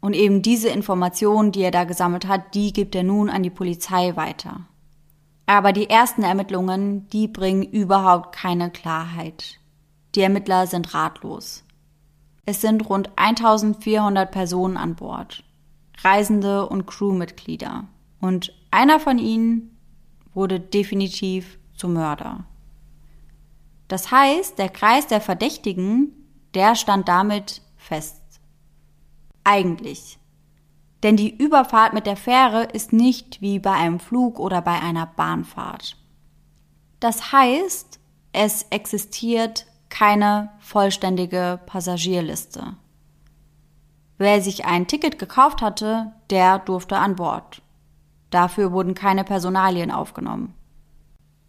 Und 0.00 0.14
eben 0.14 0.42
diese 0.42 0.68
Informationen, 0.68 1.52
die 1.52 1.62
er 1.62 1.70
da 1.70 1.84
gesammelt 1.84 2.26
hat, 2.26 2.54
die 2.54 2.72
gibt 2.72 2.94
er 2.94 3.02
nun 3.02 3.28
an 3.28 3.42
die 3.42 3.50
Polizei 3.50 4.16
weiter. 4.16 4.60
Aber 5.46 5.72
die 5.72 5.90
ersten 5.90 6.22
Ermittlungen, 6.22 7.08
die 7.08 7.28
bringen 7.28 7.62
überhaupt 7.62 8.34
keine 8.34 8.70
Klarheit. 8.70 9.58
Die 10.14 10.20
Ermittler 10.20 10.66
sind 10.66 10.94
ratlos. 10.94 11.64
Es 12.46 12.60
sind 12.60 12.88
rund 12.88 13.10
1400 13.16 14.30
Personen 14.30 14.76
an 14.76 14.94
Bord, 14.94 15.44
Reisende 16.02 16.68
und 16.68 16.86
Crewmitglieder. 16.86 17.84
Und 18.20 18.52
einer 18.70 19.00
von 19.00 19.18
ihnen 19.18 19.76
wurde 20.34 20.60
definitiv 20.60 21.58
zum 21.76 21.94
Mörder. 21.94 22.44
Das 23.88 24.10
heißt, 24.10 24.58
der 24.58 24.68
Kreis 24.68 25.06
der 25.06 25.20
Verdächtigen, 25.20 26.12
der 26.54 26.74
stand 26.74 27.08
damit 27.08 27.62
fest. 27.76 28.22
Eigentlich. 29.44 30.18
Denn 31.02 31.16
die 31.16 31.36
Überfahrt 31.36 31.92
mit 31.92 32.06
der 32.06 32.16
Fähre 32.16 32.64
ist 32.64 32.92
nicht 32.92 33.40
wie 33.40 33.58
bei 33.58 33.72
einem 33.72 34.00
Flug 34.00 34.40
oder 34.40 34.60
bei 34.60 34.80
einer 34.80 35.06
Bahnfahrt. 35.06 35.96
Das 36.98 37.32
heißt, 37.32 38.00
es 38.32 38.66
existiert 38.70 39.66
keine 39.88 40.50
vollständige 40.58 41.60
Passagierliste. 41.66 42.74
Wer 44.18 44.40
sich 44.40 44.64
ein 44.64 44.86
Ticket 44.86 45.18
gekauft 45.18 45.60
hatte, 45.62 46.12
der 46.30 46.58
durfte 46.58 46.96
an 46.96 47.16
Bord. 47.16 47.62
Dafür 48.30 48.72
wurden 48.72 48.94
keine 48.94 49.24
Personalien 49.24 49.90
aufgenommen. 49.90 50.54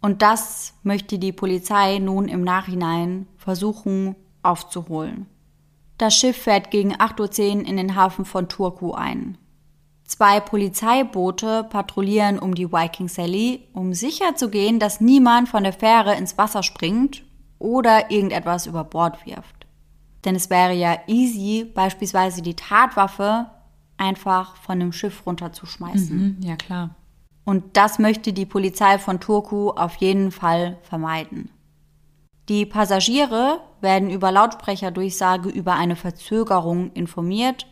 Und 0.00 0.22
das 0.22 0.74
möchte 0.82 1.18
die 1.18 1.32
Polizei 1.32 1.98
nun 1.98 2.28
im 2.28 2.42
Nachhinein 2.42 3.26
versuchen 3.36 4.14
aufzuholen. 4.42 5.26
Das 5.98 6.14
Schiff 6.14 6.36
fährt 6.36 6.70
gegen 6.70 6.94
8.10 6.94 7.56
Uhr 7.56 7.66
in 7.66 7.76
den 7.76 7.96
Hafen 7.96 8.24
von 8.24 8.48
Turku 8.48 8.92
ein. 8.92 9.36
Zwei 10.04 10.40
Polizeiboote 10.40 11.64
patrouillieren 11.64 12.38
um 12.38 12.54
die 12.54 12.72
Viking 12.72 13.08
Sally, 13.08 13.68
um 13.74 13.92
sicherzugehen, 13.92 14.78
dass 14.78 15.00
niemand 15.00 15.48
von 15.48 15.64
der 15.64 15.72
Fähre 15.72 16.14
ins 16.14 16.38
Wasser 16.38 16.62
springt 16.62 17.24
oder 17.58 18.10
irgendetwas 18.10 18.66
über 18.66 18.84
Bord 18.84 19.26
wirft. 19.26 19.66
Denn 20.24 20.34
es 20.34 20.48
wäre 20.48 20.72
ja 20.72 20.98
easy, 21.08 21.64
beispielsweise 21.64 22.40
die 22.42 22.54
Tatwaffe 22.54 23.50
einfach 23.98 24.56
von 24.56 24.80
dem 24.80 24.92
Schiff 24.92 25.26
runterzuschmeißen. 25.26 26.16
Mhm, 26.16 26.36
ja, 26.42 26.56
klar. 26.56 26.94
Und 27.48 27.78
das 27.78 27.98
möchte 27.98 28.34
die 28.34 28.44
Polizei 28.44 28.98
von 28.98 29.20
Turku 29.20 29.70
auf 29.70 29.96
jeden 29.96 30.32
Fall 30.32 30.76
vermeiden. 30.82 31.48
Die 32.50 32.66
Passagiere 32.66 33.62
werden 33.80 34.10
über 34.10 34.30
Lautsprecherdurchsage 34.30 35.48
über 35.48 35.72
eine 35.72 35.96
Verzögerung 35.96 36.92
informiert 36.92 37.66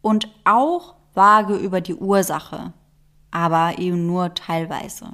und 0.00 0.30
auch 0.46 0.94
vage 1.12 1.54
über 1.56 1.82
die 1.82 1.96
Ursache, 1.96 2.72
aber 3.30 3.78
eben 3.78 4.06
nur 4.06 4.32
teilweise. 4.32 5.10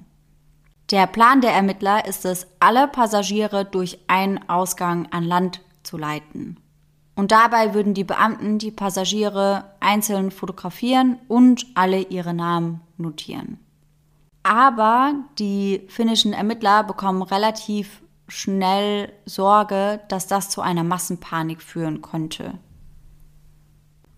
Der 0.93 1.09
Plan 1.09 1.41
der 1.41 1.55
Ermittler 1.55 2.07
ist 2.07 2.25
es, 2.27 2.47
alle 2.61 2.87
Passagiere 2.87 3.65
durch 3.65 3.99
einen 4.07 4.49
Ausgang 4.49 5.09
an 5.11 5.25
Land 5.25 5.63
zu 5.83 5.99
leiten. 5.99 6.61
Und 7.17 7.33
dabei 7.33 7.75
würden 7.75 7.93
die 7.93 8.05
Beamten 8.05 8.61
die 8.61 8.71
Passagiere 8.71 9.65
einzeln 9.81 10.31
fotografieren 10.31 11.19
und 11.27 11.67
alle 11.75 12.03
ihre 12.03 12.35
Namen 12.35 12.83
notieren. 12.99 13.59
Aber 14.47 15.13
die 15.41 15.83
finnischen 15.89 16.33
Ermittler 16.33 16.85
bekommen 16.85 17.23
relativ 17.23 18.01
schnell 18.29 19.13
Sorge, 19.25 20.01
dass 20.09 20.29
das 20.29 20.51
zu 20.51 20.61
einer 20.61 20.85
Massenpanik 20.85 21.61
führen 21.61 22.01
könnte. 22.01 22.57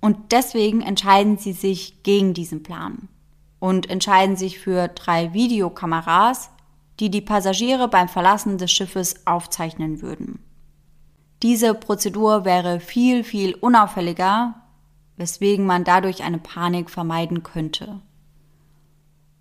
Und 0.03 0.33
deswegen 0.33 0.83
entscheiden 0.83 1.39
sie 1.39 1.55
sich 1.55 2.03
gegen 2.03 2.35
diesen 2.35 2.63
Plan 2.63 3.09
und 3.59 3.89
entscheiden 3.89 4.37
sich 4.37 4.59
für 4.59 4.89
drei 4.89 5.33
Videokameras, 5.33 6.51
die 7.01 7.11
die 7.11 7.23
Passagiere 7.23 7.89
beim 7.89 8.09
Verlassen 8.09 8.59
des 8.59 8.71
Schiffes 8.71 9.27
aufzeichnen 9.27 10.03
würden. 10.03 10.41
Diese 11.43 11.73
Prozedur 11.73 12.45
wäre 12.45 12.81
viel, 12.81 13.25
viel 13.25 13.55
unauffälliger, 13.55 14.57
weswegen 15.17 15.65
man 15.65 15.85
dadurch 15.85 16.23
eine 16.23 16.39
Panik 16.39 16.91
vermeiden 16.91 17.43
könnte. 17.43 18.03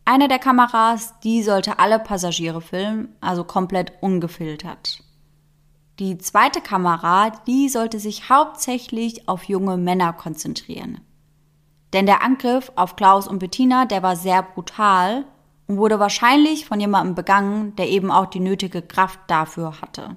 Eine 0.09 0.29
der 0.29 0.39
Kameras, 0.39 1.15
die 1.19 1.43
sollte 1.43 1.79
alle 1.79 1.99
Passagiere 1.99 2.61
filmen, 2.61 3.13
also 3.19 3.43
komplett 3.43 3.91
ungefiltert. 3.99 5.03
Die 5.99 6.17
zweite 6.17 6.61
Kamera, 6.61 7.31
die 7.45 7.67
sollte 7.67 7.99
sich 7.99 8.29
hauptsächlich 8.29 9.27
auf 9.27 9.43
junge 9.43 9.75
Männer 9.75 10.13
konzentrieren. 10.13 11.01
Denn 11.91 12.05
der 12.05 12.23
Angriff 12.23 12.71
auf 12.77 12.95
Klaus 12.95 13.27
und 13.27 13.39
Bettina, 13.39 13.85
der 13.85 14.01
war 14.01 14.15
sehr 14.15 14.43
brutal 14.43 15.25
und 15.67 15.75
wurde 15.75 15.99
wahrscheinlich 15.99 16.65
von 16.65 16.79
jemandem 16.79 17.13
begangen, 17.13 17.75
der 17.75 17.89
eben 17.89 18.09
auch 18.09 18.27
die 18.27 18.39
nötige 18.39 18.81
Kraft 18.81 19.19
dafür 19.27 19.81
hatte. 19.81 20.15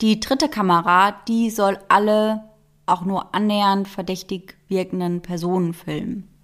Die 0.00 0.18
dritte 0.18 0.48
Kamera, 0.48 1.12
die 1.28 1.50
soll 1.50 1.78
alle 1.90 2.48
auch 2.86 3.02
nur 3.02 3.34
annähernd 3.34 3.86
verdächtig 3.86 4.56
wirkenden 4.66 5.20
Personen 5.20 5.74
filmen. 5.74 6.37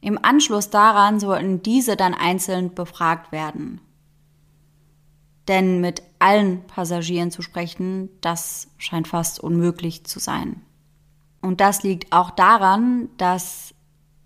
Im 0.00 0.18
Anschluss 0.22 0.70
daran 0.70 1.20
sollten 1.20 1.62
diese 1.62 1.96
dann 1.96 2.14
einzeln 2.14 2.74
befragt 2.74 3.32
werden. 3.32 3.80
Denn 5.48 5.80
mit 5.80 6.02
allen 6.18 6.66
Passagieren 6.66 7.30
zu 7.30 7.42
sprechen, 7.42 8.08
das 8.20 8.68
scheint 8.78 9.08
fast 9.08 9.40
unmöglich 9.40 10.04
zu 10.04 10.18
sein. 10.18 10.62
Und 11.42 11.60
das 11.60 11.82
liegt 11.82 12.12
auch 12.12 12.30
daran, 12.30 13.08
dass 13.16 13.74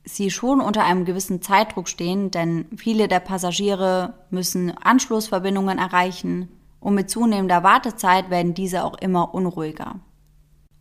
sie 0.04 0.30
schon 0.30 0.60
unter 0.60 0.84
einem 0.84 1.04
gewissen 1.04 1.40
Zeitdruck 1.40 1.88
stehen, 1.88 2.30
denn 2.30 2.66
viele 2.76 3.08
der 3.08 3.20
Passagiere 3.20 4.14
müssen 4.30 4.76
Anschlussverbindungen 4.76 5.78
erreichen 5.78 6.48
und 6.80 6.94
mit 6.94 7.08
zunehmender 7.08 7.62
Wartezeit 7.62 8.28
werden 8.28 8.52
diese 8.52 8.84
auch 8.84 8.98
immer 8.98 9.34
unruhiger. 9.34 10.00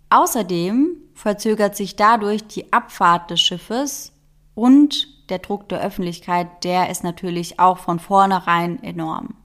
Außerdem 0.10 0.98
verzögert 1.14 1.76
sich 1.76 1.96
dadurch 1.96 2.46
die 2.46 2.74
Abfahrt 2.74 3.32
des 3.32 3.40
Schiffes 3.42 4.13
und 4.56 5.08
der 5.30 5.40
Druck 5.40 5.70
der 5.70 5.82
Öffentlichkeit, 5.82 6.64
der 6.64 6.90
ist 6.90 7.04
natürlich 7.04 7.60
auch 7.60 7.78
von 7.78 8.00
vornherein 8.00 8.82
enorm. 8.84 9.36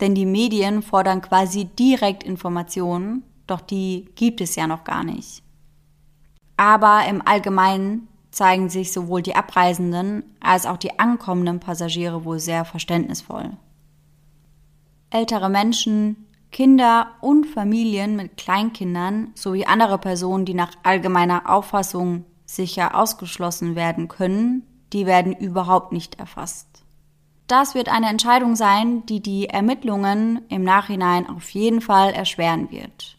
Denn 0.00 0.14
die 0.14 0.26
Medien 0.26 0.82
fordern 0.82 1.20
quasi 1.20 1.66
direkt 1.66 2.22
Informationen, 2.24 3.22
doch 3.46 3.60
die 3.60 4.08
gibt 4.14 4.40
es 4.40 4.56
ja 4.56 4.66
noch 4.66 4.84
gar 4.84 5.04
nicht. 5.04 5.42
Aber 6.56 7.04
im 7.08 7.22
Allgemeinen 7.26 8.08
zeigen 8.30 8.68
sich 8.68 8.92
sowohl 8.92 9.22
die 9.22 9.36
abreisenden 9.36 10.24
als 10.40 10.66
auch 10.66 10.76
die 10.76 10.98
ankommenden 10.98 11.60
Passagiere 11.60 12.24
wohl 12.24 12.38
sehr 12.38 12.64
verständnisvoll. 12.64 13.50
Ältere 15.10 15.48
Menschen, 15.48 16.26
Kinder 16.50 17.08
und 17.20 17.46
Familien 17.46 18.16
mit 18.16 18.36
Kleinkindern 18.36 19.30
sowie 19.34 19.64
andere 19.64 19.98
Personen, 19.98 20.44
die 20.44 20.54
nach 20.54 20.72
allgemeiner 20.82 21.48
Auffassung 21.50 22.24
sicher 22.54 22.94
ausgeschlossen 22.94 23.74
werden 23.74 24.08
können, 24.08 24.62
die 24.92 25.06
werden 25.06 25.32
überhaupt 25.32 25.92
nicht 25.92 26.18
erfasst. 26.18 26.84
Das 27.46 27.74
wird 27.74 27.88
eine 27.88 28.08
Entscheidung 28.08 28.56
sein, 28.56 29.04
die 29.06 29.20
die 29.20 29.48
Ermittlungen 29.48 30.42
im 30.48 30.64
Nachhinein 30.64 31.28
auf 31.28 31.50
jeden 31.50 31.80
Fall 31.80 32.12
erschweren 32.12 32.70
wird. 32.70 33.18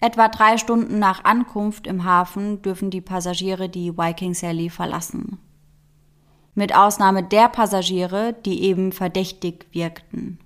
Etwa 0.00 0.26
drei 0.26 0.58
Stunden 0.58 0.98
nach 0.98 1.22
Ankunft 1.22 1.86
im 1.86 2.04
Hafen 2.04 2.60
dürfen 2.60 2.90
die 2.90 3.00
Passagiere 3.00 3.68
die 3.68 3.96
Viking 3.96 4.34
Sally 4.34 4.68
verlassen. 4.68 5.38
Mit 6.56 6.74
Ausnahme 6.74 7.22
der 7.22 7.48
Passagiere, 7.48 8.34
die 8.44 8.64
eben 8.64 8.90
verdächtig 8.90 9.66
wirkten. 9.70 10.40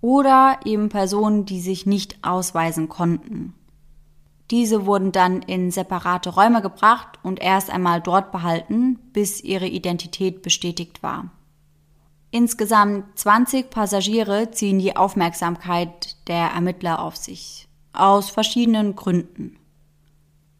Oder 0.00 0.58
eben 0.64 0.88
Personen, 0.88 1.44
die 1.44 1.60
sich 1.60 1.86
nicht 1.86 2.18
ausweisen 2.22 2.88
konnten. 2.88 3.54
Diese 4.50 4.86
wurden 4.86 5.10
dann 5.12 5.42
in 5.42 5.70
separate 5.70 6.30
Räume 6.30 6.62
gebracht 6.62 7.18
und 7.22 7.40
erst 7.40 7.70
einmal 7.70 8.00
dort 8.00 8.30
behalten, 8.30 8.98
bis 9.12 9.42
ihre 9.42 9.66
Identität 9.66 10.42
bestätigt 10.42 11.02
war. 11.02 11.30
Insgesamt 12.30 13.18
20 13.18 13.70
Passagiere 13.70 14.50
ziehen 14.50 14.78
die 14.78 14.96
Aufmerksamkeit 14.96 16.16
der 16.28 16.48
Ermittler 16.48 17.00
auf 17.00 17.16
sich 17.16 17.66
aus 17.92 18.30
verschiedenen 18.30 18.94
Gründen. 18.94 19.58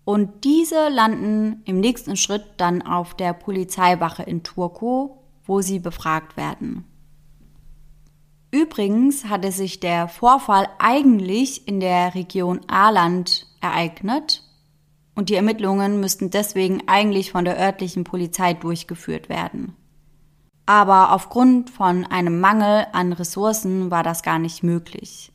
Und 0.05 0.45
diese 0.45 0.89
landen 0.89 1.63
im 1.65 1.81
nächsten 1.81 2.17
Schritt 2.17 2.45
dann 2.57 2.83
auf 2.83 3.15
der 3.15 3.33
Polizeiwache 3.33 4.23
in 4.23 4.43
Turku, 4.43 5.11
wo 5.45 5.61
sie 5.61 5.79
befragt 5.79 6.37
werden. 6.37 6.85
Übrigens 8.51 9.27
hatte 9.27 9.53
sich 9.53 9.81
der 9.81 10.09
Vorfall 10.09 10.69
eigentlich 10.79 11.67
in 11.69 11.81
der 11.81 12.15
Region 12.15 12.61
Aland 12.69 13.46
ereignet 13.61 14.43
und 15.15 15.31
die 15.31 15.35
Ermittlungen 15.35 15.99
müssten 16.01 16.31
deswegen 16.31 16.83
eigentlich 16.87 17.33
von 17.33 17.45
der 17.45 17.59
örtlichen 17.59 18.05
Polizei 18.05 18.55
durchgeführt 18.55 19.29
werden. 19.29 19.75
Aber 20.67 21.13
aufgrund 21.13 21.71
von 21.71 22.05
einem 22.05 22.41
Mangel 22.41 22.87
an 22.93 23.13
Ressourcen 23.13 23.91
war 23.91 24.03
das 24.03 24.23
gar 24.23 24.39
nicht 24.39 24.63
möglich. 24.63 25.33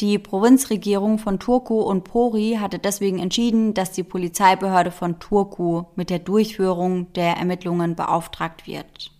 Die 0.00 0.18
Provinzregierung 0.18 1.18
von 1.18 1.38
Turku 1.38 1.80
und 1.80 2.04
Pori 2.04 2.58
hatte 2.60 2.78
deswegen 2.78 3.18
entschieden, 3.18 3.72
dass 3.72 3.92
die 3.92 4.02
Polizeibehörde 4.02 4.90
von 4.90 5.18
Turku 5.18 5.84
mit 5.96 6.10
der 6.10 6.18
Durchführung 6.18 7.10
der 7.14 7.38
Ermittlungen 7.38 7.96
beauftragt 7.96 8.66
wird. 8.66 9.10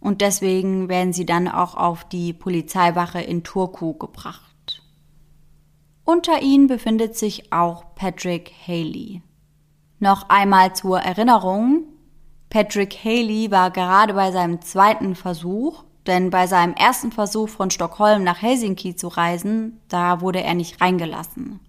Und 0.00 0.22
deswegen 0.22 0.88
werden 0.88 1.12
sie 1.12 1.26
dann 1.26 1.48
auch 1.48 1.74
auf 1.74 2.04
die 2.04 2.32
Polizeiwache 2.32 3.20
in 3.20 3.44
Turku 3.44 3.92
gebracht. 3.92 4.47
Unter 6.08 6.40
ihnen 6.40 6.68
befindet 6.68 7.18
sich 7.18 7.52
auch 7.52 7.94
Patrick 7.94 8.52
Haley. 8.66 9.20
Noch 9.98 10.30
einmal 10.30 10.74
zur 10.74 11.00
Erinnerung, 11.00 11.84
Patrick 12.48 13.04
Haley 13.04 13.50
war 13.50 13.70
gerade 13.70 14.14
bei 14.14 14.32
seinem 14.32 14.62
zweiten 14.62 15.14
Versuch 15.14 15.84
denn 16.08 16.30
bei 16.30 16.46
seinem 16.46 16.72
ersten 16.72 17.12
Versuch 17.12 17.50
von 17.50 17.70
Stockholm 17.70 18.24
nach 18.24 18.40
Helsinki 18.40 18.96
zu 18.96 19.08
reisen, 19.08 19.78
da 19.88 20.22
wurde 20.22 20.42
er 20.42 20.54
nicht 20.54 20.80
reingelassen. 20.80 21.60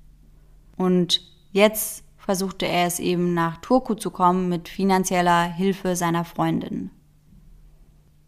Und 0.77 1.21
jetzt 1.51 2.05
versuchte 2.17 2.65
er 2.65 2.87
es 2.87 2.99
eben 2.99 3.33
nach 3.33 3.57
Turku 3.57 3.95
zu 3.95 4.11
kommen 4.11 4.47
mit 4.47 4.69
finanzieller 4.69 5.43
Hilfe 5.43 5.97
seiner 5.97 6.23
Freundin. 6.23 6.89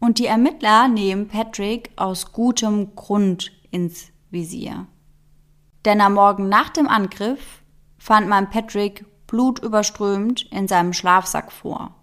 Und 0.00 0.18
die 0.18 0.26
Ermittler 0.26 0.86
nehmen 0.86 1.28
Patrick 1.28 1.90
aus 1.96 2.32
gutem 2.32 2.94
Grund 2.94 3.50
ins 3.70 4.08
Visier. 4.30 4.86
Denn 5.84 6.00
am 6.00 6.14
Morgen 6.14 6.48
nach 6.48 6.68
dem 6.68 6.88
Angriff 6.88 7.62
fand 7.98 8.28
man 8.28 8.50
Patrick 8.50 9.04
blutüberströmt 9.26 10.42
in 10.52 10.68
seinem 10.68 10.92
Schlafsack 10.92 11.50
vor. 11.50 11.94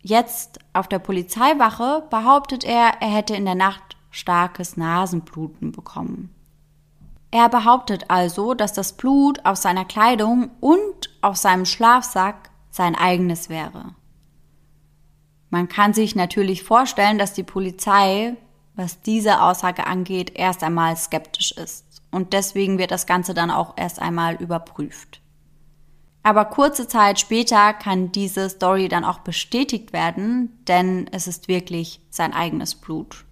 Jetzt 0.00 0.58
auf 0.72 0.88
der 0.88 0.98
Polizeiwache 0.98 2.06
behauptet 2.10 2.64
er, 2.64 3.00
er 3.00 3.08
hätte 3.08 3.34
in 3.34 3.44
der 3.44 3.54
Nacht 3.54 3.96
starkes 4.10 4.76
Nasenbluten 4.76 5.72
bekommen. 5.72 6.34
Er 7.30 7.48
behauptet 7.48 8.04
also, 8.08 8.52
dass 8.52 8.74
das 8.74 8.92
Blut 8.92 9.44
auf 9.46 9.56
seiner 9.56 9.86
Kleidung 9.86 10.50
und 10.60 11.10
auf 11.22 11.36
seinem 11.36 11.64
Schlafsack 11.64 12.50
sein 12.70 12.94
eigenes 12.94 13.48
wäre. 13.48 13.94
Man 15.48 15.68
kann 15.68 15.94
sich 15.94 16.14
natürlich 16.14 16.62
vorstellen, 16.62 17.18
dass 17.18 17.32
die 17.32 17.42
Polizei, 17.42 18.36
was 18.74 19.00
diese 19.00 19.40
Aussage 19.40 19.86
angeht, 19.86 20.32
erst 20.34 20.62
einmal 20.62 20.96
skeptisch 20.96 21.52
ist. 21.52 21.91
Und 22.12 22.32
deswegen 22.32 22.78
wird 22.78 22.92
das 22.92 23.06
Ganze 23.06 23.34
dann 23.34 23.50
auch 23.50 23.74
erst 23.76 24.00
einmal 24.00 24.36
überprüft. 24.36 25.20
Aber 26.22 26.44
kurze 26.44 26.86
Zeit 26.86 27.18
später 27.18 27.72
kann 27.72 28.12
diese 28.12 28.48
Story 28.48 28.88
dann 28.88 29.04
auch 29.04 29.18
bestätigt 29.18 29.92
werden, 29.92 30.56
denn 30.68 31.08
es 31.10 31.26
ist 31.26 31.48
wirklich 31.48 32.00
sein 32.10 32.32
eigenes 32.32 32.76
Blut. 32.76 33.24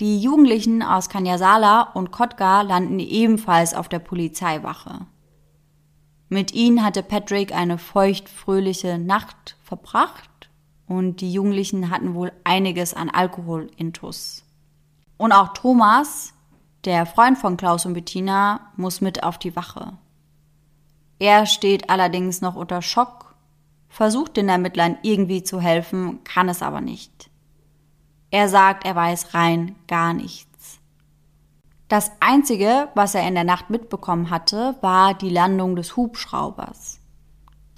Die 0.00 0.20
Jugendlichen 0.20 0.82
aus 0.82 1.08
Kanyasala 1.08 1.82
und 1.94 2.12
Kotka 2.12 2.60
landen 2.60 2.98
ebenfalls 2.98 3.72
auf 3.72 3.88
der 3.88 3.98
Polizeiwache. 3.98 5.06
Mit 6.28 6.52
ihnen 6.52 6.84
hatte 6.84 7.02
Patrick 7.02 7.54
eine 7.54 7.78
feuchtfröhliche 7.78 8.98
Nacht 8.98 9.56
verbracht 9.62 10.50
und 10.86 11.20
die 11.20 11.32
Jugendlichen 11.32 11.90
hatten 11.90 12.14
wohl 12.14 12.32
einiges 12.44 12.92
an 12.92 13.08
Alkohol 13.08 13.70
intus. 13.76 14.44
Und 15.16 15.32
auch 15.32 15.54
Thomas, 15.54 16.34
der 16.84 17.06
Freund 17.06 17.38
von 17.38 17.56
Klaus 17.56 17.86
und 17.86 17.94
Bettina, 17.94 18.60
muss 18.76 19.00
mit 19.00 19.22
auf 19.22 19.38
die 19.38 19.56
Wache. 19.56 19.92
Er 21.18 21.46
steht 21.46 21.90
allerdings 21.90 22.40
noch 22.40 22.54
unter 22.54 22.82
Schock, 22.82 23.34
versucht 23.88 24.36
den 24.36 24.48
Ermittlern 24.48 24.96
irgendwie 25.02 25.42
zu 25.42 25.60
helfen, 25.60 26.22
kann 26.24 26.48
es 26.48 26.62
aber 26.62 26.80
nicht. 26.80 27.30
Er 28.30 28.48
sagt, 28.48 28.84
er 28.84 28.94
weiß 28.94 29.34
rein 29.34 29.74
gar 29.86 30.12
nichts. 30.12 30.78
Das 31.88 32.12
Einzige, 32.20 32.88
was 32.94 33.14
er 33.14 33.26
in 33.26 33.34
der 33.34 33.44
Nacht 33.44 33.70
mitbekommen 33.70 34.30
hatte, 34.30 34.76
war 34.82 35.14
die 35.14 35.30
Landung 35.30 35.74
des 35.74 35.96
Hubschraubers. 35.96 37.00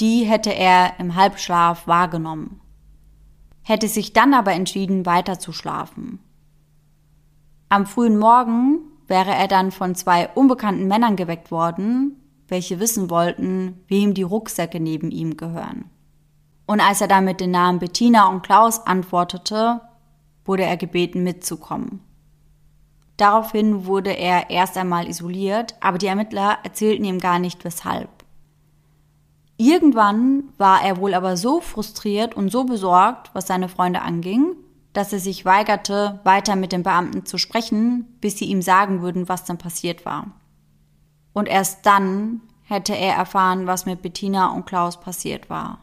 Die 0.00 0.24
hätte 0.24 0.50
er 0.50 0.98
im 0.98 1.14
Halbschlaf 1.14 1.86
wahrgenommen, 1.86 2.60
hätte 3.62 3.86
sich 3.86 4.12
dann 4.12 4.34
aber 4.34 4.52
entschieden, 4.52 5.06
weiter 5.06 5.38
zu 5.38 5.52
schlafen. 5.52 6.18
Am 7.68 7.86
frühen 7.86 8.18
Morgen 8.18 8.80
wäre 9.10 9.34
er 9.34 9.48
dann 9.48 9.72
von 9.72 9.94
zwei 9.94 10.28
unbekannten 10.28 10.86
Männern 10.86 11.16
geweckt 11.16 11.50
worden, 11.50 12.16
welche 12.48 12.80
wissen 12.80 13.10
wollten, 13.10 13.80
wem 13.88 14.14
die 14.14 14.22
Rucksäcke 14.22 14.80
neben 14.80 15.10
ihm 15.10 15.36
gehören. 15.36 15.90
Und 16.66 16.80
als 16.80 17.00
er 17.00 17.08
dann 17.08 17.24
mit 17.24 17.40
den 17.40 17.50
Namen 17.50 17.80
Bettina 17.80 18.28
und 18.28 18.42
Klaus 18.42 18.86
antwortete, 18.86 19.80
wurde 20.44 20.62
er 20.62 20.76
gebeten 20.76 21.24
mitzukommen. 21.24 22.00
Daraufhin 23.16 23.84
wurde 23.84 24.16
er 24.16 24.48
erst 24.48 24.78
einmal 24.78 25.08
isoliert, 25.08 25.74
aber 25.80 25.98
die 25.98 26.06
Ermittler 26.06 26.58
erzählten 26.62 27.04
ihm 27.04 27.18
gar 27.18 27.38
nicht 27.38 27.64
weshalb. 27.64 28.08
Irgendwann 29.58 30.44
war 30.56 30.82
er 30.82 30.96
wohl 30.96 31.12
aber 31.12 31.36
so 31.36 31.60
frustriert 31.60 32.34
und 32.34 32.50
so 32.50 32.64
besorgt, 32.64 33.30
was 33.34 33.46
seine 33.46 33.68
Freunde 33.68 34.00
anging, 34.00 34.54
dass 34.92 35.12
er 35.12 35.20
sich 35.20 35.44
weigerte, 35.44 36.20
weiter 36.24 36.56
mit 36.56 36.72
den 36.72 36.82
Beamten 36.82 37.24
zu 37.26 37.38
sprechen, 37.38 38.06
bis 38.20 38.38
sie 38.38 38.46
ihm 38.46 38.62
sagen 38.62 39.02
würden, 39.02 39.28
was 39.28 39.44
dann 39.44 39.58
passiert 39.58 40.04
war. 40.04 40.26
Und 41.32 41.48
erst 41.48 41.86
dann 41.86 42.40
hätte 42.64 42.96
er 42.96 43.14
erfahren, 43.14 43.66
was 43.66 43.86
mit 43.86 44.02
Bettina 44.02 44.52
und 44.52 44.66
Klaus 44.66 45.00
passiert 45.00 45.50
war. 45.50 45.78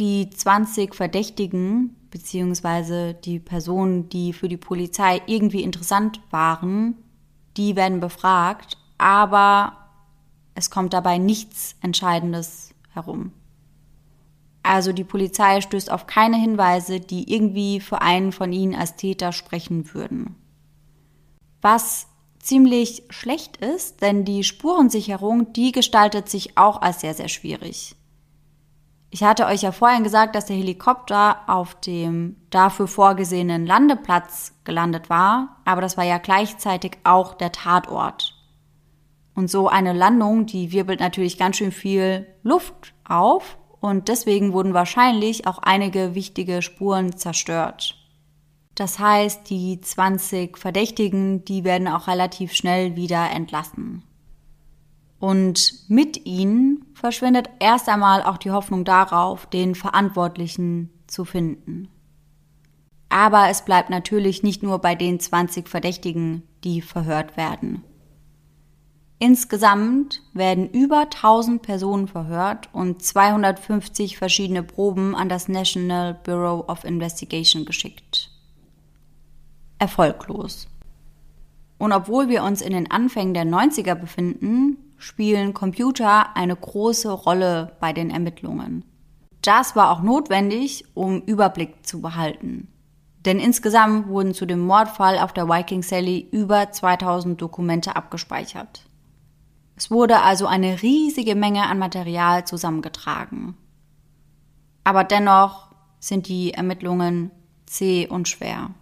Die 0.00 0.30
20 0.30 0.94
Verdächtigen 0.94 1.96
beziehungsweise 2.10 3.14
die 3.14 3.38
Personen, 3.38 4.08
die 4.08 4.32
für 4.32 4.48
die 4.48 4.56
Polizei 4.56 5.22
irgendwie 5.26 5.62
interessant 5.62 6.20
waren, 6.30 6.96
die 7.56 7.76
werden 7.76 8.00
befragt, 8.00 8.76
aber 8.98 9.76
es 10.54 10.70
kommt 10.70 10.92
dabei 10.92 11.18
nichts 11.18 11.76
Entscheidendes 11.80 12.74
herum. 12.90 13.32
Also 14.62 14.92
die 14.92 15.04
Polizei 15.04 15.60
stößt 15.60 15.90
auf 15.90 16.06
keine 16.06 16.36
Hinweise, 16.36 17.00
die 17.00 17.32
irgendwie 17.32 17.80
für 17.80 18.02
einen 18.02 18.32
von 18.32 18.52
ihnen 18.52 18.74
als 18.74 18.96
Täter 18.96 19.32
sprechen 19.32 19.94
würden. 19.94 20.36
Was 21.62 22.08
ziemlich 22.38 23.04
schlecht 23.10 23.58
ist, 23.58 24.02
denn 24.02 24.24
die 24.24 24.44
Spurensicherung, 24.44 25.52
die 25.52 25.72
gestaltet 25.72 26.28
sich 26.28 26.56
auch 26.56 26.82
als 26.82 27.00
sehr, 27.00 27.14
sehr 27.14 27.28
schwierig. 27.28 27.96
Ich 29.12 29.24
hatte 29.24 29.46
euch 29.46 29.62
ja 29.62 29.72
vorhin 29.72 30.04
gesagt, 30.04 30.36
dass 30.36 30.46
der 30.46 30.56
Helikopter 30.56 31.40
auf 31.48 31.74
dem 31.80 32.36
dafür 32.50 32.86
vorgesehenen 32.86 33.66
Landeplatz 33.66 34.54
gelandet 34.64 35.10
war, 35.10 35.56
aber 35.64 35.80
das 35.80 35.96
war 35.96 36.04
ja 36.04 36.18
gleichzeitig 36.18 36.98
auch 37.02 37.34
der 37.34 37.50
Tatort. 37.50 38.36
Und 39.34 39.50
so 39.50 39.68
eine 39.68 39.92
Landung, 39.92 40.46
die 40.46 40.70
wirbelt 40.70 41.00
natürlich 41.00 41.38
ganz 41.38 41.56
schön 41.56 41.72
viel 41.72 42.26
Luft 42.42 42.94
auf 43.04 43.58
und 43.80 44.08
deswegen 44.08 44.52
wurden 44.52 44.74
wahrscheinlich 44.74 45.46
auch 45.46 45.58
einige 45.58 46.14
wichtige 46.14 46.62
Spuren 46.62 47.16
zerstört. 47.16 47.96
Das 48.74 48.98
heißt, 48.98 49.48
die 49.50 49.80
20 49.80 50.56
Verdächtigen, 50.56 51.44
die 51.44 51.64
werden 51.64 51.88
auch 51.88 52.06
relativ 52.06 52.52
schnell 52.52 52.96
wieder 52.96 53.30
entlassen. 53.30 54.02
Und 55.18 55.74
mit 55.88 56.24
ihnen 56.24 56.86
verschwindet 56.94 57.50
erst 57.58 57.88
einmal 57.88 58.22
auch 58.22 58.38
die 58.38 58.50
Hoffnung 58.50 58.84
darauf, 58.84 59.46
den 59.46 59.74
Verantwortlichen 59.74 60.90
zu 61.06 61.26
finden. 61.26 61.88
Aber 63.10 63.48
es 63.50 63.64
bleibt 63.64 63.90
natürlich 63.90 64.42
nicht 64.42 64.62
nur 64.62 64.78
bei 64.78 64.94
den 64.94 65.20
20 65.20 65.68
Verdächtigen, 65.68 66.44
die 66.64 66.80
verhört 66.80 67.36
werden. 67.36 67.84
Insgesamt 69.22 70.22
werden 70.32 70.70
über 70.70 71.00
1000 71.00 71.60
Personen 71.60 72.08
verhört 72.08 72.70
und 72.72 73.02
250 73.02 74.16
verschiedene 74.16 74.62
Proben 74.62 75.14
an 75.14 75.28
das 75.28 75.46
National 75.46 76.14
Bureau 76.14 76.64
of 76.66 76.84
Investigation 76.84 77.66
geschickt. 77.66 78.30
Erfolglos. 79.78 80.68
Und 81.76 81.92
obwohl 81.92 82.30
wir 82.30 82.42
uns 82.44 82.62
in 82.62 82.72
den 82.72 82.90
Anfängen 82.90 83.34
der 83.34 83.44
90er 83.44 83.94
befinden, 83.94 84.78
spielen 84.96 85.52
Computer 85.52 86.34
eine 86.34 86.56
große 86.56 87.12
Rolle 87.12 87.76
bei 87.78 87.92
den 87.92 88.10
Ermittlungen. 88.10 88.86
Das 89.42 89.76
war 89.76 89.90
auch 89.90 90.00
notwendig, 90.00 90.86
um 90.94 91.20
Überblick 91.20 91.86
zu 91.86 92.00
behalten. 92.00 92.68
Denn 93.26 93.38
insgesamt 93.38 94.08
wurden 94.08 94.32
zu 94.32 94.46
dem 94.46 94.60
Mordfall 94.60 95.18
auf 95.18 95.34
der 95.34 95.46
Viking 95.46 95.82
Sally 95.82 96.26
über 96.32 96.72
2000 96.72 97.38
Dokumente 97.38 97.96
abgespeichert. 97.96 98.86
Es 99.80 99.90
wurde 99.90 100.20
also 100.20 100.46
eine 100.46 100.82
riesige 100.82 101.34
Menge 101.34 101.62
an 101.62 101.78
Material 101.78 102.46
zusammengetragen. 102.46 103.56
Aber 104.84 105.04
dennoch 105.04 105.70
sind 105.98 106.28
die 106.28 106.52
Ermittlungen 106.52 107.30
zäh 107.64 108.06
und 108.06 108.28
schwer. 108.28 108.72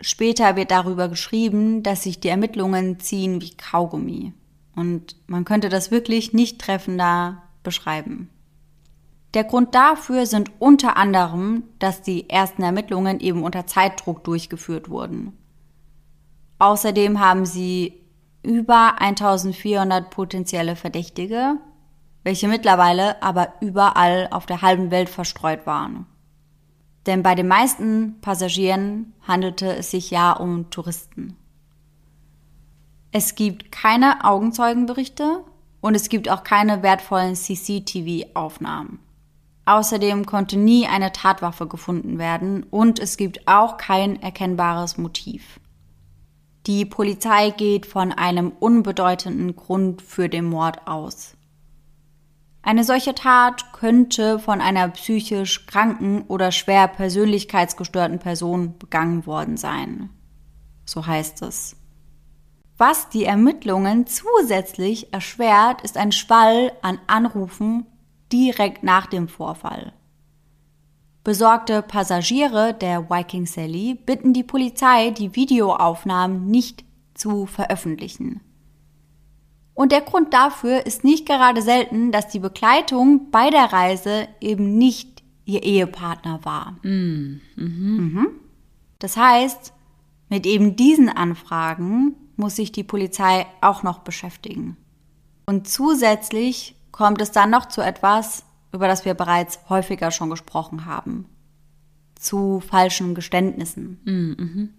Später 0.00 0.56
wird 0.56 0.70
darüber 0.70 1.10
geschrieben, 1.10 1.82
dass 1.82 2.04
sich 2.04 2.20
die 2.20 2.28
Ermittlungen 2.28 2.98
ziehen 3.00 3.42
wie 3.42 3.54
Kaugummi. 3.54 4.32
Und 4.74 5.14
man 5.26 5.44
könnte 5.44 5.68
das 5.68 5.90
wirklich 5.90 6.32
nicht 6.32 6.58
treffender 6.58 7.42
beschreiben. 7.62 8.30
Der 9.34 9.44
Grund 9.44 9.74
dafür 9.74 10.24
sind 10.24 10.52
unter 10.58 10.96
anderem, 10.96 11.64
dass 11.80 12.00
die 12.00 12.30
ersten 12.30 12.62
Ermittlungen 12.62 13.20
eben 13.20 13.42
unter 13.42 13.66
Zeitdruck 13.66 14.24
durchgeführt 14.24 14.88
wurden. 14.88 15.36
Außerdem 16.58 17.20
haben 17.20 17.44
sie 17.44 18.07
über 18.42 19.00
1400 19.00 20.10
potenzielle 20.10 20.76
Verdächtige, 20.76 21.56
welche 22.24 22.48
mittlerweile 22.48 23.22
aber 23.22 23.54
überall 23.60 24.28
auf 24.30 24.46
der 24.46 24.62
halben 24.62 24.90
Welt 24.90 25.08
verstreut 25.08 25.66
waren. 25.66 26.06
Denn 27.06 27.22
bei 27.22 27.34
den 27.34 27.48
meisten 27.48 28.20
Passagieren 28.20 29.14
handelte 29.26 29.74
es 29.76 29.90
sich 29.90 30.10
ja 30.10 30.32
um 30.32 30.70
Touristen. 30.70 31.36
Es 33.12 33.34
gibt 33.34 33.72
keine 33.72 34.24
Augenzeugenberichte 34.24 35.42
und 35.80 35.94
es 35.94 36.10
gibt 36.10 36.28
auch 36.28 36.44
keine 36.44 36.82
wertvollen 36.82 37.34
CCTV-Aufnahmen. 37.34 38.98
Außerdem 39.64 40.26
konnte 40.26 40.58
nie 40.58 40.86
eine 40.86 41.12
Tatwaffe 41.12 41.66
gefunden 41.66 42.18
werden 42.18 42.62
und 42.64 42.98
es 42.98 43.16
gibt 43.16 43.46
auch 43.48 43.76
kein 43.76 44.20
erkennbares 44.22 44.98
Motiv. 44.98 45.60
Die 46.68 46.84
Polizei 46.84 47.48
geht 47.48 47.86
von 47.86 48.12
einem 48.12 48.52
unbedeutenden 48.60 49.56
Grund 49.56 50.02
für 50.02 50.28
den 50.28 50.44
Mord 50.44 50.86
aus. 50.86 51.34
Eine 52.60 52.84
solche 52.84 53.14
Tat 53.14 53.72
könnte 53.72 54.38
von 54.38 54.60
einer 54.60 54.86
psychisch 54.88 55.64
kranken 55.64 56.26
oder 56.28 56.52
schwer 56.52 56.86
persönlichkeitsgestörten 56.86 58.18
Person 58.18 58.76
begangen 58.76 59.24
worden 59.24 59.56
sein. 59.56 60.10
So 60.84 61.06
heißt 61.06 61.40
es. 61.40 61.74
Was 62.76 63.08
die 63.08 63.24
Ermittlungen 63.24 64.06
zusätzlich 64.06 65.10
erschwert, 65.10 65.80
ist 65.80 65.96
ein 65.96 66.12
Schwall 66.12 66.72
an 66.82 66.98
Anrufen 67.06 67.86
direkt 68.30 68.82
nach 68.82 69.06
dem 69.06 69.28
Vorfall. 69.28 69.94
Besorgte 71.28 71.82
Passagiere 71.82 72.72
der 72.72 73.10
Viking 73.10 73.44
Sally 73.44 73.94
bitten 73.94 74.32
die 74.32 74.44
Polizei, 74.44 75.10
die 75.10 75.36
Videoaufnahmen 75.36 76.46
nicht 76.46 76.86
zu 77.12 77.44
veröffentlichen. 77.44 78.40
Und 79.74 79.92
der 79.92 80.00
Grund 80.00 80.32
dafür 80.32 80.86
ist 80.86 81.04
nicht 81.04 81.26
gerade 81.26 81.60
selten, 81.60 82.12
dass 82.12 82.28
die 82.28 82.38
Begleitung 82.38 83.30
bei 83.30 83.50
der 83.50 83.74
Reise 83.74 84.26
eben 84.40 84.78
nicht 84.78 85.22
ihr 85.44 85.62
Ehepartner 85.64 86.46
war. 86.46 86.78
Mm, 86.82 87.42
mhm. 87.56 87.96
Mhm. 87.98 88.28
Das 88.98 89.18
heißt, 89.18 89.74
mit 90.30 90.46
eben 90.46 90.76
diesen 90.76 91.10
Anfragen 91.10 92.14
muss 92.36 92.56
sich 92.56 92.72
die 92.72 92.84
Polizei 92.84 93.44
auch 93.60 93.82
noch 93.82 93.98
beschäftigen. 93.98 94.78
Und 95.44 95.68
zusätzlich 95.68 96.74
kommt 96.90 97.20
es 97.20 97.32
dann 97.32 97.50
noch 97.50 97.66
zu 97.66 97.82
etwas, 97.82 98.46
über 98.72 98.88
das 98.88 99.04
wir 99.04 99.14
bereits 99.14 99.60
häufiger 99.68 100.10
schon 100.10 100.30
gesprochen 100.30 100.86
haben. 100.86 101.26
Zu 102.14 102.60
falschen 102.60 103.14
Geständnissen. 103.14 104.00
Mhm. 104.04 104.74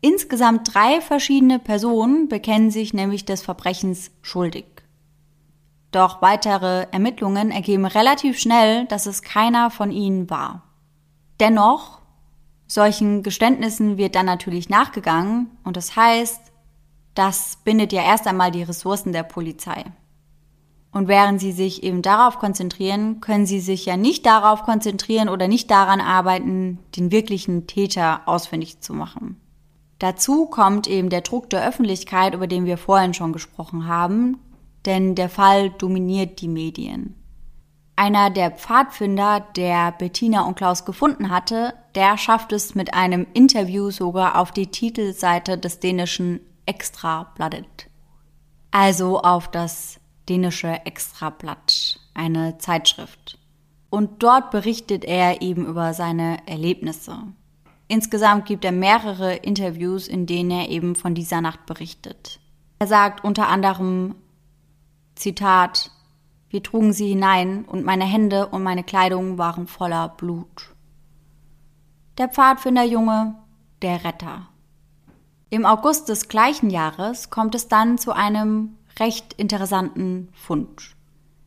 Insgesamt 0.00 0.74
drei 0.74 1.00
verschiedene 1.00 1.58
Personen 1.58 2.28
bekennen 2.28 2.70
sich 2.70 2.94
nämlich 2.94 3.24
des 3.24 3.42
Verbrechens 3.42 4.10
schuldig. 4.22 4.64
Doch 5.90 6.22
weitere 6.22 6.86
Ermittlungen 6.90 7.50
ergeben 7.50 7.84
relativ 7.84 8.38
schnell, 8.38 8.86
dass 8.86 9.06
es 9.06 9.22
keiner 9.22 9.70
von 9.70 9.90
ihnen 9.90 10.30
war. 10.30 10.62
Dennoch, 11.40 12.00
solchen 12.66 13.22
Geständnissen 13.22 13.96
wird 13.96 14.14
dann 14.14 14.26
natürlich 14.26 14.68
nachgegangen 14.68 15.50
und 15.64 15.76
das 15.76 15.96
heißt, 15.96 16.40
das 17.14 17.58
bindet 17.64 17.92
ja 17.92 18.02
erst 18.02 18.26
einmal 18.26 18.52
die 18.52 18.62
Ressourcen 18.62 19.12
der 19.12 19.24
Polizei. 19.24 19.84
Und 20.92 21.06
während 21.06 21.40
sie 21.40 21.52
sich 21.52 21.82
eben 21.84 22.02
darauf 22.02 22.38
konzentrieren, 22.38 23.20
können 23.20 23.46
sie 23.46 23.60
sich 23.60 23.86
ja 23.86 23.96
nicht 23.96 24.26
darauf 24.26 24.64
konzentrieren 24.64 25.28
oder 25.28 25.46
nicht 25.46 25.70
daran 25.70 26.00
arbeiten, 26.00 26.78
den 26.96 27.12
wirklichen 27.12 27.66
Täter 27.66 28.22
ausfindig 28.26 28.80
zu 28.80 28.92
machen. 28.92 29.40
Dazu 30.00 30.46
kommt 30.46 30.88
eben 30.88 31.10
der 31.10 31.20
Druck 31.20 31.50
der 31.50 31.66
Öffentlichkeit, 31.66 32.34
über 32.34 32.46
den 32.46 32.64
wir 32.64 32.78
vorhin 32.78 33.14
schon 33.14 33.32
gesprochen 33.32 33.86
haben, 33.86 34.38
denn 34.86 35.14
der 35.14 35.28
Fall 35.28 35.70
dominiert 35.70 36.40
die 36.40 36.48
Medien. 36.48 37.14
Einer 37.96 38.30
der 38.30 38.50
Pfadfinder, 38.50 39.40
der 39.56 39.92
Bettina 39.92 40.46
und 40.46 40.54
Klaus 40.54 40.86
gefunden 40.86 41.28
hatte, 41.28 41.74
der 41.94 42.16
schafft 42.16 42.50
es 42.52 42.74
mit 42.74 42.94
einem 42.94 43.26
Interview 43.34 43.90
sogar 43.90 44.38
auf 44.38 44.52
die 44.52 44.68
Titelseite 44.68 45.58
des 45.58 45.80
dänischen 45.80 46.40
Extrabladet. 46.64 47.90
Also 48.70 49.20
auf 49.20 49.50
das 49.50 49.99
dänische 50.28 50.84
Extrablatt, 50.86 52.00
eine 52.14 52.58
Zeitschrift. 52.58 53.38
Und 53.90 54.22
dort 54.22 54.50
berichtet 54.50 55.04
er 55.04 55.42
eben 55.42 55.66
über 55.66 55.94
seine 55.94 56.46
Erlebnisse. 56.46 57.18
Insgesamt 57.88 58.46
gibt 58.46 58.64
er 58.64 58.72
mehrere 58.72 59.34
Interviews, 59.34 60.06
in 60.06 60.26
denen 60.26 60.52
er 60.52 60.68
eben 60.68 60.94
von 60.94 61.14
dieser 61.14 61.40
Nacht 61.40 61.66
berichtet. 61.66 62.38
Er 62.78 62.86
sagt 62.86 63.24
unter 63.24 63.48
anderem, 63.48 64.14
Zitat, 65.16 65.90
wir 66.48 66.62
trugen 66.62 66.92
sie 66.92 67.08
hinein 67.08 67.64
und 67.64 67.84
meine 67.84 68.04
Hände 68.04 68.46
und 68.46 68.62
meine 68.62 68.84
Kleidung 68.84 69.38
waren 69.38 69.66
voller 69.66 70.08
Blut. 70.08 70.74
Der 72.18 72.28
Pfadfinderjunge, 72.28 73.34
der 73.82 74.04
Retter. 74.04 74.48
Im 75.48 75.66
August 75.66 76.08
des 76.08 76.28
gleichen 76.28 76.70
Jahres 76.70 77.28
kommt 77.28 77.54
es 77.54 77.66
dann 77.66 77.98
zu 77.98 78.12
einem 78.12 78.76
recht 79.00 79.32
interessanten 79.34 80.28
Fund. 80.34 80.94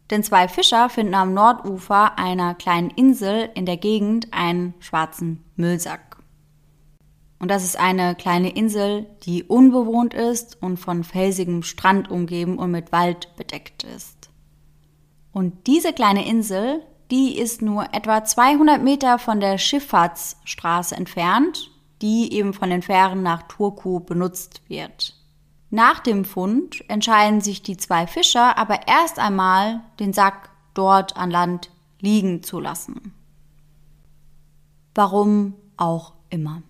Denn 0.10 0.24
zwei 0.24 0.48
Fischer 0.48 0.90
finden 0.90 1.16
am 1.16 1.34
Nordufer 1.34 2.18
einer 2.20 2.56
kleinen 2.56 2.90
Insel 2.90 3.50
in 3.56 3.66
der 3.66 3.78
Gegend 3.78 4.28
einen 4.32 4.74
schwarzen 4.80 5.44
Müllsack. 5.56 6.18
Und 7.40 7.50
das 7.50 7.64
ist 7.64 7.78
eine 7.78 8.16
kleine 8.16 8.56
Insel, 8.56 9.06
die 9.24 9.44
unbewohnt 9.44 10.14
ist 10.14 10.62
und 10.62 10.78
von 10.78 11.04
felsigem 11.04 11.64
Strand 11.64 12.10
umgeben 12.10 12.58
und 12.58 12.72
mit 12.72 12.92
Wald 12.92 13.36
bedeckt 13.36 13.84
ist. 13.84 14.30
Und 15.34 15.68
diese 15.68 15.94
kleine 15.94 16.26
Insel, 16.28 16.84
die 17.12 17.38
ist 17.38 17.62
nur 17.62 17.94
etwa 17.94 18.24
200 18.24 18.82
Meter 18.82 19.20
von 19.20 19.40
der 19.40 19.58
Schifffahrtsstraße 19.58 20.96
entfernt, 20.96 21.72
die 22.02 22.34
eben 22.34 22.54
von 22.54 22.70
den 22.70 22.82
Fähren 22.82 23.24
nach 23.24 23.44
Turku 23.44 24.00
benutzt 24.00 24.62
wird. 24.68 25.16
Nach 25.74 26.02
dem 26.02 26.24
Fund 26.24 26.88
entscheiden 26.88 27.42
sich 27.42 27.64
die 27.64 27.78
zwei 27.78 28.06
Fischer 28.06 28.60
aber 28.60 28.88
erst 28.88 29.18
einmal, 29.18 29.82
den 30.00 30.14
Sack 30.14 30.52
dort 30.76 31.18
an 31.18 31.32
Land 31.32 31.72
liegen 32.00 32.44
zu 32.44 32.60
lassen. 32.60 33.12
Warum 34.94 35.56
auch 35.76 36.14
immer. 36.30 36.62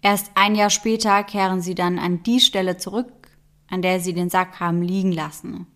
Erst 0.00 0.30
ein 0.36 0.54
Jahr 0.54 0.70
später 0.70 1.22
kehren 1.22 1.60
sie 1.60 1.74
dann 1.74 1.98
an 1.98 2.22
die 2.22 2.40
Stelle 2.40 2.78
zurück, 2.78 3.28
an 3.68 3.82
der 3.82 4.00
sie 4.00 4.14
den 4.14 4.30
Sack 4.30 4.58
haben 4.58 4.80
liegen 4.80 5.12
lassen. 5.12 5.66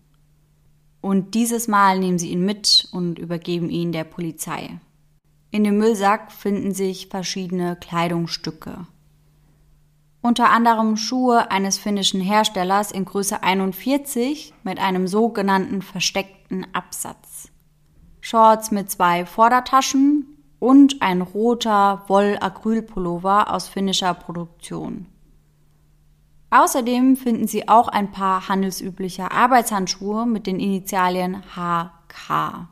Und 1.01 1.35
dieses 1.35 1.67
Mal 1.67 1.99
nehmen 1.99 2.17
sie 2.17 2.31
ihn 2.31 2.43
mit 2.43 2.89
und 2.91 3.19
übergeben 3.19 3.69
ihn 3.69 3.91
der 3.91 4.05
Polizei. 4.05 4.79
In 5.51 5.63
dem 5.63 5.77
Müllsack 5.77 6.31
finden 6.31 6.73
sich 6.73 7.09
verschiedene 7.09 7.75
Kleidungsstücke. 7.75 8.87
Unter 10.21 10.49
anderem 10.49 10.97
Schuhe 10.97 11.51
eines 11.51 11.77
finnischen 11.77 12.21
Herstellers 12.21 12.91
in 12.91 13.05
Größe 13.05 13.43
41 13.43 14.53
mit 14.63 14.79
einem 14.79 15.07
sogenannten 15.07 15.81
versteckten 15.81 16.67
Absatz. 16.73 17.49
Shorts 18.19 18.71
mit 18.71 18.91
zwei 18.91 19.25
Vordertaschen 19.25 20.37
und 20.59 21.01
ein 21.01 21.21
roter 21.21 22.03
Woll-Acrylpullover 22.07 23.53
aus 23.53 23.67
finnischer 23.67 24.13
Produktion. 24.13 25.05
Außerdem 26.49 27.17
finden 27.17 27.47
Sie 27.47 27.67
auch 27.67 27.87
ein 27.89 28.11
paar 28.11 28.47
handelsübliche 28.47 29.31
Arbeitshandschuhe 29.31 30.25
mit 30.25 30.47
den 30.47 30.59
Initialien 30.59 31.43
HK. 31.55 32.67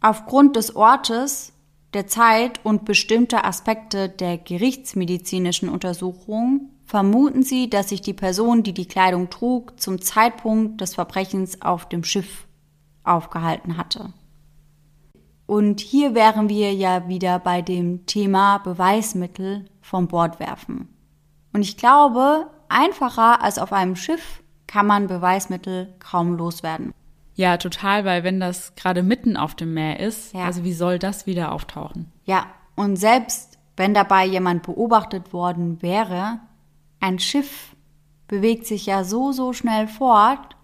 Aufgrund 0.00 0.56
des 0.56 0.76
Ortes, 0.76 1.52
der 1.96 2.06
Zeit 2.06 2.60
und 2.62 2.84
bestimmter 2.84 3.46
Aspekte 3.46 4.10
der 4.10 4.36
gerichtsmedizinischen 4.36 5.70
Untersuchung 5.70 6.70
vermuten 6.84 7.42
sie, 7.42 7.70
dass 7.70 7.88
sich 7.88 8.02
die 8.02 8.12
Person, 8.12 8.62
die 8.62 8.74
die 8.74 8.86
Kleidung 8.86 9.30
trug, 9.30 9.80
zum 9.80 10.00
Zeitpunkt 10.00 10.80
des 10.82 10.94
Verbrechens 10.94 11.62
auf 11.62 11.88
dem 11.88 12.04
Schiff 12.04 12.46
aufgehalten 13.02 13.78
hatte. 13.78 14.12
Und 15.46 15.80
hier 15.80 16.14
wären 16.14 16.50
wir 16.50 16.74
ja 16.74 17.08
wieder 17.08 17.38
bei 17.38 17.62
dem 17.62 18.04
Thema 18.04 18.58
Beweismittel 18.58 19.64
vom 19.80 20.06
Bord 20.06 20.38
werfen. 20.38 20.88
Und 21.54 21.62
ich 21.62 21.78
glaube, 21.78 22.50
einfacher 22.68 23.42
als 23.42 23.58
auf 23.58 23.72
einem 23.72 23.96
Schiff 23.96 24.42
kann 24.66 24.86
man 24.86 25.06
Beweismittel 25.06 25.94
kaum 25.98 26.36
loswerden. 26.36 26.92
Ja, 27.36 27.58
total, 27.58 28.04
weil 28.04 28.24
wenn 28.24 28.40
das 28.40 28.74
gerade 28.74 29.02
mitten 29.02 29.36
auf 29.36 29.54
dem 29.54 29.74
Meer 29.74 30.00
ist, 30.00 30.34
ja. 30.34 30.44
also 30.44 30.64
wie 30.64 30.72
soll 30.72 30.98
das 30.98 31.26
wieder 31.26 31.52
auftauchen? 31.52 32.10
Ja, 32.24 32.46
und 32.74 32.96
selbst 32.96 33.58
wenn 33.76 33.92
dabei 33.94 34.24
jemand 34.24 34.62
beobachtet 34.62 35.32
worden 35.32 35.82
wäre, 35.82 36.40
ein 36.98 37.18
Schiff 37.18 37.76
bewegt 38.26 38.66
sich 38.66 38.86
ja 38.86 39.04
so, 39.04 39.32
so 39.32 39.52
schnell 39.52 39.86
fort, 39.86 40.56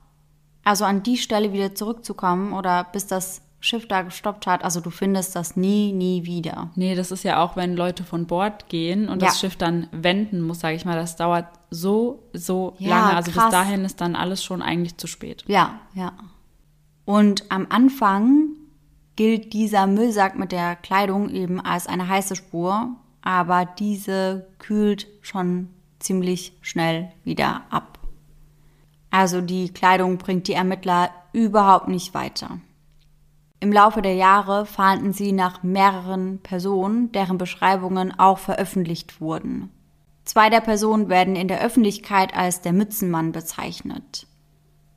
also 0.65 0.85
an 0.85 1.03
die 1.03 1.19
Stelle 1.19 1.53
wieder 1.53 1.75
zurückzukommen 1.75 2.55
oder 2.55 2.85
bis 2.85 3.07
das 3.07 3.43
Schiff 3.61 3.87
da 3.87 4.03
gestoppt 4.03 4.47
hat. 4.47 4.65
Also 4.65 4.81
du 4.81 4.91
findest 4.91 5.37
das 5.37 5.57
nie, 5.57 5.93
nie 5.93 6.25
wieder. 6.25 6.71
Nee, 6.75 6.95
das 6.95 7.11
ist 7.13 7.23
ja 7.23 7.43
auch, 7.43 7.55
wenn 7.55 7.77
Leute 7.77 8.03
von 8.03 8.27
Bord 8.27 8.69
gehen 8.69 9.09
und 9.09 9.23
ja. 9.23 9.29
das 9.29 9.39
Schiff 9.39 9.57
dann 9.57 9.89
wenden 9.93 10.41
muss, 10.41 10.61
sage 10.61 10.75
ich 10.75 10.85
mal, 10.85 10.97
das 10.97 11.17
dauert 11.17 11.47
so, 11.71 12.25
so 12.33 12.75
ja, 12.79 12.91
lange. 12.91 13.17
Also 13.17 13.31
krass. 13.31 13.45
bis 13.45 13.53
dahin 13.53 13.85
ist 13.85 14.01
dann 14.01 14.17
alles 14.17 14.43
schon 14.43 14.63
eigentlich 14.63 14.97
zu 14.97 15.07
spät. 15.07 15.45
Ja, 15.47 15.81
ja. 15.95 16.13
Und 17.05 17.51
am 17.51 17.67
Anfang 17.69 18.49
gilt 19.17 19.53
dieser 19.53 19.87
Müllsack 19.87 20.39
mit 20.39 20.53
der 20.53 20.77
Kleidung 20.77 21.29
eben 21.31 21.61
als 21.61 21.87
eine 21.87 22.09
heiße 22.09 22.37
Spur, 22.37 22.97
aber 23.23 23.65
diese 23.65 24.47
kühlt 24.59 25.07
schon 25.21 25.69
ziemlich 25.99 26.57
schnell 26.61 27.13
wieder 27.25 27.63
ab. 27.71 27.99
Also 29.11 29.41
die 29.41 29.69
Kleidung 29.73 30.19
bringt 30.19 30.49
die 30.49 30.55
Ermittler 30.55 31.11
überhaupt 31.33 31.89
nicht 31.89 32.15
weiter. 32.15 32.59
Im 33.61 33.73
Laufe 33.73 34.03
der 34.03 34.15
Jahre 34.15 34.67
fahnden 34.67 35.13
sie 35.13 35.31
nach 35.31 35.63
mehreren 35.63 36.41
Personen, 36.41 37.13
deren 37.13 37.39
Beschreibungen 37.39 38.19
auch 38.19 38.39
veröffentlicht 38.39 39.21
wurden. 39.21 39.71
Zwei 40.25 40.51
der 40.51 40.61
Personen 40.61 41.09
werden 41.09 41.37
in 41.37 41.47
der 41.47 41.61
Öffentlichkeit 41.61 42.35
als 42.35 42.61
der 42.61 42.73
Mützenmann 42.73 43.33
bezeichnet. 43.33 44.27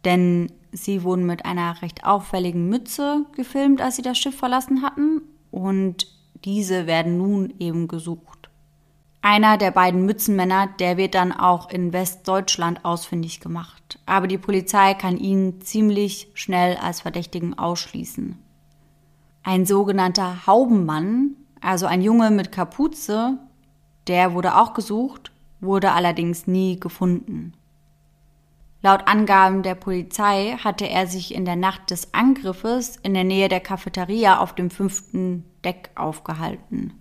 Denn 0.03 0.51
sie 0.76 1.03
wurden 1.03 1.26
mit 1.26 1.45
einer 1.45 1.82
recht 1.82 2.05
auffälligen 2.05 2.69
Mütze 2.69 3.26
gefilmt, 3.36 3.82
als 3.82 3.95
sie 3.95 4.01
das 4.01 4.17
Schiff 4.17 4.38
verlassen 4.38 4.82
hatten, 4.82 5.21
und 5.51 6.07
diese 6.43 6.86
werden 6.86 7.17
nun 7.17 7.53
eben 7.59 7.88
gesucht. 7.88 8.49
Einer 9.21 9.57
der 9.57 9.71
beiden 9.71 10.05
Mützenmänner, 10.05 10.67
der 10.80 10.97
wird 10.97 11.15
dann 11.15 11.32
auch 11.32 11.69
in 11.71 11.93
Westdeutschland 11.93 12.86
ausfindig 12.86 13.39
gemacht, 13.39 13.97
aber 14.05 14.28
die 14.28 14.38
Polizei 14.38 14.93
kann 14.93 15.17
ihn 15.17 15.61
ziemlich 15.61 16.30
schnell 16.36 16.78
als 16.78 17.01
Verdächtigen 17.01 17.57
ausschließen. 17.57 18.38
Ein 19.41 19.65
sogenannter 19.65 20.45
Haubenmann, 20.45 21.36
also 21.61 21.88
ein 21.88 22.01
Junge 22.01 22.30
mit 22.30 22.51
Kapuze, 22.51 23.39
der 24.07 24.34
wurde 24.34 24.57
auch 24.57 24.73
gesucht, 24.73 25.32
wurde 25.59 25.93
allerdings 25.93 26.45
nie 26.45 26.80
gefunden. 26.80 27.53
Laut 28.86 29.07
Angaben 29.07 29.63
der 29.63 29.73
Polizei 29.73 30.57
hatte 30.63 30.88
er 30.88 31.07
sich 31.07 31.33
in 31.33 31.43
der 31.43 31.55
Nacht 31.55 31.89
des 31.89 32.13
Angriffes 32.13 32.97
in 32.97 33.15
der 33.15 33.23
Nähe 33.23 33.49
der 33.49 33.59
Cafeteria 33.59 34.38
auf 34.38 34.53
dem 34.53 34.69
fünften 34.69 35.43
Deck 35.63 35.89
aufgehalten. 35.95 36.93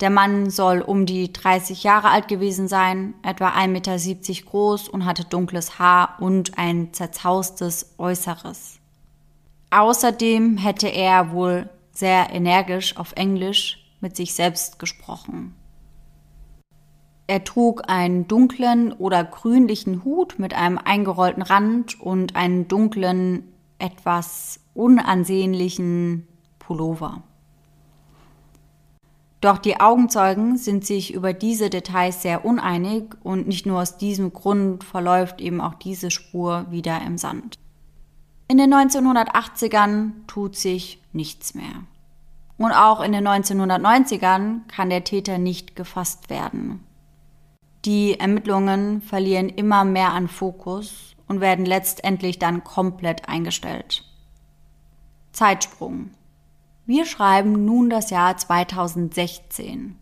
Der 0.00 0.10
Mann 0.10 0.50
soll 0.50 0.80
um 0.80 1.06
die 1.06 1.32
30 1.32 1.84
Jahre 1.84 2.10
alt 2.10 2.26
gewesen 2.26 2.66
sein, 2.66 3.14
etwa 3.22 3.50
1,70 3.50 3.68
Meter 3.68 4.50
groß 4.50 4.88
und 4.88 5.04
hatte 5.04 5.22
dunkles 5.22 5.78
Haar 5.78 6.16
und 6.18 6.58
ein 6.58 6.92
zerzaustes 6.92 7.94
Äußeres. 7.98 8.80
Außerdem 9.70 10.56
hätte 10.56 10.88
er 10.88 11.30
wohl 11.30 11.70
sehr 11.92 12.30
energisch 12.32 12.96
auf 12.96 13.12
Englisch 13.12 13.78
mit 14.00 14.16
sich 14.16 14.34
selbst 14.34 14.80
gesprochen. 14.80 15.54
Er 17.28 17.42
trug 17.42 17.82
einen 17.88 18.28
dunklen 18.28 18.92
oder 18.92 19.24
grünlichen 19.24 20.04
Hut 20.04 20.38
mit 20.38 20.54
einem 20.54 20.78
eingerollten 20.78 21.42
Rand 21.42 22.00
und 22.00 22.36
einen 22.36 22.68
dunklen, 22.68 23.52
etwas 23.78 24.60
unansehnlichen 24.74 26.26
Pullover. 26.58 27.22
Doch 29.40 29.58
die 29.58 29.80
Augenzeugen 29.80 30.56
sind 30.56 30.86
sich 30.86 31.12
über 31.12 31.32
diese 31.32 31.68
Details 31.68 32.22
sehr 32.22 32.44
uneinig 32.44 33.14
und 33.22 33.46
nicht 33.46 33.66
nur 33.66 33.80
aus 33.80 33.98
diesem 33.98 34.32
Grund 34.32 34.82
verläuft 34.82 35.40
eben 35.40 35.60
auch 35.60 35.74
diese 35.74 36.10
Spur 36.10 36.66
wieder 36.70 37.02
im 37.02 37.18
Sand. 37.18 37.58
In 38.48 38.58
den 38.58 38.72
1980ern 38.72 40.12
tut 40.26 40.56
sich 40.56 41.02
nichts 41.12 41.54
mehr. 41.54 41.84
Und 42.58 42.72
auch 42.72 43.02
in 43.02 43.12
den 43.12 43.26
1990ern 43.26 44.60
kann 44.68 44.88
der 44.88 45.04
Täter 45.04 45.38
nicht 45.38 45.76
gefasst 45.76 46.30
werden. 46.30 46.85
Die 47.86 48.18
Ermittlungen 48.18 49.00
verlieren 49.00 49.48
immer 49.48 49.84
mehr 49.84 50.12
an 50.12 50.26
Fokus 50.26 51.14
und 51.28 51.40
werden 51.40 51.64
letztendlich 51.64 52.40
dann 52.40 52.64
komplett 52.64 53.28
eingestellt. 53.28 54.02
Zeitsprung. 55.30 56.10
Wir 56.84 57.06
schreiben 57.06 57.64
nun 57.64 57.88
das 57.88 58.10
Jahr 58.10 58.36
2016. 58.36 59.96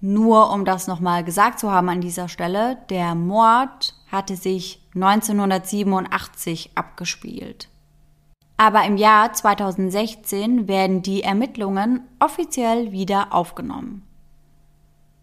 Nur 0.00 0.52
um 0.52 0.64
das 0.64 0.86
nochmal 0.86 1.24
gesagt 1.24 1.58
zu 1.58 1.72
haben 1.72 1.88
an 1.88 2.00
dieser 2.00 2.28
Stelle, 2.28 2.78
der 2.88 3.16
Mord 3.16 3.96
hatte 4.12 4.36
sich 4.36 4.80
1987 4.94 6.70
abgespielt. 6.76 7.68
Aber 8.58 8.84
im 8.84 8.96
Jahr 8.96 9.32
2016 9.32 10.68
werden 10.68 11.02
die 11.02 11.24
Ermittlungen 11.24 12.02
offiziell 12.20 12.92
wieder 12.92 13.34
aufgenommen. 13.34 14.04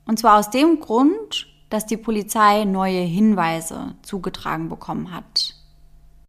Und 0.05 0.19
zwar 0.19 0.39
aus 0.39 0.49
dem 0.49 0.81
Grund, 0.81 1.52
dass 1.73 1.85
die 1.85 1.97
Polizei 1.97 2.65
neue 2.65 3.01
Hinweise 3.01 3.95
zugetragen 4.03 4.69
bekommen 4.69 5.11
hat. 5.11 5.55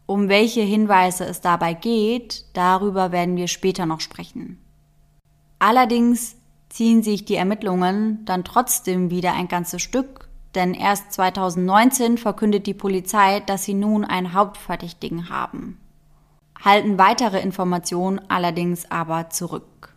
Um 0.07 0.28
welche 0.28 0.62
Hinweise 0.62 1.24
es 1.24 1.40
dabei 1.40 1.74
geht, 1.74 2.47
darüber 2.55 3.12
werden 3.12 3.36
wir 3.36 3.49
später 3.49 3.86
noch 3.86 4.01
sprechen. 4.01 4.59
Allerdings 5.59 6.36
ziehen 6.70 7.03
sich 7.03 7.24
die 7.24 7.36
Ermittlungen 7.36 8.24
dann 8.24 8.45
trotzdem 8.45 9.11
wieder 9.11 9.34
ein 9.34 9.49
ganzes 9.49 9.82
Stück, 9.82 10.28
denn 10.55 10.72
erst 10.72 11.12
2019 11.12 12.16
verkündet 12.18 12.66
die 12.66 12.74
Polizei, 12.74 13.40
dass 13.40 13.64
sie 13.64 13.74
nun 13.74 14.05
einen 14.05 14.32
Hauptverdächtigen 14.32 15.28
haben 15.28 15.78
halten 16.64 16.99
weitere 16.99 17.40
Informationen 17.40 18.20
allerdings 18.28 18.90
aber 18.90 19.30
zurück. 19.30 19.93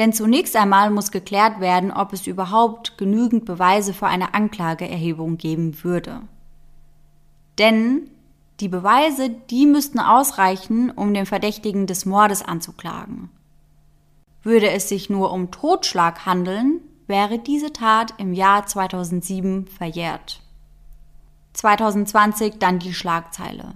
Denn 0.00 0.14
zunächst 0.14 0.56
einmal 0.56 0.88
muss 0.88 1.10
geklärt 1.10 1.60
werden, 1.60 1.92
ob 1.92 2.14
es 2.14 2.26
überhaupt 2.26 2.96
genügend 2.96 3.44
Beweise 3.44 3.92
für 3.92 4.06
eine 4.06 4.32
Anklageerhebung 4.32 5.36
geben 5.36 5.84
würde. 5.84 6.22
Denn 7.58 8.08
die 8.60 8.68
Beweise, 8.68 9.28
die 9.28 9.66
müssten 9.66 9.98
ausreichen, 9.98 10.90
um 10.90 11.12
den 11.12 11.26
Verdächtigen 11.26 11.86
des 11.86 12.06
Mordes 12.06 12.40
anzuklagen. 12.40 13.28
Würde 14.42 14.70
es 14.70 14.88
sich 14.88 15.10
nur 15.10 15.32
um 15.32 15.50
Totschlag 15.50 16.24
handeln, 16.24 16.80
wäre 17.06 17.38
diese 17.38 17.70
Tat 17.70 18.14
im 18.16 18.32
Jahr 18.32 18.64
2007 18.64 19.66
verjährt. 19.66 20.40
2020 21.52 22.54
dann 22.58 22.78
die 22.78 22.94
Schlagzeile. 22.94 23.74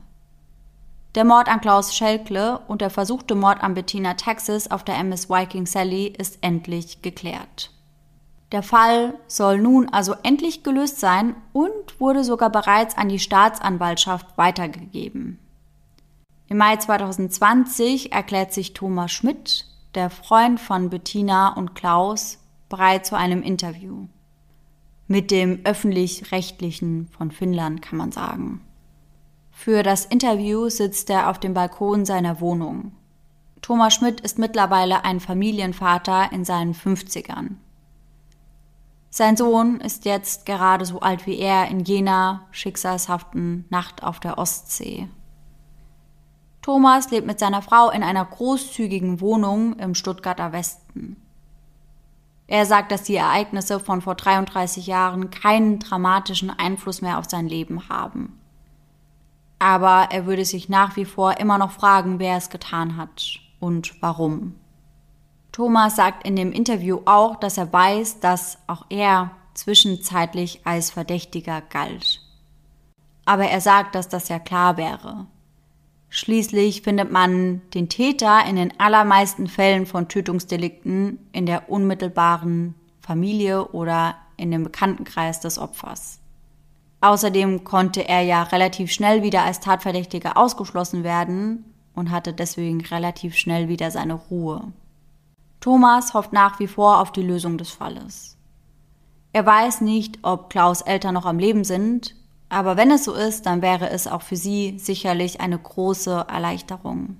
Der 1.15 1.25
Mord 1.25 1.49
an 1.49 1.61
Klaus 1.61 1.95
Schelkle 1.95 2.59
und 2.67 2.81
der 2.81 2.91
versuchte 2.91 3.37
Mord 3.37 3.63
an 3.63 3.75
Bettina 3.75 4.15
Texas 4.15 4.69
auf 4.69 4.83
der 4.83 4.97
MS 4.99 5.31
Viking 5.31 5.65
Sally 5.65 6.09
ist 6.09 6.39
endlich 6.41 7.03
geklärt. 7.03 7.71
Der 8.51 8.65
Fall 8.65 9.15
soll 9.29 9.61
nun 9.61 9.89
also 9.89 10.15
endlich 10.25 10.65
gelöst 10.65 10.99
sein 10.99 11.37
und 11.53 12.01
wurde 12.01 12.25
sogar 12.25 12.51
bereits 12.51 12.97
an 12.97 13.09
die 13.09 13.21
Staatsanwaltschaft 13.21 14.27
weitergegeben. 14.37 15.39
Im 16.49 16.59
Mai 16.59 16.77
2020 16.77 18.13
erklärt 18.13 18.53
sich 18.53 18.73
Thomas 18.75 19.13
Schmidt, 19.13 19.67
der 19.95 20.11
Freund 20.11 20.59
von 20.59 20.91
Bettina 20.91 21.55
und 21.55 21.77
Klaus, 21.77 22.39
bereit 22.69 23.07
zu 23.07 23.17
einem 23.17 23.43
Interview. 23.43 24.09
Mit 25.07 25.31
dem 25.31 25.61
öffentlich-rechtlichen 25.65 27.09
von 27.17 27.31
Finnland 27.31 27.83
kann 27.83 27.99
man 27.99 28.11
sagen. 28.11 28.63
Für 29.65 29.83
das 29.83 30.05
Interview 30.05 30.69
sitzt 30.69 31.09
er 31.09 31.31
auf 31.31 31.41
dem 31.41 31.55
Balkon 31.55 32.05
seiner 32.05 32.43
Wohnung. 32.43 32.93
Thomas 33.63 33.95
Schmidt 33.95 34.21
ist 34.21 34.39
mittlerweile 34.39 35.07
ein 35.07 35.21
Familienvater 35.21 36.31
in 36.33 36.45
seinen 36.45 36.75
50ern. 36.75 37.53
Sein 39.09 39.39
Sohn 39.39 39.81
ist 39.81 40.05
jetzt 40.05 40.45
gerade 40.45 40.85
so 40.85 41.01
alt 41.01 41.27
wie 41.27 41.39
er 41.39 41.69
in 41.69 41.81
jener 41.81 42.43
schicksalshaften 42.51 43.65
Nacht 43.71 44.03
auf 44.03 44.21
der 44.21 44.37
Ostsee. 44.37 45.09
Thomas 46.61 47.11
lebt 47.11 47.27
mit 47.27 47.39
seiner 47.39 47.63
Frau 47.63 47.89
in 47.89 48.03
einer 48.03 48.27
großzügigen 48.27 49.23
Wohnung 49.23 49.79
im 49.79 49.95
Stuttgarter 49.95 50.53
Westen. 50.53 51.17
Er 52.49 52.67
sagt, 52.67 52.93
dass 52.93 53.05
die 53.05 53.17
Ereignisse 53.17 53.81
von 53.81 54.03
vor 54.03 54.15
33 54.15 54.87
Jahren 54.87 55.31
keinen 55.31 55.79
dramatischen 55.79 56.51
Einfluss 56.51 57.01
mehr 57.01 57.19
auf 57.19 57.31
sein 57.31 57.49
Leben 57.49 57.89
haben 57.89 58.39
aber 59.59 60.09
er 60.11 60.27
würde 60.27 60.45
sich 60.45 60.69
nach 60.69 60.97
wie 60.97 61.05
vor 61.05 61.39
immer 61.39 61.59
noch 61.59 61.71
fragen, 61.71 62.19
wer 62.19 62.37
es 62.37 62.51
getan 62.51 62.97
hat 62.97 63.41
und 63.61 64.01
warum. 64.03 64.55
Thomas 65.53 65.97
sagt 65.97 66.27
in 66.27 66.37
dem 66.37 66.53
Interview 66.53 67.01
auch, 67.05 67.37
dass 67.37 67.59
er 67.59 67.73
weiß, 67.73 68.21
dass 68.21 68.59
auch 68.67 68.87
er 68.91 69.31
zwischenzeitlich 69.55 70.61
als 70.65 70.91
Verdächtiger 70.91 71.61
galt. 71.61 72.21
Aber 73.25 73.45
er 73.45 73.61
sagt, 73.61 73.95
dass 73.95 74.09
das 74.09 74.29
ja 74.29 74.39
klar 74.39 74.77
wäre. 74.77 75.27
Schließlich 76.11 76.83
findet 76.83 77.11
man 77.11 77.63
den 77.73 77.89
Täter 77.89 78.45
in 78.47 78.57
den 78.57 78.79
allermeisten 78.79 79.49
Fällen 79.49 79.87
von 79.87 80.09
Tötungsdelikten 80.09 81.19
in 81.33 81.47
der 81.47 81.71
unmittelbaren 81.71 82.75
Familie 83.01 83.69
oder 83.69 84.17
in 84.37 84.51
dem 84.51 84.65
Bekanntenkreis 84.65 85.41
des 85.41 85.59
Opfers. 85.59 86.21
Außerdem 87.05 87.65
konnte 87.65 88.09
er 88.09 88.23
ja 88.23 88.45
relativ 88.45 88.91
schnell 88.91 89.23
wieder 89.23 89.43
als 89.43 89.61
Tatverdächtiger 89.61 90.39
ausgeschlossen 90.39 91.05
werden 91.05 91.67
und 91.95 92.11
hatte 92.11 92.33
deswegen 92.33 92.81
relativ 92.81 93.37
schnell 93.37 93.69
wieder 93.69 93.91
seine 93.91 94.15
Ruhe. 94.15 94.73
Thomas 95.61 96.15
hofft 96.15 96.33
nach 96.33 96.59
wie 96.61 96.67
vor 96.67 97.03
auf 97.03 97.13
die 97.13 97.21
Lösung 97.21 97.59
des 97.59 97.69
Falles. 97.69 98.39
Er 99.35 99.45
weiß 99.45 99.83
nicht, 99.83 100.21
ob 100.23 100.49
Klaus 100.49 100.81
Eltern 100.81 101.13
noch 101.13 101.27
am 101.27 101.39
Leben 101.39 101.65
sind, 101.65 102.15
aber 102.49 102.79
wenn 102.79 102.91
es 102.91 103.05
so 103.05 103.13
ist, 103.13 103.45
dann 103.45 103.61
wäre 103.61 103.91
es 103.91 104.07
auch 104.07 104.23
für 104.23 104.37
sie 104.37 104.79
sicherlich 104.79 105.43
eine 105.43 105.59
große 105.59 106.25
Erleichterung. 106.31 107.19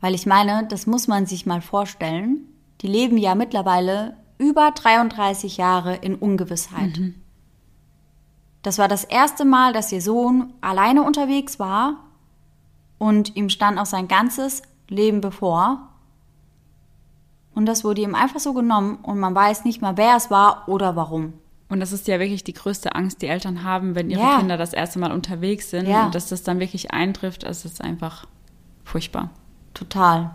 Weil 0.00 0.14
ich 0.14 0.24
meine, 0.24 0.66
das 0.68 0.86
muss 0.86 1.06
man 1.06 1.26
sich 1.26 1.44
mal 1.44 1.60
vorstellen, 1.60 2.46
die 2.80 2.88
leben 2.88 3.18
ja 3.18 3.34
mittlerweile 3.34 4.16
über 4.38 4.70
33 4.70 5.58
Jahre 5.58 5.96
in 5.96 6.14
Ungewissheit. 6.14 6.98
Mhm. 6.98 7.19
Das 8.62 8.78
war 8.78 8.88
das 8.88 9.04
erste 9.04 9.44
Mal, 9.44 9.72
dass 9.72 9.92
ihr 9.92 10.02
Sohn 10.02 10.52
alleine 10.60 11.02
unterwegs 11.02 11.58
war 11.58 11.96
und 12.98 13.36
ihm 13.36 13.48
stand 13.48 13.78
auch 13.78 13.86
sein 13.86 14.08
ganzes 14.08 14.62
Leben 14.88 15.20
bevor. 15.20 15.88
Und 17.54 17.66
das 17.66 17.84
wurde 17.84 18.02
ihm 18.02 18.14
einfach 18.14 18.40
so 18.40 18.52
genommen 18.52 18.98
und 19.02 19.18
man 19.18 19.34
weiß 19.34 19.64
nicht 19.64 19.80
mal, 19.80 19.96
wer 19.96 20.16
es 20.16 20.30
war 20.30 20.68
oder 20.68 20.96
warum. 20.96 21.32
Und 21.68 21.80
das 21.80 21.92
ist 21.92 22.08
ja 22.08 22.18
wirklich 22.18 22.44
die 22.44 22.52
größte 22.52 22.94
Angst, 22.94 23.22
die 23.22 23.28
Eltern 23.28 23.62
haben, 23.62 23.94
wenn 23.94 24.10
ihre 24.10 24.20
ja. 24.20 24.38
Kinder 24.38 24.56
das 24.56 24.72
erste 24.72 24.98
Mal 24.98 25.12
unterwegs 25.12 25.70
sind 25.70 25.86
ja. 25.86 26.06
und 26.06 26.14
dass 26.14 26.28
das 26.28 26.42
dann 26.42 26.58
wirklich 26.58 26.90
eintrifft, 26.90 27.44
das 27.44 27.64
ist 27.64 27.80
einfach 27.80 28.26
furchtbar. 28.84 29.30
Total. 29.72 30.34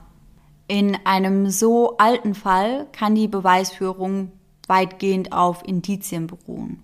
In 0.67 0.97
einem 1.05 1.49
so 1.49 1.97
alten 1.97 2.33
Fall 2.33 2.87
kann 2.91 3.15
die 3.15 3.27
Beweisführung 3.27 4.31
weitgehend 4.67 5.33
auf 5.33 5.61
Indizien 5.67 6.25
beruhen. 6.25 6.81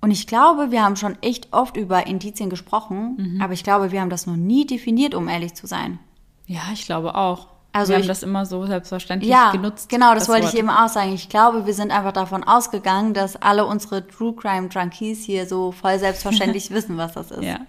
Und 0.00 0.10
ich 0.10 0.26
glaube, 0.26 0.70
wir 0.70 0.82
haben 0.82 0.96
schon 0.96 1.16
echt 1.22 1.52
oft 1.52 1.76
über 1.76 2.06
Indizien 2.06 2.48
gesprochen, 2.48 3.16
mhm. 3.18 3.42
aber 3.42 3.52
ich 3.52 3.64
glaube, 3.64 3.92
wir 3.92 4.00
haben 4.00 4.10
das 4.10 4.26
noch 4.26 4.36
nie 4.36 4.66
definiert, 4.66 5.14
um 5.14 5.28
ehrlich 5.28 5.54
zu 5.54 5.66
sein. 5.66 5.98
Ja, 6.46 6.62
ich 6.72 6.86
glaube 6.86 7.14
auch. 7.14 7.48
Also 7.72 7.92
wir 7.92 8.00
haben 8.00 8.08
das 8.08 8.24
immer 8.24 8.46
so 8.46 8.66
selbstverständlich 8.66 9.30
ja, 9.30 9.52
genutzt. 9.52 9.88
Genau, 9.88 10.14
das, 10.14 10.24
das 10.24 10.28
wollte 10.28 10.44
Wort. 10.44 10.54
ich 10.54 10.58
eben 10.58 10.70
auch 10.70 10.88
sagen. 10.88 11.12
Ich 11.12 11.28
glaube, 11.28 11.66
wir 11.66 11.74
sind 11.74 11.92
einfach 11.92 12.12
davon 12.12 12.42
ausgegangen, 12.42 13.14
dass 13.14 13.36
alle 13.36 13.64
unsere 13.64 14.06
True 14.08 14.34
Crime 14.34 14.68
Junkies 14.68 15.24
hier 15.24 15.46
so 15.46 15.70
voll 15.70 15.98
selbstverständlich 15.98 16.70
wissen, 16.72 16.96
was 16.96 17.12
das 17.12 17.30
ist. 17.30 17.44
Ja. 17.44 17.60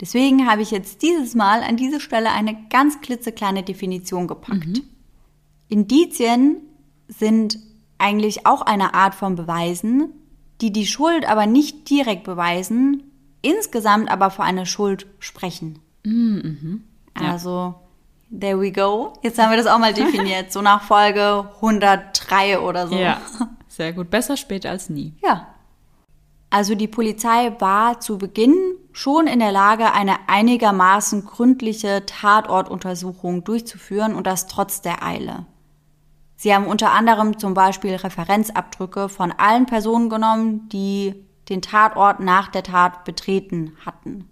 Deswegen 0.00 0.48
habe 0.48 0.62
ich 0.62 0.70
jetzt 0.70 1.02
dieses 1.02 1.34
Mal 1.34 1.62
an 1.62 1.76
diese 1.76 1.98
Stelle 1.98 2.30
eine 2.30 2.56
ganz 2.70 3.00
klitzekleine 3.00 3.64
Definition 3.64 4.28
gepackt. 4.28 4.66
Mhm. 4.66 4.82
Indizien 5.68 6.58
sind 7.08 7.58
eigentlich 7.98 8.46
auch 8.46 8.62
eine 8.62 8.94
Art 8.94 9.16
von 9.16 9.34
Beweisen, 9.34 10.12
die 10.60 10.72
die 10.72 10.86
Schuld 10.86 11.28
aber 11.28 11.46
nicht 11.46 11.88
direkt 11.90 12.24
beweisen, 12.24 13.02
insgesamt 13.42 14.10
aber 14.10 14.30
für 14.30 14.42
eine 14.42 14.66
Schuld 14.66 15.06
sprechen. 15.18 15.78
Mhm. 16.04 16.84
Ja. 17.20 17.32
Also, 17.32 17.74
there 18.30 18.60
we 18.60 18.72
go. 18.72 19.12
Jetzt 19.22 19.38
haben 19.38 19.50
wir 19.50 19.56
das 19.56 19.66
auch 19.66 19.78
mal 19.78 19.94
definiert, 19.94 20.52
so 20.52 20.62
nach 20.62 20.82
Folge 20.82 21.48
103 21.56 22.60
oder 22.60 22.88
so. 22.88 22.96
Ja, 22.96 23.20
sehr 23.68 23.92
gut. 23.92 24.10
Besser 24.10 24.36
später 24.36 24.70
als 24.70 24.88
nie. 24.88 25.14
Ja. 25.22 25.48
Also 26.50 26.74
die 26.74 26.88
Polizei 26.88 27.54
war 27.58 28.00
zu 28.00 28.16
Beginn 28.16 28.56
schon 28.92 29.26
in 29.26 29.38
der 29.38 29.52
Lage, 29.52 29.92
eine 29.92 30.16
einigermaßen 30.28 31.26
gründliche 31.26 32.06
Tatortuntersuchung 32.06 33.44
durchzuführen 33.44 34.14
und 34.14 34.26
das 34.26 34.46
trotz 34.46 34.80
der 34.80 35.02
Eile. 35.02 35.44
Sie 36.40 36.54
haben 36.54 36.66
unter 36.66 36.92
anderem 36.92 37.36
zum 37.38 37.52
Beispiel 37.52 37.96
Referenzabdrücke 37.96 39.08
von 39.08 39.32
allen 39.32 39.66
Personen 39.66 40.08
genommen, 40.08 40.68
die 40.68 41.26
den 41.48 41.62
Tatort 41.62 42.20
nach 42.20 42.48
der 42.48 42.62
Tat 42.62 43.04
betreten 43.04 43.72
hatten. 43.84 44.28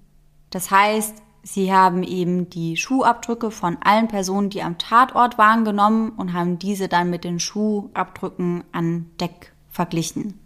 Das 0.51 0.71
heißt, 0.71 1.17
Sie 1.43 1.73
haben 1.73 2.03
eben 2.03 2.51
die 2.51 2.77
Schuhabdrücke 2.77 3.53
von 3.53 3.77
allen 3.81 4.09
Personen, 4.09 4.51
die 4.51 4.63
am 4.63 4.79
Tatort 4.79 5.39
waren, 5.39 5.65
genommen 5.65 6.11
und 6.11 6.33
haben 6.33 6.59
diese 6.59 6.89
dann 6.89 7.11
mit 7.11 7.23
den 7.23 7.39
Schuhabdrücken 7.39 8.65
an 8.73 9.07
Deck 9.21 9.53
verglichen, 9.69 10.41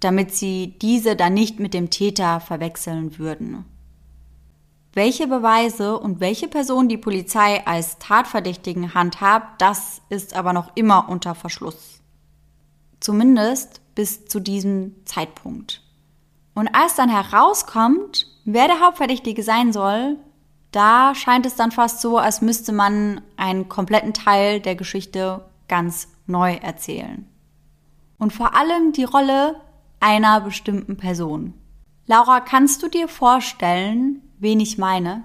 damit 0.00 0.34
sie 0.34 0.74
diese 0.80 1.16
dann 1.16 1.34
nicht 1.34 1.60
mit 1.60 1.74
dem 1.74 1.90
Täter 1.90 2.40
verwechseln 2.40 3.18
würden. 3.18 3.66
Welche 4.96 5.26
Beweise 5.26 5.98
und 5.98 6.20
welche 6.20 6.48
Person 6.48 6.88
die 6.88 6.96
Polizei 6.96 7.66
als 7.66 7.98
Tatverdächtigen 7.98 8.94
handhabt, 8.94 9.60
das 9.60 10.00
ist 10.08 10.34
aber 10.34 10.54
noch 10.54 10.74
immer 10.74 11.10
unter 11.10 11.34
Verschluss. 11.34 12.00
Zumindest 12.98 13.82
bis 13.94 14.24
zu 14.24 14.40
diesem 14.40 14.94
Zeitpunkt. 15.04 15.82
Und 16.54 16.68
als 16.74 16.94
dann 16.94 17.10
herauskommt, 17.10 18.26
wer 18.46 18.68
der 18.68 18.80
Hauptverdächtige 18.80 19.42
sein 19.42 19.74
soll, 19.74 20.16
da 20.72 21.14
scheint 21.14 21.44
es 21.44 21.56
dann 21.56 21.72
fast 21.72 22.00
so, 22.00 22.16
als 22.16 22.40
müsste 22.40 22.72
man 22.72 23.20
einen 23.36 23.68
kompletten 23.68 24.14
Teil 24.14 24.60
der 24.60 24.76
Geschichte 24.76 25.44
ganz 25.68 26.08
neu 26.26 26.54
erzählen. 26.54 27.28
Und 28.16 28.32
vor 28.32 28.56
allem 28.56 28.92
die 28.92 29.04
Rolle 29.04 29.60
einer 30.00 30.40
bestimmten 30.40 30.96
Person. 30.96 31.52
Laura, 32.06 32.40
kannst 32.40 32.82
du 32.82 32.88
dir 32.88 33.08
vorstellen, 33.08 34.22
wen 34.38 34.60
ich 34.60 34.78
meine? 34.78 35.24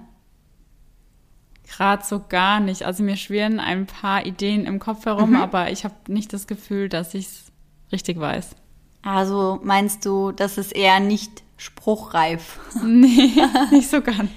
Gerade 1.68 2.04
so 2.04 2.22
gar 2.28 2.60
nicht. 2.60 2.82
Also 2.82 3.02
mir 3.02 3.16
schwirren 3.16 3.60
ein 3.60 3.86
paar 3.86 4.26
Ideen 4.26 4.66
im 4.66 4.78
Kopf 4.78 5.06
herum, 5.06 5.30
mhm. 5.30 5.36
aber 5.36 5.70
ich 5.70 5.84
habe 5.84 5.94
nicht 6.08 6.32
das 6.32 6.46
Gefühl, 6.46 6.88
dass 6.88 7.14
ich 7.14 7.26
es 7.26 7.52
richtig 7.92 8.18
weiß. 8.18 8.56
Also 9.02 9.58
meinst 9.62 10.04
du, 10.04 10.32
das 10.32 10.58
ist 10.58 10.72
eher 10.72 11.00
nicht 11.00 11.42
spruchreif? 11.56 12.60
Nee, 12.82 13.32
nicht 13.70 13.90
so 13.90 14.00
ganz. 14.00 14.30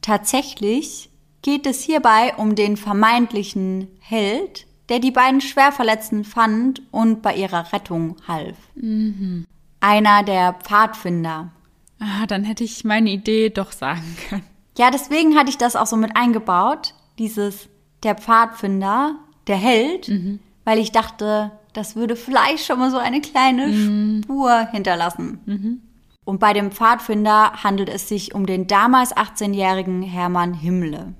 Tatsächlich 0.00 1.10
geht 1.42 1.66
es 1.66 1.82
hierbei 1.82 2.34
um 2.36 2.54
den 2.54 2.76
vermeintlichen 2.76 3.88
Held, 4.00 4.66
der 4.88 4.98
die 5.00 5.10
beiden 5.10 5.40
Schwerverletzten 5.40 6.24
fand 6.24 6.82
und 6.90 7.22
bei 7.22 7.34
ihrer 7.34 7.72
Rettung 7.72 8.16
half. 8.26 8.56
Mhm. 8.74 9.46
Einer 9.80 10.22
der 10.22 10.54
Pfadfinder. 10.54 11.52
Ah, 12.00 12.26
dann 12.26 12.44
hätte 12.44 12.64
ich 12.64 12.84
meine 12.84 13.10
Idee 13.10 13.50
doch 13.50 13.72
sagen 13.72 14.16
können. 14.28 14.44
Ja, 14.76 14.90
deswegen 14.90 15.36
hatte 15.36 15.50
ich 15.50 15.58
das 15.58 15.74
auch 15.74 15.86
so 15.86 15.96
mit 15.96 16.16
eingebaut, 16.16 16.94
dieses 17.18 17.68
der 18.04 18.14
Pfadfinder, 18.14 19.16
der 19.48 19.56
Held, 19.56 20.08
mhm. 20.08 20.38
weil 20.64 20.78
ich 20.78 20.92
dachte, 20.92 21.50
das 21.72 21.96
würde 21.96 22.14
vielleicht 22.16 22.64
schon 22.64 22.78
mal 22.78 22.90
so 22.90 22.98
eine 22.98 23.20
kleine 23.20 23.66
mhm. 23.66 24.22
Spur 24.22 24.68
hinterlassen. 24.70 25.40
Mhm. 25.46 25.82
Und 26.24 26.40
bei 26.40 26.52
dem 26.52 26.70
Pfadfinder 26.70 27.64
handelt 27.64 27.88
es 27.88 28.08
sich 28.08 28.34
um 28.34 28.46
den 28.46 28.66
damals 28.66 29.16
18-jährigen 29.16 30.02
Hermann 30.02 30.54
Himmle. 30.54 31.14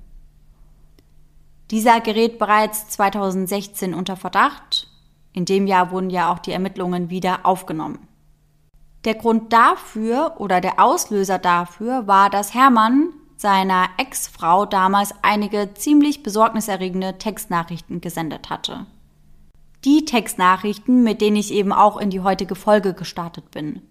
Dieser 1.71 1.99
gerät 1.99 2.39
bereits 2.39 2.89
2016 2.89 3.93
unter 3.93 4.15
Verdacht. 4.15 4.87
In 5.33 5.45
dem 5.45 5.67
Jahr 5.67 5.91
wurden 5.91 6.09
ja 6.09 6.31
auch 6.31 6.39
die 6.39 6.51
Ermittlungen 6.51 7.09
wieder 7.09 7.45
aufgenommen. 7.45 8.08
Der 9.05 9.15
Grund 9.15 9.53
dafür 9.53 10.35
oder 10.37 10.61
der 10.61 10.79
Auslöser 10.79 11.39
dafür 11.39 12.07
war, 12.07 12.29
dass 12.29 12.53
Hermann 12.53 13.09
seiner 13.37 13.87
Ex-Frau 13.97 14.65
damals 14.65 15.13
einige 15.21 15.73
ziemlich 15.73 16.23
besorgniserregende 16.23 17.17
Textnachrichten 17.17 18.01
gesendet 18.01 18.49
hatte 18.49 18.85
die 19.85 20.05
Textnachrichten, 20.05 21.03
mit 21.03 21.21
denen 21.21 21.37
ich 21.37 21.53
eben 21.53 21.71
auch 21.71 21.97
in 21.97 22.09
die 22.09 22.21
heutige 22.21 22.55
Folge 22.55 22.93
gestartet 22.93 23.51
bin. 23.51 23.81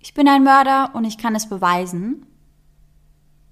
Ich 0.00 0.14
bin 0.14 0.28
ein 0.28 0.44
Mörder 0.44 0.90
und 0.94 1.04
ich 1.04 1.18
kann 1.18 1.34
es 1.34 1.48
beweisen. 1.48 2.26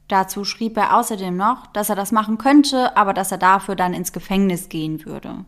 Dazu 0.09 0.45
schrieb 0.45 0.77
er 0.77 0.97
außerdem 0.97 1.37
noch, 1.37 1.67
dass 1.69 1.89
er 1.89 1.97
das 1.97 2.13
machen 2.13 2.39
könnte, 2.39 2.97
aber 2.97 3.15
dass 3.15 3.33
er 3.33 3.39
dafür 3.39 3.75
dann 3.75 3.95
ins 3.95 4.13
Gefängnis 4.13 4.69
gehen 4.69 5.05
würde. 5.05 5.45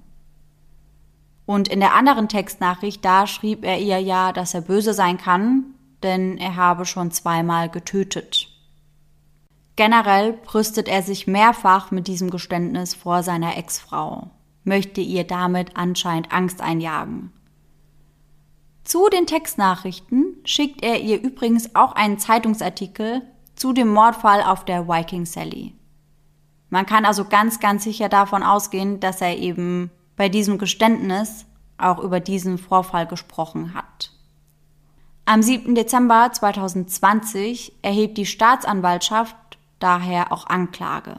Und 1.46 1.68
in 1.68 1.80
der 1.80 1.94
anderen 1.94 2.28
Textnachricht, 2.28 3.04
da 3.04 3.26
schrieb 3.26 3.64
er 3.64 3.78
ihr 3.78 4.00
ja, 4.00 4.32
dass 4.32 4.52
er 4.52 4.60
böse 4.60 4.92
sein 4.92 5.16
kann, 5.16 5.74
denn 6.02 6.36
er 6.38 6.56
habe 6.56 6.84
schon 6.84 7.12
zweimal 7.12 7.70
getötet. 7.70 8.48
Generell 9.76 10.32
brüstet 10.32 10.88
er 10.88 11.02
sich 11.02 11.26
mehrfach 11.26 11.90
mit 11.90 12.08
diesem 12.08 12.30
Geständnis 12.30 12.94
vor 12.94 13.22
seiner 13.22 13.56
Ex-Frau 13.56 14.30
möchte 14.66 15.00
ihr 15.00 15.24
damit 15.24 15.76
anscheinend 15.76 16.32
Angst 16.32 16.60
einjagen. 16.60 17.32
Zu 18.84 19.08
den 19.08 19.26
Textnachrichten 19.26 20.36
schickt 20.44 20.82
er 20.82 21.00
ihr 21.00 21.22
übrigens 21.22 21.74
auch 21.74 21.92
einen 21.92 22.18
Zeitungsartikel 22.18 23.22
zu 23.54 23.72
dem 23.72 23.88
Mordfall 23.88 24.42
auf 24.42 24.64
der 24.64 24.86
Viking 24.86 25.24
Sally. 25.24 25.74
Man 26.68 26.84
kann 26.84 27.04
also 27.04 27.24
ganz, 27.24 27.60
ganz 27.60 27.84
sicher 27.84 28.08
davon 28.08 28.42
ausgehen, 28.42 29.00
dass 29.00 29.20
er 29.20 29.38
eben 29.38 29.90
bei 30.16 30.28
diesem 30.28 30.58
Geständnis 30.58 31.46
auch 31.78 31.98
über 31.98 32.20
diesen 32.20 32.58
Vorfall 32.58 33.06
gesprochen 33.06 33.74
hat. 33.74 34.12
Am 35.24 35.42
7. 35.42 35.74
Dezember 35.74 36.30
2020 36.32 37.72
erhebt 37.82 38.16
die 38.16 38.26
Staatsanwaltschaft 38.26 39.36
daher 39.78 40.32
auch 40.32 40.46
Anklage. 40.46 41.18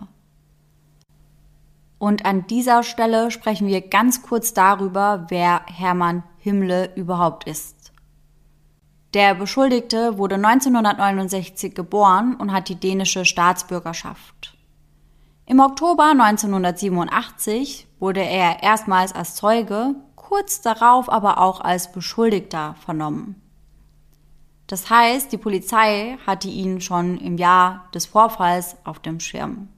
Und 1.99 2.25
an 2.25 2.47
dieser 2.47 2.83
Stelle 2.83 3.31
sprechen 3.31 3.67
wir 3.67 3.81
ganz 3.81 4.21
kurz 4.21 4.53
darüber, 4.53 5.25
wer 5.29 5.61
Hermann 5.65 6.23
Himmle 6.37 6.93
überhaupt 6.95 7.47
ist. 7.47 7.91
Der 9.13 9.35
Beschuldigte 9.35 10.17
wurde 10.17 10.35
1969 10.35 11.73
geboren 11.73 12.35
und 12.35 12.51
hat 12.51 12.69
die 12.69 12.75
dänische 12.75 13.25
Staatsbürgerschaft. 13.25 14.55
Im 15.45 15.59
Oktober 15.59 16.11
1987 16.11 17.86
wurde 17.99 18.21
er 18.21 18.63
erstmals 18.63 19.13
als 19.13 19.35
Zeuge, 19.35 19.95
kurz 20.15 20.61
darauf 20.61 21.09
aber 21.09 21.39
auch 21.39 21.61
als 21.61 21.91
Beschuldigter 21.91 22.75
vernommen. 22.83 23.41
Das 24.67 24.89
heißt, 24.89 25.31
die 25.31 25.37
Polizei 25.37 26.17
hatte 26.27 26.49
ihn 26.49 26.81
schon 26.81 27.17
im 27.17 27.37
Jahr 27.37 27.87
des 27.93 28.05
Vorfalls 28.05 28.75
auf 28.83 28.99
dem 28.99 29.19
Schirm. 29.19 29.69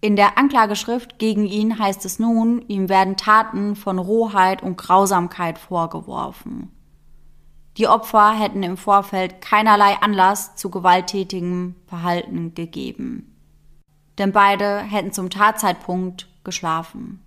In 0.00 0.16
der 0.16 0.36
Anklageschrift 0.36 1.18
gegen 1.18 1.44
ihn 1.44 1.78
heißt 1.78 2.04
es 2.06 2.18
nun, 2.18 2.62
ihm 2.66 2.88
werden 2.88 3.16
Taten 3.16 3.76
von 3.76 3.98
Rohheit 3.98 4.62
und 4.62 4.76
Grausamkeit 4.76 5.58
vorgeworfen. 5.58 6.72
Die 7.76 7.86
Opfer 7.86 8.32
hätten 8.32 8.62
im 8.62 8.76
Vorfeld 8.76 9.40
keinerlei 9.40 9.96
Anlass 10.00 10.56
zu 10.56 10.70
gewalttätigem 10.70 11.76
Verhalten 11.86 12.54
gegeben. 12.54 13.36
Denn 14.18 14.32
beide 14.32 14.80
hätten 14.80 15.12
zum 15.12 15.30
Tatzeitpunkt 15.30 16.28
geschlafen. 16.44 17.20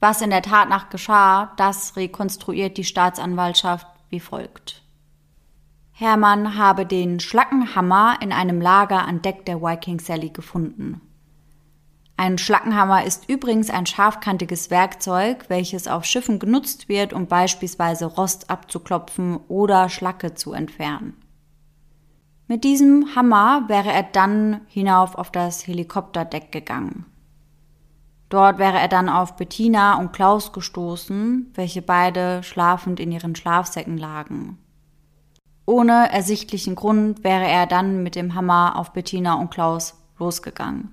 Was 0.00 0.20
in 0.20 0.30
der 0.30 0.42
Tatnacht 0.42 0.90
geschah, 0.90 1.52
das 1.56 1.96
rekonstruiert 1.96 2.76
die 2.76 2.84
Staatsanwaltschaft 2.84 3.86
wie 4.10 4.20
folgt. 4.20 4.82
Hermann 5.92 6.58
habe 6.58 6.86
den 6.86 7.20
Schlackenhammer 7.20 8.18
in 8.20 8.32
einem 8.32 8.60
Lager 8.60 9.06
an 9.06 9.22
Deck 9.22 9.46
der 9.46 9.62
Viking 9.62 10.00
Sally 10.00 10.30
gefunden. 10.30 11.00
Ein 12.16 12.38
Schlackenhammer 12.38 13.04
ist 13.04 13.28
übrigens 13.28 13.70
ein 13.70 13.86
scharfkantiges 13.86 14.70
Werkzeug, 14.70 15.46
welches 15.48 15.88
auf 15.88 16.04
Schiffen 16.04 16.38
genutzt 16.38 16.88
wird, 16.88 17.12
um 17.12 17.26
beispielsweise 17.26 18.06
Rost 18.06 18.50
abzuklopfen 18.50 19.38
oder 19.48 19.88
Schlacke 19.88 20.34
zu 20.34 20.52
entfernen. 20.52 21.16
Mit 22.46 22.62
diesem 22.62 23.16
Hammer 23.16 23.64
wäre 23.68 23.90
er 23.90 24.02
dann 24.02 24.60
hinauf 24.66 25.14
auf 25.14 25.32
das 25.32 25.66
Helikopterdeck 25.66 26.52
gegangen. 26.52 27.06
Dort 28.28 28.58
wäre 28.58 28.78
er 28.78 28.88
dann 28.88 29.08
auf 29.08 29.36
Bettina 29.36 29.98
und 29.98 30.12
Klaus 30.12 30.52
gestoßen, 30.52 31.52
welche 31.54 31.82
beide 31.82 32.42
schlafend 32.42 33.00
in 33.00 33.12
ihren 33.12 33.36
Schlafsäcken 33.36 33.98
lagen. 33.98 34.58
Ohne 35.66 36.12
ersichtlichen 36.12 36.74
Grund 36.74 37.24
wäre 37.24 37.46
er 37.46 37.66
dann 37.66 38.02
mit 38.02 38.16
dem 38.16 38.34
Hammer 38.34 38.76
auf 38.76 38.92
Bettina 38.92 39.34
und 39.34 39.50
Klaus 39.50 39.94
losgegangen. 40.18 40.90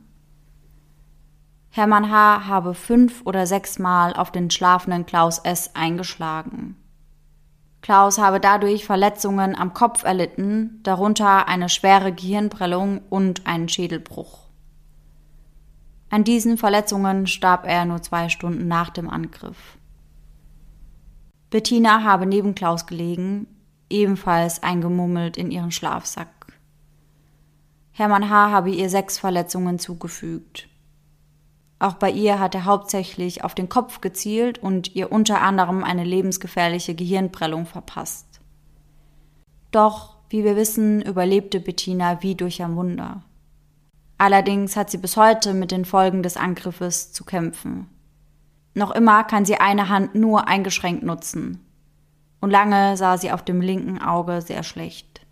Hermann 1.69 2.11
H. 2.11 2.47
habe 2.47 2.73
fünf 2.73 3.21
oder 3.25 3.47
sechs 3.47 3.79
Mal 3.79 4.13
auf 4.13 4.31
den 4.31 4.51
schlafenden 4.51 5.05
Klaus 5.05 5.39
S. 5.39 5.71
eingeschlagen. 5.73 6.75
Klaus 7.81 8.19
habe 8.19 8.39
dadurch 8.39 8.85
Verletzungen 8.85 9.57
am 9.57 9.73
Kopf 9.73 10.03
erlitten, 10.03 10.81
darunter 10.83 11.47
eine 11.47 11.69
schwere 11.69 12.11
Gehirnprellung 12.11 13.01
und 13.09 13.47
einen 13.47 13.69
Schädelbruch. 13.69 14.40
An 16.11 16.25
diesen 16.25 16.57
Verletzungen 16.57 17.25
starb 17.25 17.65
er 17.65 17.85
nur 17.85 18.01
zwei 18.01 18.27
Stunden 18.27 18.67
nach 18.67 18.89
dem 18.89 19.09
Angriff. 19.09 19.77
Bettina 21.49 22.03
habe 22.03 22.25
neben 22.25 22.53
Klaus 22.53 22.85
gelegen, 22.85 23.47
ebenfalls 23.89 24.61
eingemummelt 24.61 25.37
in 25.37 25.51
ihren 25.51 25.71
Schlafsack. 25.71 26.27
Hermann 27.93 28.29
H. 28.29 28.51
habe 28.51 28.71
ihr 28.71 28.89
sechs 28.89 29.19
Verletzungen 29.19 29.79
zugefügt. 29.79 30.67
Auch 31.79 31.93
bei 31.93 32.11
ihr 32.11 32.39
hat 32.39 32.55
er 32.55 32.65
hauptsächlich 32.65 33.45
auf 33.45 33.55
den 33.55 33.69
Kopf 33.69 34.01
gezielt 34.01 34.59
und 34.59 34.93
ihr 34.93 35.13
unter 35.13 35.41
anderem 35.41 35.81
eine 35.81 36.03
lebensgefährliche 36.03 36.93
Gehirnprellung 36.93 37.65
verpasst. 37.65 38.41
Doch 39.71 40.17
wie 40.29 40.43
wir 40.43 40.57
wissen, 40.57 41.01
überlebte 41.01 41.61
Bettina 41.61 42.21
wie 42.21 42.35
durch 42.35 42.61
ein 42.61 42.75
Wunder. 42.75 43.23
Allerdings 44.21 44.75
hat 44.75 44.91
sie 44.91 44.99
bis 44.99 45.17
heute 45.17 45.51
mit 45.55 45.71
den 45.71 45.83
Folgen 45.83 46.21
des 46.21 46.37
Angriffes 46.37 47.11
zu 47.11 47.25
kämpfen. 47.25 47.87
Noch 48.75 48.91
immer 48.91 49.23
kann 49.23 49.45
sie 49.45 49.55
eine 49.55 49.89
Hand 49.89 50.13
nur 50.13 50.47
eingeschränkt 50.47 51.01
nutzen. 51.01 51.65
Und 52.39 52.51
lange 52.51 52.97
sah 52.97 53.17
sie 53.17 53.31
auf 53.31 53.43
dem 53.43 53.61
linken 53.61 53.99
Auge 53.99 54.43
sehr 54.43 54.61
schlecht. 54.61 55.25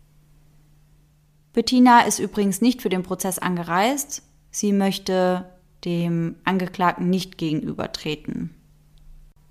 Bettina 1.53 2.01
ist 2.01 2.17
übrigens 2.17 2.61
nicht 2.61 2.81
für 2.81 2.89
den 2.89 3.03
Prozess 3.03 3.37
angereist. 3.37 4.23
Sie 4.49 4.73
möchte 4.73 5.45
dem 5.85 6.37
Angeklagten 6.43 7.11
nicht 7.11 7.37
gegenübertreten. 7.37 8.55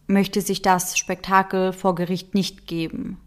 Möchte 0.09 0.41
sich 0.41 0.63
das 0.63 0.99
Spektakel 0.99 1.73
vor 1.73 1.95
Gericht 1.95 2.35
nicht 2.35 2.67
geben. 2.67 3.21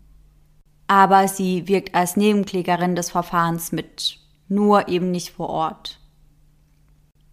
Aber 0.87 1.29
sie 1.29 1.69
wirkt 1.69 1.95
als 1.95 2.17
Nebenklägerin 2.17 2.97
des 2.97 3.11
Verfahrens 3.11 3.71
mit, 3.71 4.19
nur 4.49 4.89
eben 4.89 5.09
nicht 5.11 5.29
vor 5.29 5.47
Ort. 5.47 6.00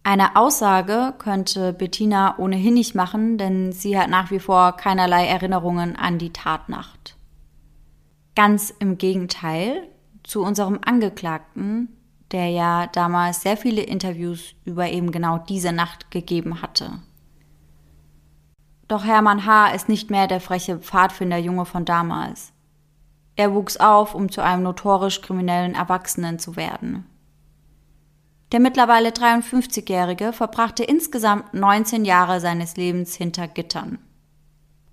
Eine 0.08 0.36
Aussage 0.36 1.12
könnte 1.18 1.74
Bettina 1.74 2.38
ohnehin 2.38 2.72
nicht 2.72 2.94
machen, 2.94 3.36
denn 3.36 3.72
sie 3.72 3.98
hat 3.98 4.08
nach 4.08 4.30
wie 4.30 4.38
vor 4.38 4.72
keinerlei 4.72 5.26
Erinnerungen 5.26 5.96
an 5.96 6.16
die 6.16 6.32
Tatnacht. 6.32 7.18
Ganz 8.34 8.70
im 8.78 8.96
Gegenteil 8.96 9.86
zu 10.22 10.42
unserem 10.42 10.78
Angeklagten, 10.82 11.94
der 12.32 12.48
ja 12.48 12.86
damals 12.86 13.42
sehr 13.42 13.58
viele 13.58 13.82
Interviews 13.82 14.54
über 14.64 14.88
eben 14.88 15.12
genau 15.12 15.36
diese 15.36 15.72
Nacht 15.72 16.10
gegeben 16.10 16.62
hatte. 16.62 17.00
Doch 18.88 19.04
Hermann 19.04 19.44
H. 19.44 19.72
ist 19.72 19.90
nicht 19.90 20.10
mehr 20.10 20.26
der 20.26 20.40
freche 20.40 20.78
Pfadfinderjunge 20.78 21.66
von 21.66 21.84
damals. 21.84 22.54
Er 23.36 23.52
wuchs 23.52 23.76
auf, 23.76 24.14
um 24.14 24.32
zu 24.32 24.42
einem 24.42 24.62
notorisch 24.62 25.20
kriminellen 25.20 25.74
Erwachsenen 25.74 26.38
zu 26.38 26.56
werden. 26.56 27.04
Der 28.52 28.60
mittlerweile 28.60 29.10
53-Jährige 29.10 30.32
verbrachte 30.32 30.82
insgesamt 30.82 31.52
19 31.52 32.04
Jahre 32.04 32.40
seines 32.40 32.76
Lebens 32.76 33.14
hinter 33.14 33.46
Gittern. 33.46 33.98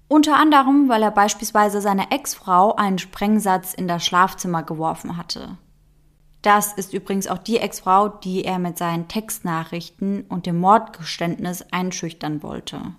Unter 0.08 0.38
anderem, 0.38 0.88
weil 0.90 1.02
er 1.02 1.12
beispielsweise 1.12 1.82
seiner 1.82 2.12
Ex-Frau 2.12 2.76
einen 2.76 3.00
Sprengsatz 3.00 3.74
in 3.74 3.88
das 3.88 4.06
Schlafzimmer 4.06 4.62
geworfen 4.64 5.18
hatte. 5.18 5.58
Das 6.42 6.74
ist 6.74 6.94
übrigens 6.94 7.28
auch 7.28 7.40
die 7.40 7.58
Ex-Frau, 7.58 8.10
die 8.10 8.44
er 8.44 8.60
mit 8.60 8.78
seinen 8.78 9.08
Textnachrichten 9.08 10.26
und 10.30 10.46
dem 10.46 10.60
Mordgeständnis 10.60 11.66
einschüchtern 11.72 12.44
wollte. 12.44 12.94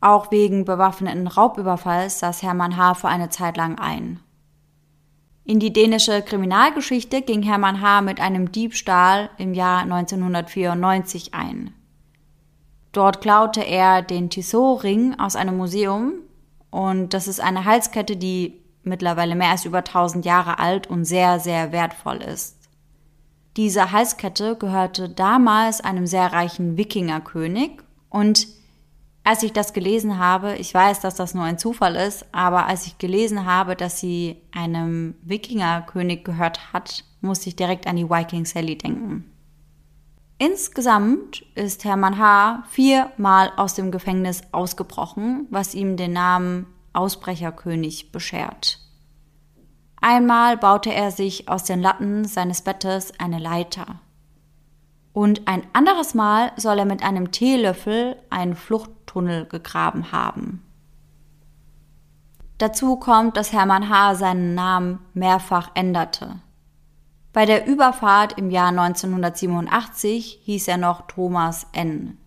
Auch 0.00 0.30
wegen 0.30 0.64
bewaffneten 0.64 1.26
Raubüberfalls 1.26 2.20
saß 2.20 2.42
Hermann 2.42 2.76
H. 2.76 2.94
für 2.94 3.08
eine 3.08 3.30
Zeit 3.30 3.56
lang 3.56 3.78
ein. 3.78 4.20
In 5.46 5.60
die 5.60 5.74
dänische 5.74 6.22
Kriminalgeschichte 6.22 7.20
ging 7.20 7.42
Hermann 7.42 7.82
H. 7.82 8.00
mit 8.00 8.18
einem 8.18 8.50
Diebstahl 8.50 9.28
im 9.36 9.52
Jahr 9.52 9.82
1994 9.82 11.34
ein. 11.34 11.74
Dort 12.92 13.20
klaute 13.20 13.60
er 13.60 14.00
den 14.00 14.30
Tissot-Ring 14.30 15.18
aus 15.18 15.36
einem 15.36 15.58
Museum 15.58 16.14
und 16.70 17.12
das 17.12 17.28
ist 17.28 17.40
eine 17.40 17.66
Halskette, 17.66 18.16
die 18.16 18.62
mittlerweile 18.84 19.34
mehr 19.34 19.50
als 19.50 19.66
über 19.66 19.78
1000 19.78 20.24
Jahre 20.24 20.58
alt 20.58 20.86
und 20.86 21.04
sehr, 21.04 21.38
sehr 21.40 21.72
wertvoll 21.72 22.22
ist. 22.22 22.56
Diese 23.58 23.92
Halskette 23.92 24.56
gehörte 24.56 25.10
damals 25.10 25.82
einem 25.82 26.06
sehr 26.06 26.32
reichen 26.32 26.78
Wikingerkönig 26.78 27.82
und 28.08 28.46
als 29.24 29.42
ich 29.42 29.54
das 29.54 29.72
gelesen 29.72 30.18
habe, 30.18 30.56
ich 30.56 30.72
weiß, 30.72 31.00
dass 31.00 31.14
das 31.14 31.34
nur 31.34 31.44
ein 31.44 31.58
Zufall 31.58 31.96
ist, 31.96 32.26
aber 32.32 32.66
als 32.66 32.86
ich 32.86 32.98
gelesen 32.98 33.46
habe, 33.46 33.74
dass 33.74 33.98
sie 33.98 34.36
einem 34.52 35.14
Wikingerkönig 35.22 36.24
gehört 36.24 36.74
hat, 36.74 37.04
musste 37.22 37.48
ich 37.48 37.56
direkt 37.56 37.86
an 37.86 37.96
die 37.96 38.08
Viking 38.08 38.44
Sally 38.44 38.76
denken. 38.76 39.24
Insgesamt 40.36 41.40
ist 41.54 41.84
Hermann 41.84 42.18
H. 42.18 42.64
viermal 42.68 43.50
aus 43.56 43.74
dem 43.74 43.90
Gefängnis 43.90 44.42
ausgebrochen, 44.52 45.46
was 45.48 45.74
ihm 45.74 45.96
den 45.96 46.12
Namen 46.12 46.66
Ausbrecherkönig 46.92 48.12
beschert. 48.12 48.78
Einmal 50.00 50.58
baute 50.58 50.92
er 50.92 51.10
sich 51.10 51.48
aus 51.48 51.64
den 51.64 51.80
Latten 51.80 52.26
seines 52.26 52.60
Bettes 52.60 53.18
eine 53.18 53.38
Leiter. 53.38 54.00
Und 55.14 55.46
ein 55.46 55.62
anderes 55.72 56.12
Mal 56.14 56.52
soll 56.56 56.80
er 56.80 56.84
mit 56.84 57.02
einem 57.02 57.30
Teelöffel 57.30 58.16
einen 58.30 58.56
Fluchttunnel 58.56 59.46
gegraben 59.46 60.10
haben. 60.10 60.62
Dazu 62.58 62.96
kommt, 62.96 63.36
dass 63.36 63.52
Hermann 63.52 63.88
H. 63.88 64.16
seinen 64.16 64.54
Namen 64.54 64.98
mehrfach 65.14 65.70
änderte. 65.74 66.40
Bei 67.32 67.46
der 67.46 67.66
Überfahrt 67.66 68.38
im 68.38 68.50
Jahr 68.50 68.68
1987 68.68 70.40
hieß 70.42 70.68
er 70.68 70.78
noch 70.78 71.06
Thomas 71.06 71.68
N. 71.72 72.18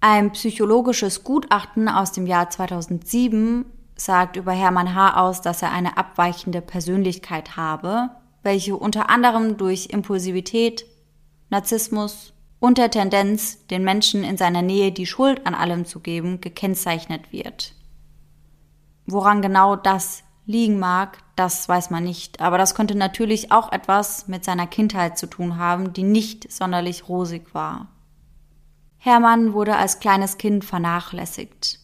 Ein 0.00 0.32
psychologisches 0.32 1.22
Gutachten 1.22 1.88
aus 1.88 2.12
dem 2.12 2.26
Jahr 2.26 2.50
2007 2.50 3.64
sagt 3.94 4.36
über 4.36 4.52
Hermann 4.52 4.94
H. 4.94 5.20
aus, 5.20 5.40
dass 5.40 5.62
er 5.62 5.70
eine 5.70 5.96
abweichende 5.96 6.60
Persönlichkeit 6.60 7.56
habe, 7.56 8.10
welche 8.42 8.76
unter 8.76 9.10
anderem 9.10 9.56
durch 9.56 9.86
Impulsivität, 9.90 10.84
Narzissmus 11.50 12.32
und 12.60 12.78
der 12.78 12.90
Tendenz, 12.90 13.66
den 13.68 13.84
Menschen 13.84 14.24
in 14.24 14.36
seiner 14.36 14.62
Nähe 14.62 14.92
die 14.92 15.06
Schuld 15.06 15.46
an 15.46 15.54
allem 15.54 15.84
zu 15.84 16.00
geben, 16.00 16.40
gekennzeichnet 16.40 17.32
wird. 17.32 17.74
Woran 19.06 19.42
genau 19.42 19.76
das 19.76 20.24
liegen 20.44 20.78
mag, 20.78 21.18
das 21.36 21.68
weiß 21.68 21.90
man 21.90 22.04
nicht, 22.04 22.40
aber 22.40 22.58
das 22.58 22.74
könnte 22.74 22.94
natürlich 22.94 23.52
auch 23.52 23.70
etwas 23.70 24.28
mit 24.28 24.44
seiner 24.44 24.66
Kindheit 24.66 25.18
zu 25.18 25.26
tun 25.26 25.56
haben, 25.56 25.92
die 25.92 26.02
nicht 26.02 26.50
sonderlich 26.50 27.08
rosig 27.08 27.54
war. 27.54 27.88
Hermann 28.96 29.52
wurde 29.52 29.76
als 29.76 30.00
kleines 30.00 30.38
Kind 30.38 30.64
vernachlässigt. 30.64 31.78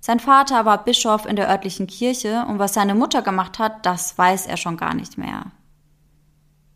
Sein 0.00 0.20
Vater 0.20 0.64
war 0.64 0.84
Bischof 0.84 1.26
in 1.26 1.36
der 1.36 1.48
örtlichen 1.48 1.86
Kirche 1.86 2.44
und 2.48 2.58
was 2.58 2.74
seine 2.74 2.94
Mutter 2.94 3.22
gemacht 3.22 3.58
hat, 3.58 3.86
das 3.86 4.18
weiß 4.18 4.46
er 4.46 4.56
schon 4.56 4.76
gar 4.76 4.94
nicht 4.94 5.16
mehr. 5.16 5.46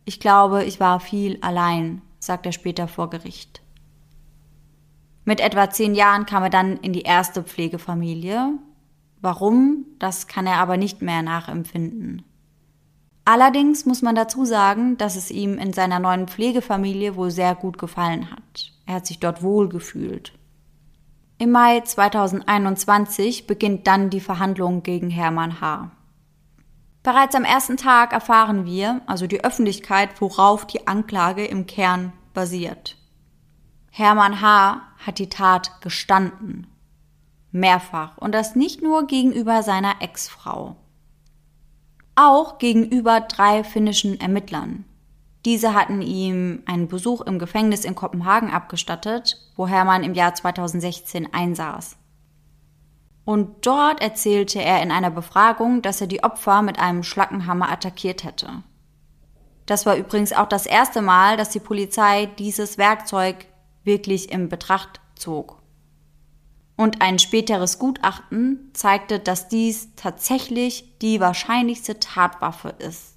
Ich 0.05 0.21
glaube, 0.21 0.63
ich 0.63 0.79
war 0.79 1.01
viel 1.01 1.37
allein, 1.41 2.01
sagt 2.27 2.45
er 2.45 2.51
später 2.51 2.87
vor 2.87 3.09
Gericht. 3.09 3.63
Mit 5.25 5.41
etwa 5.41 5.69
zehn 5.69 5.95
Jahren 5.95 6.27
kam 6.27 6.43
er 6.43 6.49
dann 6.49 6.77
in 6.77 6.93
die 6.93 7.01
erste 7.01 7.43
Pflegefamilie. 7.43 8.53
Warum, 9.19 9.85
das 9.99 10.27
kann 10.27 10.45
er 10.45 10.57
aber 10.57 10.77
nicht 10.77 11.01
mehr 11.01 11.23
nachempfinden. 11.23 12.21
Allerdings 13.25 13.85
muss 13.85 14.01
man 14.01 14.15
dazu 14.15 14.45
sagen, 14.45 14.97
dass 14.97 15.17
es 15.17 15.31
ihm 15.31 15.57
in 15.57 15.73
seiner 15.73 15.99
neuen 15.99 16.29
Pflegefamilie 16.29 17.17
wohl 17.17 17.29
sehr 17.29 17.55
gut 17.55 17.77
gefallen 17.77 18.31
hat. 18.31 18.71
Er 18.85 18.95
hat 18.95 19.05
sich 19.05 19.19
dort 19.19 19.43
wohl 19.43 19.67
gefühlt. 19.67 20.31
Im 21.37 21.51
Mai 21.51 21.81
2021 21.81 23.47
beginnt 23.47 23.85
dann 23.85 24.09
die 24.09 24.21
Verhandlung 24.21 24.81
gegen 24.81 25.09
Hermann 25.09 25.59
H. 25.59 25.91
Bereits 27.03 27.35
am 27.35 27.43
ersten 27.43 27.75
Tag 27.75 28.13
erfahren 28.13 28.65
wir, 28.65 29.01
also 29.07 29.27
die 29.27 29.43
Öffentlichkeit, 29.43 30.21
worauf 30.21 30.65
die 30.65 30.87
Anklage 30.87 31.45
im 31.45 31.67
Kern 31.67 32.13
basiert. 32.37 32.95
Hermann 33.89 34.41
H. 34.41 34.83
hat 35.03 35.17
die 35.17 35.27
Tat 35.27 35.81
gestanden. 35.81 36.67
Mehrfach. 37.51 38.15
Und 38.19 38.33
das 38.33 38.55
nicht 38.55 38.83
nur 38.83 39.07
gegenüber 39.07 39.63
seiner 39.63 39.95
Ex-Frau. 40.01 40.75
Auch 42.15 42.59
gegenüber 42.59 43.21
drei 43.21 43.63
finnischen 43.63 44.19
Ermittlern. 44.19 44.85
Diese 45.45 45.73
hatten 45.73 46.03
ihm 46.03 46.61
einen 46.67 46.87
Besuch 46.87 47.21
im 47.21 47.39
Gefängnis 47.39 47.85
in 47.85 47.95
Kopenhagen 47.95 48.51
abgestattet, 48.51 49.41
wo 49.55 49.67
Hermann 49.67 50.03
im 50.03 50.13
Jahr 50.13 50.35
2016 50.35 51.33
einsaß. 51.33 51.97
Und 53.25 53.65
dort 53.65 53.99
erzählte 53.99 54.61
er 54.61 54.83
in 54.83 54.91
einer 54.91 55.09
Befragung, 55.09 55.81
dass 55.81 56.01
er 56.01 56.07
die 56.07 56.23
Opfer 56.23 56.61
mit 56.61 56.77
einem 56.77 57.01
Schlackenhammer 57.01 57.71
attackiert 57.71 58.23
hätte. 58.23 58.61
Das 59.67 59.85
war 59.85 59.97
übrigens 59.97 60.33
auch 60.33 60.47
das 60.47 60.65
erste 60.65 61.03
Mal, 61.03 61.37
dass 61.37 61.49
die 61.49 61.59
Polizei 61.59 62.25
dieses 62.25 62.79
Werkzeug 62.79 63.45
wirklich 63.83 64.31
in 64.31 64.49
Betracht 64.49 65.01
zog. 65.15 65.61
Und 66.77 67.01
ein 67.01 67.19
späteres 67.19 67.77
Gutachten 67.77 68.71
zeigte, 68.73 69.19
dass 69.19 69.49
dies 69.49 69.89
tatsächlich 69.95 70.97
die 70.99 71.19
wahrscheinlichste 71.19 71.99
Tatwaffe 71.99 72.69
ist. 72.79 73.15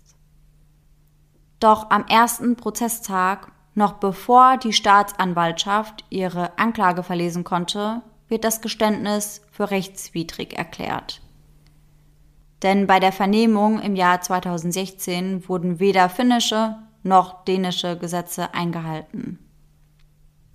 Doch 1.60 1.90
am 1.90 2.06
ersten 2.06 2.56
Prozesstag, 2.56 3.52
noch 3.74 3.94
bevor 3.94 4.56
die 4.56 4.72
Staatsanwaltschaft 4.72 6.04
ihre 6.10 6.58
Anklage 6.58 7.02
verlesen 7.02 7.44
konnte, 7.44 8.02
wird 8.28 8.44
das 8.44 8.60
Geständnis 8.60 9.42
für 9.52 9.70
rechtswidrig 9.70 10.56
erklärt. 10.58 11.20
Denn 12.62 12.86
bei 12.86 13.00
der 13.00 13.12
Vernehmung 13.12 13.80
im 13.80 13.96
Jahr 13.96 14.20
2016 14.20 15.48
wurden 15.48 15.80
weder 15.80 16.08
finnische 16.08 16.76
noch 17.02 17.44
dänische 17.44 17.96
Gesetze 17.96 18.52
eingehalten. 18.52 19.38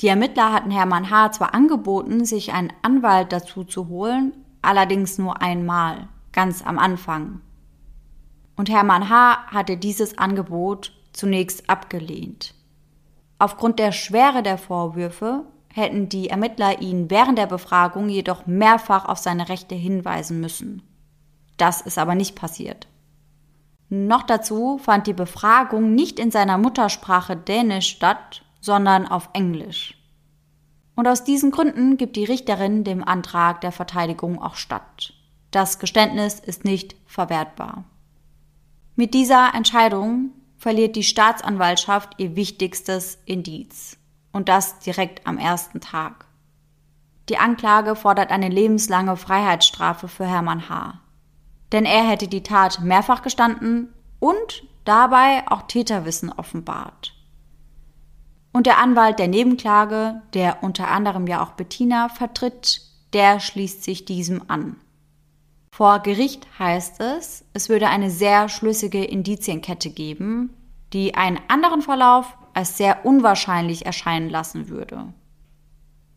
Die 0.02 0.08
Ermittler 0.08 0.52
hatten 0.52 0.72
Hermann 0.72 1.10
H. 1.10 1.32
zwar 1.32 1.54
angeboten, 1.54 2.26
sich 2.26 2.54
einen 2.54 2.74
Anwalt 2.82 3.32
dazu 3.32 3.64
zu 3.64 3.88
holen, 3.88 4.34
allerdings 4.62 5.18
nur 5.18 5.42
einmal, 5.42 6.08
ganz 6.32 6.64
am 6.66 6.78
Anfang. 6.78 7.42
Und 8.56 8.70
Hermann 8.70 9.10
H. 9.10 9.48
hatte 9.48 9.78
dieses 9.78 10.18
Angebot 10.18 10.92
zunächst 11.14 11.70
abgelehnt. 11.70 12.54
Aufgrund 13.40 13.80
der 13.80 13.92
Schwere 13.92 14.44
der 14.44 14.58
Vorwürfe 14.58 15.46
hätten 15.74 16.08
die 16.08 16.30
Ermittler 16.30 16.82
ihn 16.82 17.10
während 17.10 17.38
der 17.38 17.48
Befragung 17.48 18.10
jedoch 18.10 18.46
mehrfach 18.46 19.06
auf 19.06 19.18
seine 19.18 19.50
Rechte 19.50 19.76
hinweisen 19.76 20.40
müssen. 20.40 20.84
Das 21.58 21.82
ist 21.82 21.98
aber 21.98 22.16
nicht 22.16 22.36
passiert. 22.36 22.88
Noch 23.90 24.24
dazu 24.24 24.80
fand 24.80 25.08
die 25.08 25.14
Befragung 25.14 25.94
nicht 25.94 26.20
in 26.20 26.32
seiner 26.32 26.58
Muttersprache 26.58 27.38
Dänisch 27.38 27.90
statt, 27.90 28.44
sondern 28.60 29.08
auf 29.08 29.30
Englisch. 29.34 29.98
Und 30.96 31.08
aus 31.08 31.24
diesen 31.24 31.52
Gründen 31.52 31.98
gibt 31.98 32.16
die 32.16 32.26
Richterin 32.26 32.84
dem 32.84 33.04
Antrag 33.04 33.62
der 33.62 33.72
Verteidigung 33.72 34.42
auch 34.42 34.56
statt. 34.56 35.14
Das 35.52 35.78
Geständnis 35.80 36.40
ist 36.40 36.66
nicht 36.66 36.96
verwertbar. 37.06 37.84
Mit 38.96 39.14
dieser 39.14 39.54
Entscheidung 39.54 40.32
verliert 40.58 40.96
die 40.96 41.04
Staatsanwaltschaft 41.04 42.14
ihr 42.18 42.36
wichtigstes 42.36 43.20
Indiz. 43.26 43.98
Und 44.32 44.50
das 44.50 44.80
direkt 44.80 45.28
am 45.28 45.38
ersten 45.38 45.80
Tag. 45.80 46.26
Die 47.30 47.38
Anklage 47.38 47.96
fordert 47.96 48.32
eine 48.32 48.50
lebenslange 48.50 49.16
Freiheitsstrafe 49.16 50.08
für 50.08 50.26
Hermann 50.26 50.70
H 50.70 51.00
denn 51.76 51.86
er 51.86 52.08
hätte 52.08 52.30
die 52.30 52.42
Tat 52.42 52.80
mehrfach 52.80 53.22
gestanden 53.22 53.94
und 54.20 54.64
dabei 54.86 55.44
auch 55.48 55.64
Täterwissen 55.64 56.32
offenbart. 56.32 57.14
Und 58.54 58.66
der 58.66 58.78
Anwalt 58.78 59.20
der 59.20 59.28
Nebenklage, 59.28 60.22
der 60.34 60.64
unter 60.64 60.88
anderem 60.88 61.28
ja 61.28 61.44
auch 61.44 61.52
Bettina 61.52 62.08
vertritt, 62.08 62.82
der 63.12 63.42
schließt 63.42 63.84
sich 63.84 64.06
diesem 64.06 64.44
an. 64.48 64.78
Vor 65.70 66.00
Gericht 66.00 66.48
heißt 66.58 67.02
es, 67.02 67.44
es 67.52 67.68
würde 67.68 67.90
eine 67.90 68.10
sehr 68.10 68.48
schlüssige 68.48 69.04
Indizienkette 69.04 69.90
geben, 69.90 70.54
die 70.94 71.16
einen 71.16 71.42
anderen 71.50 71.82
Verlauf 71.82 72.38
als 72.54 72.78
sehr 72.78 73.06
unwahrscheinlich 73.06 73.86
erscheinen 73.86 74.30
lassen 74.30 74.70
würde. 74.70 75.14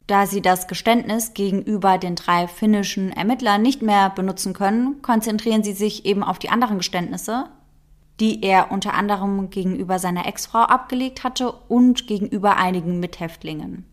Da 0.09 0.27
sie 0.27 0.41
das 0.41 0.69
Geständnis 0.69 1.35
gegenüber 1.35 1.99
den 1.99 2.17
drei 2.17 2.49
finnischen 2.49 3.13
Ermittlern 3.13 3.61
nicht 3.61 3.83
mehr 3.83 4.09
benutzen 4.09 4.55
können, 4.55 5.03
konzentrieren 5.03 5.63
sie 5.63 5.75
sich 5.75 6.07
eben 6.07 6.25
auf 6.25 6.39
die 6.39 6.49
anderen 6.49 6.79
Geständnisse, 6.79 7.45
die 8.19 8.43
er 8.43 8.73
unter 8.73 8.95
anderem 8.95 9.51
gegenüber 9.51 9.99
seiner 9.99 10.27
Ex-Frau 10.27 10.61
abgelegt 10.61 11.25
hatte 11.25 11.53
und 11.53 12.07
gegenüber 12.07 12.57
einigen 12.57 13.01
Mithäftlingen. 13.01 13.85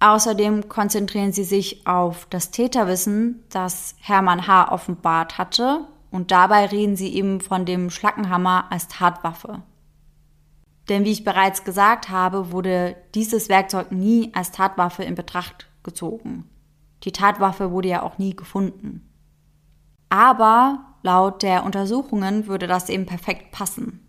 Außerdem 0.00 0.68
konzentrieren 0.68 1.32
sie 1.32 1.44
sich 1.44 1.86
auf 1.86 2.26
das 2.28 2.50
Täterwissen, 2.50 3.44
das 3.50 3.94
Hermann 4.00 4.48
H. 4.48 4.72
offenbart 4.72 5.38
hatte, 5.38 5.86
und 6.10 6.32
dabei 6.32 6.66
reden 6.66 6.96
sie 6.96 7.14
eben 7.14 7.40
von 7.40 7.64
dem 7.64 7.88
Schlackenhammer 7.90 8.64
als 8.70 8.88
Tatwaffe. 8.88 9.62
Denn 10.90 11.04
wie 11.04 11.12
ich 11.12 11.24
bereits 11.24 11.62
gesagt 11.64 12.08
habe, 12.10 12.50
wurde 12.50 12.96
dieses 13.14 13.48
Werkzeug 13.48 13.92
nie 13.92 14.32
als 14.34 14.50
Tatwaffe 14.50 15.04
in 15.04 15.14
Betracht 15.14 15.68
gezogen. 15.84 16.50
Die 17.04 17.12
Tatwaffe 17.12 17.70
wurde 17.70 17.88
ja 17.88 18.02
auch 18.02 18.18
nie 18.18 18.34
gefunden. 18.34 19.08
Aber 20.08 20.96
laut 21.02 21.42
der 21.42 21.64
Untersuchungen 21.64 22.48
würde 22.48 22.66
das 22.66 22.88
eben 22.88 23.06
perfekt 23.06 23.52
passen. 23.52 24.04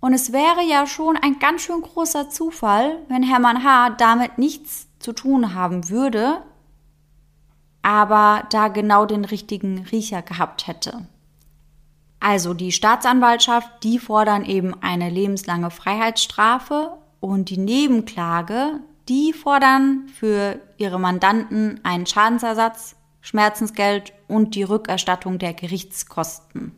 Und 0.00 0.14
es 0.14 0.32
wäre 0.32 0.62
ja 0.62 0.86
schon 0.86 1.16
ein 1.16 1.40
ganz 1.40 1.62
schön 1.62 1.82
großer 1.82 2.30
Zufall, 2.30 2.98
wenn 3.08 3.24
Hermann 3.24 3.64
H. 3.64 3.90
damit 3.90 4.38
nichts 4.38 4.88
zu 5.00 5.12
tun 5.12 5.52
haben 5.54 5.88
würde, 5.90 6.42
aber 7.82 8.44
da 8.50 8.68
genau 8.68 9.04
den 9.04 9.24
richtigen 9.24 9.80
Riecher 9.90 10.22
gehabt 10.22 10.68
hätte. 10.68 11.08
Also 12.24 12.54
die 12.54 12.70
Staatsanwaltschaft, 12.70 13.68
die 13.82 13.98
fordern 13.98 14.44
eben 14.44 14.80
eine 14.80 15.10
lebenslange 15.10 15.72
Freiheitsstrafe 15.72 16.96
und 17.18 17.50
die 17.50 17.58
Nebenklage, 17.58 18.78
die 19.08 19.32
fordern 19.32 20.06
für 20.06 20.60
ihre 20.76 21.00
Mandanten 21.00 21.80
einen 21.82 22.06
Schadensersatz, 22.06 22.94
Schmerzensgeld 23.22 24.12
und 24.28 24.54
die 24.54 24.62
Rückerstattung 24.62 25.40
der 25.40 25.52
Gerichtskosten. 25.52 26.76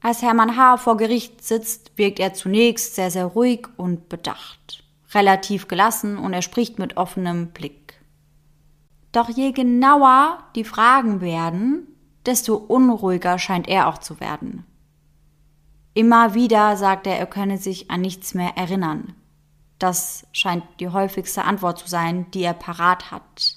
Als 0.00 0.22
Hermann 0.22 0.56
H. 0.56 0.78
vor 0.78 0.96
Gericht 0.96 1.44
sitzt, 1.44 1.92
wirkt 1.96 2.18
er 2.18 2.32
zunächst 2.32 2.94
sehr, 2.94 3.10
sehr 3.10 3.26
ruhig 3.26 3.68
und 3.76 4.08
bedacht, 4.08 4.82
relativ 5.12 5.68
gelassen 5.68 6.16
und 6.16 6.32
er 6.32 6.42
spricht 6.42 6.78
mit 6.78 6.96
offenem 6.96 7.48
Blick. 7.48 8.00
Doch 9.12 9.28
je 9.28 9.52
genauer 9.52 10.38
die 10.56 10.64
Fragen 10.64 11.20
werden, 11.20 11.86
desto 12.26 12.56
unruhiger 12.56 13.38
scheint 13.38 13.68
er 13.68 13.88
auch 13.88 13.98
zu 13.98 14.20
werden. 14.20 14.64
Immer 15.94 16.34
wieder 16.34 16.76
sagt 16.76 17.06
er, 17.06 17.18
er 17.18 17.26
könne 17.26 17.58
sich 17.58 17.90
an 17.90 18.00
nichts 18.00 18.34
mehr 18.34 18.56
erinnern. 18.56 19.14
Das 19.78 20.26
scheint 20.32 20.64
die 20.80 20.88
häufigste 20.88 21.44
Antwort 21.44 21.78
zu 21.78 21.88
sein, 21.88 22.30
die 22.30 22.42
er 22.42 22.54
parat 22.54 23.10
hat. 23.10 23.56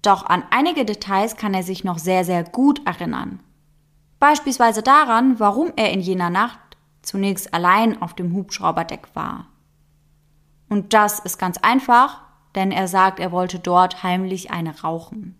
Doch 0.00 0.24
an 0.24 0.44
einige 0.50 0.84
Details 0.84 1.36
kann 1.36 1.54
er 1.54 1.62
sich 1.62 1.84
noch 1.84 1.98
sehr, 1.98 2.24
sehr 2.24 2.44
gut 2.44 2.86
erinnern. 2.86 3.40
Beispielsweise 4.20 4.82
daran, 4.82 5.38
warum 5.38 5.72
er 5.76 5.92
in 5.92 6.00
jener 6.00 6.30
Nacht 6.30 6.58
zunächst 7.02 7.52
allein 7.52 8.00
auf 8.00 8.14
dem 8.14 8.32
Hubschrauberdeck 8.32 9.14
war. 9.14 9.46
Und 10.68 10.94
das 10.94 11.18
ist 11.18 11.38
ganz 11.38 11.58
einfach, 11.58 12.22
denn 12.54 12.70
er 12.70 12.88
sagt, 12.88 13.20
er 13.20 13.32
wollte 13.32 13.58
dort 13.58 14.02
heimlich 14.02 14.50
eine 14.50 14.80
rauchen. 14.80 15.38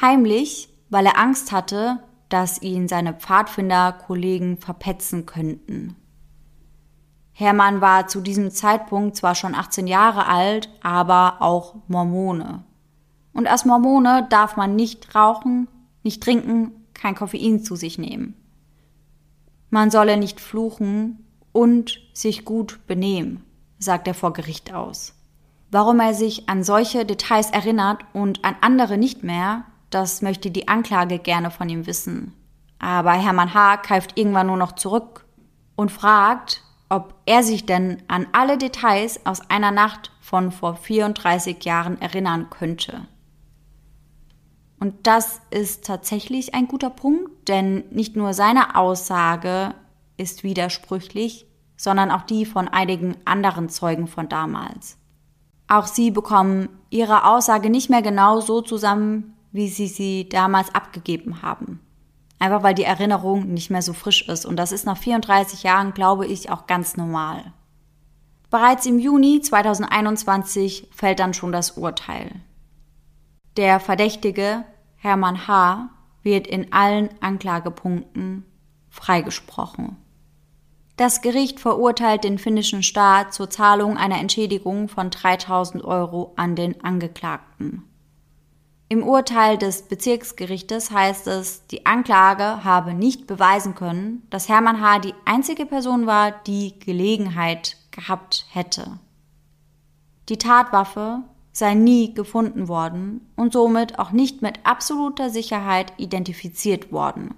Heimlich, 0.00 0.68
weil 0.94 1.06
er 1.06 1.18
Angst 1.18 1.50
hatte, 1.50 1.98
dass 2.28 2.62
ihn 2.62 2.86
seine 2.86 3.14
Pfadfinderkollegen 3.14 4.58
verpetzen 4.58 5.26
könnten. 5.26 5.96
Hermann 7.32 7.80
war 7.80 8.06
zu 8.06 8.20
diesem 8.20 8.52
Zeitpunkt 8.52 9.16
zwar 9.16 9.34
schon 9.34 9.56
18 9.56 9.88
Jahre 9.88 10.26
alt, 10.26 10.68
aber 10.84 11.38
auch 11.40 11.74
Mormone. 11.88 12.62
Und 13.32 13.48
als 13.48 13.64
Mormone 13.64 14.28
darf 14.30 14.56
man 14.56 14.76
nicht 14.76 15.16
rauchen, 15.16 15.66
nicht 16.04 16.22
trinken, 16.22 16.70
kein 16.94 17.16
Koffein 17.16 17.64
zu 17.64 17.74
sich 17.74 17.98
nehmen. 17.98 18.36
Man 19.70 19.90
solle 19.90 20.16
nicht 20.16 20.38
fluchen 20.38 21.26
und 21.50 21.98
sich 22.12 22.44
gut 22.44 22.86
benehmen, 22.86 23.44
sagt 23.80 24.06
er 24.06 24.14
vor 24.14 24.32
Gericht 24.32 24.72
aus. 24.72 25.12
Warum 25.72 25.98
er 25.98 26.14
sich 26.14 26.48
an 26.48 26.62
solche 26.62 27.04
Details 27.04 27.50
erinnert 27.50 28.04
und 28.12 28.44
an 28.44 28.54
andere 28.60 28.96
nicht 28.96 29.24
mehr, 29.24 29.64
das 29.94 30.22
möchte 30.22 30.50
die 30.50 30.68
Anklage 30.68 31.18
gerne 31.18 31.50
von 31.50 31.68
ihm 31.68 31.86
wissen. 31.86 32.34
Aber 32.78 33.12
Hermann 33.12 33.54
H. 33.54 33.78
keift 33.78 34.18
irgendwann 34.18 34.48
nur 34.48 34.56
noch 34.56 34.72
zurück 34.72 35.24
und 35.76 35.92
fragt, 35.92 36.62
ob 36.88 37.14
er 37.26 37.42
sich 37.42 37.64
denn 37.66 38.02
an 38.08 38.26
alle 38.32 38.58
Details 38.58 39.24
aus 39.24 39.48
einer 39.50 39.70
Nacht 39.70 40.10
von 40.20 40.52
vor 40.52 40.76
34 40.76 41.64
Jahren 41.64 42.00
erinnern 42.00 42.50
könnte. 42.50 43.06
Und 44.80 45.06
das 45.06 45.40
ist 45.50 45.86
tatsächlich 45.86 46.54
ein 46.54 46.68
guter 46.68 46.90
Punkt, 46.90 47.48
denn 47.48 47.84
nicht 47.90 48.16
nur 48.16 48.34
seine 48.34 48.76
Aussage 48.76 49.74
ist 50.16 50.44
widersprüchlich, 50.44 51.46
sondern 51.76 52.10
auch 52.10 52.22
die 52.22 52.44
von 52.44 52.68
einigen 52.68 53.16
anderen 53.24 53.68
Zeugen 53.68 54.06
von 54.06 54.28
damals. 54.28 54.98
Auch 55.68 55.86
sie 55.86 56.10
bekommen 56.10 56.68
ihre 56.90 57.24
Aussage 57.24 57.70
nicht 57.70 57.88
mehr 57.88 58.02
genau 58.02 58.40
so 58.40 58.60
zusammen, 58.60 59.33
wie 59.54 59.68
sie 59.68 59.86
sie 59.86 60.28
damals 60.28 60.74
abgegeben 60.74 61.40
haben. 61.40 61.78
Einfach 62.40 62.64
weil 62.64 62.74
die 62.74 62.82
Erinnerung 62.82 63.54
nicht 63.54 63.70
mehr 63.70 63.82
so 63.82 63.92
frisch 63.92 64.28
ist. 64.28 64.44
Und 64.44 64.56
das 64.56 64.72
ist 64.72 64.84
nach 64.84 64.98
34 64.98 65.62
Jahren, 65.62 65.94
glaube 65.94 66.26
ich, 66.26 66.50
auch 66.50 66.66
ganz 66.66 66.96
normal. 66.96 67.52
Bereits 68.50 68.84
im 68.84 68.98
Juni 68.98 69.40
2021 69.40 70.88
fällt 70.90 71.20
dann 71.20 71.34
schon 71.34 71.52
das 71.52 71.78
Urteil. 71.78 72.32
Der 73.56 73.78
Verdächtige, 73.78 74.64
Hermann 74.96 75.46
H., 75.46 75.88
wird 76.24 76.48
in 76.48 76.72
allen 76.72 77.10
Anklagepunkten 77.20 78.44
freigesprochen. 78.90 79.96
Das 80.96 81.22
Gericht 81.22 81.60
verurteilt 81.60 82.24
den 82.24 82.38
finnischen 82.38 82.82
Staat 82.82 83.32
zur 83.32 83.50
Zahlung 83.50 83.96
einer 83.96 84.18
Entschädigung 84.18 84.88
von 84.88 85.10
3000 85.10 85.84
Euro 85.84 86.32
an 86.34 86.56
den 86.56 86.84
Angeklagten. 86.84 87.84
Im 88.94 89.02
Urteil 89.02 89.58
des 89.58 89.82
Bezirksgerichtes 89.88 90.92
heißt 90.92 91.26
es, 91.26 91.66
die 91.66 91.84
Anklage 91.84 92.62
habe 92.62 92.94
nicht 92.94 93.26
beweisen 93.26 93.74
können, 93.74 94.24
dass 94.30 94.48
Hermann 94.48 94.80
H. 94.80 95.00
die 95.00 95.14
einzige 95.24 95.66
Person 95.66 96.06
war, 96.06 96.30
die 96.30 96.78
Gelegenheit 96.78 97.76
gehabt 97.90 98.46
hätte. 98.50 99.00
Die 100.28 100.38
Tatwaffe 100.38 101.24
sei 101.50 101.74
nie 101.74 102.14
gefunden 102.14 102.68
worden 102.68 103.32
und 103.34 103.52
somit 103.52 103.98
auch 103.98 104.12
nicht 104.12 104.42
mit 104.42 104.60
absoluter 104.62 105.28
Sicherheit 105.28 105.92
identifiziert 105.96 106.92
worden. 106.92 107.34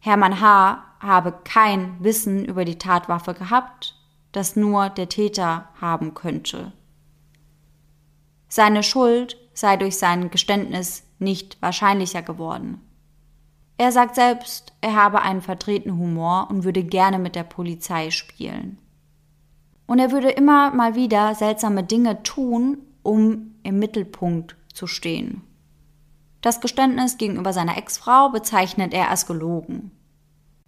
Hermann 0.00 0.42
H. 0.42 0.84
habe 1.00 1.32
kein 1.44 1.96
Wissen 2.04 2.44
über 2.44 2.66
die 2.66 2.76
Tatwaffe 2.76 3.32
gehabt, 3.32 3.94
das 4.32 4.54
nur 4.54 4.90
der 4.90 5.08
Täter 5.08 5.70
haben 5.80 6.12
könnte. 6.12 6.72
Seine 8.48 8.82
Schuld 8.82 9.39
sei 9.60 9.76
durch 9.76 9.98
sein 9.98 10.30
Geständnis 10.30 11.04
nicht 11.18 11.60
wahrscheinlicher 11.60 12.22
geworden. 12.22 12.80
Er 13.76 13.92
sagt 13.92 14.14
selbst, 14.14 14.74
er 14.80 14.94
habe 14.94 15.22
einen 15.22 15.40
vertretenen 15.40 15.98
Humor 15.98 16.48
und 16.50 16.64
würde 16.64 16.82
gerne 16.82 17.18
mit 17.18 17.34
der 17.34 17.44
Polizei 17.44 18.10
spielen. 18.10 18.78
Und 19.86 19.98
er 19.98 20.12
würde 20.12 20.30
immer 20.30 20.70
mal 20.74 20.94
wieder 20.94 21.34
seltsame 21.34 21.82
Dinge 21.82 22.22
tun, 22.22 22.78
um 23.02 23.54
im 23.62 23.78
Mittelpunkt 23.78 24.56
zu 24.72 24.86
stehen. 24.86 25.42
Das 26.42 26.60
Geständnis 26.60 27.18
gegenüber 27.18 27.52
seiner 27.52 27.76
Ex-Frau 27.76 28.30
bezeichnet 28.30 28.94
er 28.94 29.10
als 29.10 29.26
gelogen. 29.26 29.90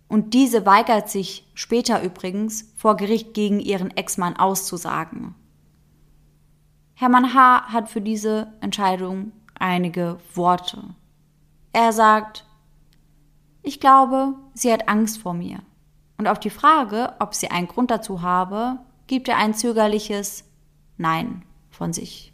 Und 0.08 0.34
diese 0.34 0.66
weigert 0.66 1.08
sich 1.08 1.48
später 1.54 2.02
übrigens, 2.02 2.72
vor 2.76 2.96
Gericht 2.96 3.32
gegen 3.32 3.60
ihren 3.60 3.90
Ex-Mann 3.96 4.36
auszusagen. 4.36 5.34
Hermann 7.02 7.34
H. 7.34 7.64
hat 7.72 7.90
für 7.90 8.00
diese 8.00 8.52
Entscheidung 8.60 9.32
einige 9.58 10.20
Worte. 10.34 10.94
Er 11.72 11.92
sagt, 11.92 12.46
ich 13.60 13.80
glaube, 13.80 14.34
sie 14.54 14.72
hat 14.72 14.88
Angst 14.88 15.18
vor 15.18 15.34
mir. 15.34 15.58
Und 16.16 16.28
auf 16.28 16.38
die 16.38 16.48
Frage, 16.48 17.12
ob 17.18 17.34
sie 17.34 17.50
einen 17.50 17.66
Grund 17.66 17.90
dazu 17.90 18.22
habe, 18.22 18.78
gibt 19.08 19.26
er 19.26 19.36
ein 19.36 19.52
zögerliches 19.52 20.44
Nein 20.96 21.42
von 21.70 21.92
sich. 21.92 22.32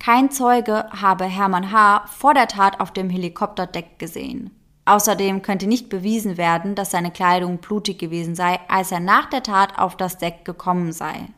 Kein 0.00 0.32
Zeuge 0.32 0.86
habe 0.90 1.26
Hermann 1.26 1.70
H. 1.70 2.06
vor 2.08 2.34
der 2.34 2.48
Tat 2.48 2.80
auf 2.80 2.92
dem 2.92 3.08
Helikopterdeck 3.10 4.00
gesehen. 4.00 4.50
Außerdem 4.86 5.42
könnte 5.42 5.68
nicht 5.68 5.88
bewiesen 5.88 6.36
werden, 6.36 6.74
dass 6.74 6.90
seine 6.90 7.12
Kleidung 7.12 7.58
blutig 7.58 7.96
gewesen 7.96 8.34
sei, 8.34 8.58
als 8.66 8.90
er 8.90 8.98
nach 8.98 9.26
der 9.26 9.44
Tat 9.44 9.78
auf 9.78 9.96
das 9.96 10.18
Deck 10.18 10.44
gekommen 10.44 10.90
sei. 10.90 11.28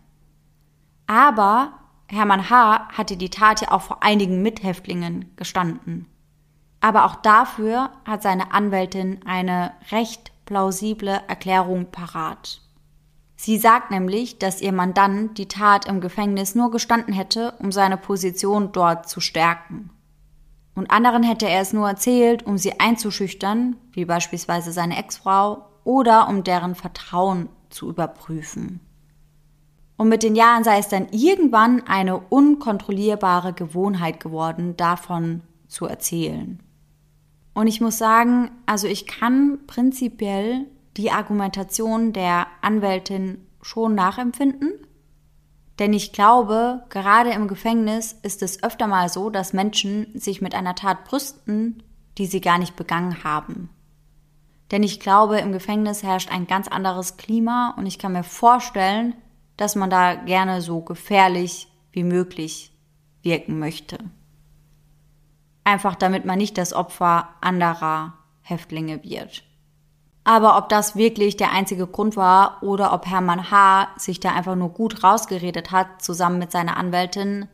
Aber 1.07 1.74
Hermann 2.12 2.50
H. 2.50 2.88
hatte 2.92 3.16
die 3.16 3.30
Tat 3.30 3.62
ja 3.62 3.70
auch 3.70 3.80
vor 3.80 4.02
einigen 4.02 4.42
Mithäftlingen 4.42 5.32
gestanden. 5.36 6.06
Aber 6.82 7.06
auch 7.06 7.14
dafür 7.16 7.90
hat 8.04 8.22
seine 8.22 8.52
Anwältin 8.52 9.20
eine 9.24 9.72
recht 9.90 10.30
plausible 10.44 11.22
Erklärung 11.26 11.86
parat. 11.90 12.60
Sie 13.36 13.56
sagt 13.56 13.90
nämlich, 13.90 14.38
dass 14.38 14.60
ihr 14.60 14.72
Mandant 14.72 15.38
die 15.38 15.48
Tat 15.48 15.86
im 15.86 16.02
Gefängnis 16.02 16.54
nur 16.54 16.70
gestanden 16.70 17.14
hätte, 17.14 17.54
um 17.60 17.72
seine 17.72 17.96
Position 17.96 18.72
dort 18.72 19.08
zu 19.08 19.20
stärken. 19.20 19.88
Und 20.74 20.90
anderen 20.90 21.22
hätte 21.22 21.48
er 21.48 21.62
es 21.62 21.72
nur 21.72 21.88
erzählt, 21.88 22.44
um 22.44 22.58
sie 22.58 22.78
einzuschüchtern, 22.78 23.76
wie 23.92 24.04
beispielsweise 24.04 24.70
seine 24.70 24.98
Ex-Frau, 24.98 25.64
oder 25.84 26.28
um 26.28 26.44
deren 26.44 26.74
Vertrauen 26.74 27.48
zu 27.70 27.88
überprüfen. 27.88 28.80
Und 29.97 30.09
mit 30.09 30.22
den 30.22 30.34
Jahren 30.34 30.64
sei 30.64 30.78
es 30.78 30.88
dann 30.88 31.09
irgendwann 31.11 31.86
eine 31.86 32.18
unkontrollierbare 32.18 33.53
Gewohnheit 33.53 34.20
geworden, 34.20 34.76
davon 34.76 35.43
zu 35.68 35.86
erzählen. 35.86 36.61
Und 37.55 37.66
ich 37.66 37.80
muss 37.80 37.99
sagen, 37.99 38.51
also 38.66 38.86
ich 38.86 39.07
kann 39.07 39.59
prinzipiell 39.66 40.66
die 40.97 41.11
Argumentation 41.11 42.12
der 42.12 42.47
Anwältin 42.61 43.47
schon 43.61 43.95
nachempfinden. 43.95 44.72
Denn 45.78 45.93
ich 45.93 46.12
glaube, 46.12 46.84
gerade 46.90 47.30
im 47.30 47.49
Gefängnis 47.49 48.12
ist 48.22 48.43
es 48.43 48.62
öfter 48.62 48.86
mal 48.86 49.09
so, 49.09 49.30
dass 49.30 49.53
Menschen 49.53 50.07
sich 50.14 50.43
mit 50.43 50.55
einer 50.55 50.74
Tat 50.74 51.05
brüsten, 51.05 51.82
die 52.18 52.26
sie 52.26 52.40
gar 52.40 52.59
nicht 52.59 52.76
begangen 52.76 53.24
haben. 53.24 53.70
Denn 54.70 54.82
ich 54.82 55.01
glaube, 55.01 55.38
im 55.38 55.53
Gefängnis 55.53 56.03
herrscht 56.03 56.30
ein 56.30 56.47
ganz 56.47 56.68
anderes 56.68 57.16
Klima 57.16 57.74
und 57.76 57.86
ich 57.86 57.99
kann 57.99 58.12
mir 58.12 58.24
vorstellen, 58.24 59.14
dass 59.57 59.74
man 59.74 59.90
da 59.90 60.14
gerne 60.14 60.61
so 60.61 60.80
gefährlich 60.80 61.68
wie 61.92 62.05
möglich 62.05 62.72
wirken 63.22 63.59
möchte. 63.59 63.98
Einfach 65.64 65.94
damit 65.94 66.24
man 66.24 66.38
nicht 66.38 66.59
das 66.59 66.72
Opfer 66.72 67.28
anderer 67.40 68.14
Häftlinge 68.40 69.05
wird. 69.05 69.44
Aber 70.24 70.57
ob 70.57 70.68
das 70.68 70.96
wirklich 70.96 71.36
der 71.36 71.53
einzige 71.53 71.86
Grund 71.86 72.16
war 72.16 72.62
oder 72.62 72.92
ob 72.92 73.07
Hermann 73.07 73.50
H. 73.50 73.88
sich 73.96 74.20
da 74.20 74.32
einfach 74.32 74.55
nur 74.55 74.70
gut 74.70 75.03
rausgeredet 75.03 75.72
hat, 75.72 76.03
zusammen 76.03 76.38
mit 76.38 76.53
seiner 76.53 76.76
Anwältin, 76.76 77.48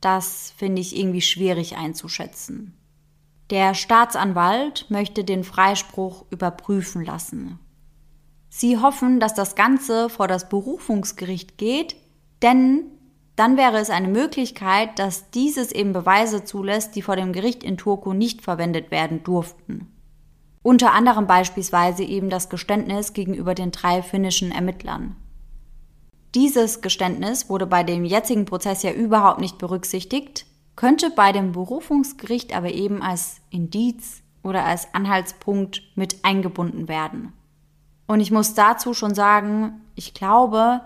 das 0.00 0.54
finde 0.56 0.80
ich 0.80 0.96
irgendwie 0.96 1.20
schwierig 1.20 1.76
einzuschätzen. 1.76 2.78
Der 3.50 3.74
Staatsanwalt 3.74 4.86
möchte 4.88 5.24
den 5.24 5.44
Freispruch 5.44 6.24
überprüfen 6.30 7.04
lassen. 7.04 7.58
Sie 8.58 8.78
hoffen, 8.78 9.20
dass 9.20 9.34
das 9.34 9.54
Ganze 9.54 10.08
vor 10.08 10.28
das 10.28 10.48
Berufungsgericht 10.48 11.58
geht, 11.58 11.94
denn 12.40 12.84
dann 13.36 13.58
wäre 13.58 13.76
es 13.76 13.90
eine 13.90 14.08
Möglichkeit, 14.08 14.98
dass 14.98 15.30
dieses 15.30 15.72
eben 15.72 15.92
Beweise 15.92 16.42
zulässt, 16.42 16.96
die 16.96 17.02
vor 17.02 17.16
dem 17.16 17.34
Gericht 17.34 17.62
in 17.62 17.76
Turku 17.76 18.14
nicht 18.14 18.40
verwendet 18.40 18.90
werden 18.90 19.22
durften. 19.22 19.92
Unter 20.62 20.94
anderem 20.94 21.26
beispielsweise 21.26 22.02
eben 22.02 22.30
das 22.30 22.48
Geständnis 22.48 23.12
gegenüber 23.12 23.54
den 23.54 23.72
drei 23.72 24.00
finnischen 24.00 24.52
Ermittlern. 24.52 25.16
Dieses 26.34 26.80
Geständnis 26.80 27.50
wurde 27.50 27.66
bei 27.66 27.84
dem 27.84 28.06
jetzigen 28.06 28.46
Prozess 28.46 28.82
ja 28.82 28.92
überhaupt 28.92 29.38
nicht 29.38 29.58
berücksichtigt, 29.58 30.46
könnte 30.76 31.10
bei 31.10 31.30
dem 31.32 31.52
Berufungsgericht 31.52 32.56
aber 32.56 32.72
eben 32.72 33.02
als 33.02 33.36
Indiz 33.50 34.22
oder 34.42 34.64
als 34.64 34.94
Anhaltspunkt 34.94 35.82
mit 35.94 36.24
eingebunden 36.24 36.88
werden. 36.88 37.34
Und 38.06 38.20
ich 38.20 38.30
muss 38.30 38.54
dazu 38.54 38.94
schon 38.94 39.14
sagen, 39.14 39.80
ich 39.94 40.14
glaube, 40.14 40.80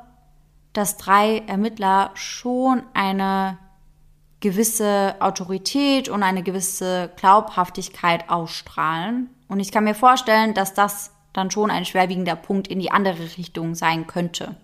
dass 0.72 0.96
drei 0.96 1.38
Ermittler 1.46 2.10
schon 2.14 2.82
eine 2.94 3.58
gewisse 4.40 5.16
Autorität 5.20 6.08
und 6.08 6.22
eine 6.22 6.42
gewisse 6.42 7.10
Glaubhaftigkeit 7.16 8.30
ausstrahlen. 8.30 9.28
Und 9.48 9.60
ich 9.60 9.70
kann 9.70 9.84
mir 9.84 9.94
vorstellen, 9.94 10.54
dass 10.54 10.72
das 10.72 11.12
dann 11.32 11.50
schon 11.50 11.70
ein 11.70 11.84
schwerwiegender 11.84 12.36
Punkt 12.36 12.68
in 12.68 12.80
die 12.80 12.90
andere 12.90 13.36
Richtung 13.36 13.74
sein 13.74 14.06
könnte. 14.06 14.56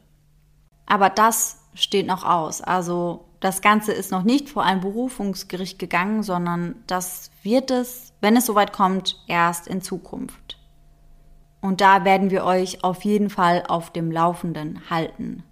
Aber 0.87 1.11
das 1.11 1.59
steht 1.75 2.07
noch 2.07 2.25
aus. 2.25 2.63
Also 2.63 3.25
das 3.41 3.61
Ganze 3.61 3.93
ist 3.93 4.11
noch 4.11 4.23
nicht 4.23 4.49
vor 4.49 4.63
ein 4.63 4.81
Berufungsgericht 4.81 5.79
gegangen, 5.79 6.23
sondern 6.23 6.77
das 6.87 7.31
wird 7.43 7.71
es, 7.71 8.13
wenn 8.21 8.37
es 8.37 8.47
soweit 8.47 8.73
kommt, 8.73 9.23
erst 9.27 9.67
in 9.67 9.83
Zukunft. 9.83 10.46
Und 11.61 11.81
da 11.81 12.05
werden 12.05 12.31
wir 12.31 12.45
euch 12.45 12.85
auf 12.85 13.05
jeden 13.05 13.31
Fall 13.31 13.65
auf 13.67 13.91
dem 13.91 14.11
Laufenden 14.11 14.89
halten. 14.91 15.43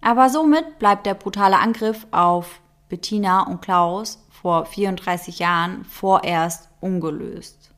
Aber 0.00 0.28
somit 0.28 0.78
bleibt 0.78 1.06
der 1.06 1.14
brutale 1.14 1.58
Angriff 1.58 2.06
auf 2.10 2.60
Bettina 2.88 3.42
und 3.42 3.62
Klaus 3.62 4.24
vor 4.30 4.66
34 4.66 5.38
Jahren 5.38 5.84
vorerst 5.84 6.68
ungelöst. 6.80 7.72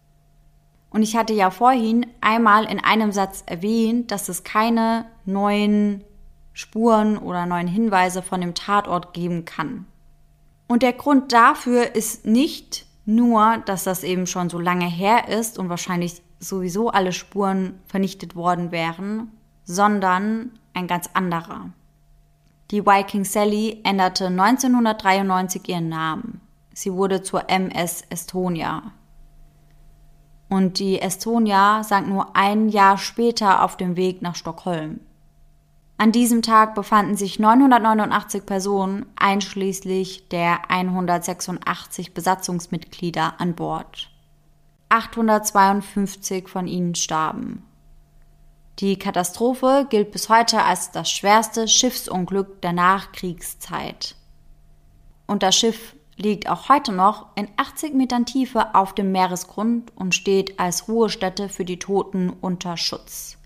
Und 0.90 1.02
ich 1.02 1.16
hatte 1.16 1.32
ja 1.32 1.50
vorhin 1.50 2.06
einmal 2.20 2.64
in 2.64 2.80
einem 2.80 3.12
Satz 3.12 3.44
erwähnt, 3.46 4.10
dass 4.10 4.28
es 4.28 4.42
keine 4.42 5.06
neuen 5.24 6.04
Spuren 6.52 7.16
oder 7.16 7.46
neuen 7.46 7.68
Hinweise 7.68 8.22
von 8.22 8.40
dem 8.40 8.54
Tatort 8.54 9.14
geben 9.14 9.44
kann. 9.44 9.86
Und 10.66 10.82
der 10.82 10.92
Grund 10.92 11.32
dafür 11.32 11.94
ist 11.94 12.26
nicht 12.26 12.86
nur, 13.06 13.58
dass 13.66 13.84
das 13.84 14.04
eben 14.04 14.26
schon 14.26 14.50
so 14.50 14.58
lange 14.58 14.86
her 14.86 15.28
ist 15.28 15.58
und 15.58 15.68
wahrscheinlich 15.68 16.22
sowieso 16.40 16.90
alle 16.90 17.12
Spuren 17.12 17.78
vernichtet 17.86 18.34
worden 18.34 18.72
wären, 18.72 19.30
sondern 19.64 20.58
ein 20.74 20.88
ganz 20.88 21.08
anderer. 21.14 21.70
Die 22.70 22.86
Viking 22.86 23.24
Sally 23.24 23.80
änderte 23.84 24.26
1993 24.26 25.68
ihren 25.68 25.88
Namen. 25.88 26.40
Sie 26.72 26.92
wurde 26.92 27.22
zur 27.22 27.48
MS 27.50 28.04
Estonia. 28.10 28.92
Und 30.48 30.78
die 30.78 31.00
Estonia 31.00 31.84
sank 31.84 32.08
nur 32.08 32.34
ein 32.34 32.68
Jahr 32.68 32.98
später 32.98 33.62
auf 33.62 33.76
dem 33.76 33.96
Weg 33.96 34.22
nach 34.22 34.34
Stockholm. 34.34 35.00
An 35.96 36.12
diesem 36.12 36.42
Tag 36.42 36.74
befanden 36.74 37.14
sich 37.16 37.38
989 37.38 38.46
Personen 38.46 39.06
einschließlich 39.16 40.28
der 40.28 40.70
186 40.70 42.14
Besatzungsmitglieder 42.14 43.34
an 43.38 43.54
Bord. 43.54 44.10
852 44.90 46.48
von 46.48 46.66
ihnen 46.66 46.94
starben. 46.94 47.64
Die 48.80 48.98
Katastrophe 48.98 49.86
gilt 49.88 50.10
bis 50.10 50.28
heute 50.28 50.62
als 50.62 50.90
das 50.90 51.10
schwerste 51.10 51.68
Schiffsunglück 51.68 52.60
der 52.62 52.72
Nachkriegszeit. 52.72 54.16
Und 55.26 55.42
das 55.42 55.54
Schiff 55.54 55.94
liegt 56.16 56.48
auch 56.48 56.68
heute 56.68 56.92
noch 56.92 57.26
in 57.34 57.48
80 57.56 57.94
Metern 57.94 58.26
Tiefe 58.26 58.74
auf 58.74 58.94
dem 58.94 59.12
Meeresgrund 59.12 59.92
und 59.96 60.14
steht 60.14 60.58
als 60.58 60.88
Ruhestätte 60.88 61.48
für 61.48 61.64
die 61.64 61.78
Toten 61.78 62.30
unter 62.30 62.76
Schutz. 62.76 63.38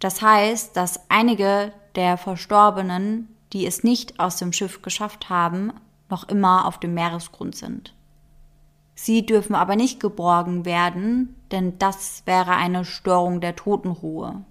Das 0.00 0.22
heißt, 0.22 0.76
dass 0.76 1.00
einige 1.08 1.72
der 1.94 2.16
Verstorbenen, 2.18 3.34
die 3.52 3.66
es 3.66 3.84
nicht 3.84 4.20
aus 4.20 4.36
dem 4.36 4.52
Schiff 4.52 4.82
geschafft 4.82 5.28
haben, 5.28 5.72
noch 6.08 6.28
immer 6.28 6.66
auf 6.66 6.78
dem 6.78 6.94
Meeresgrund 6.94 7.54
sind. 7.54 7.94
Sie 9.02 9.24
dürfen 9.24 9.54
aber 9.54 9.76
nicht 9.76 9.98
geborgen 9.98 10.66
werden, 10.66 11.34
denn 11.52 11.78
das 11.78 12.22
wäre 12.26 12.50
eine 12.50 12.84
Störung 12.84 13.40
der 13.40 13.56
Totenruhe. 13.56 14.44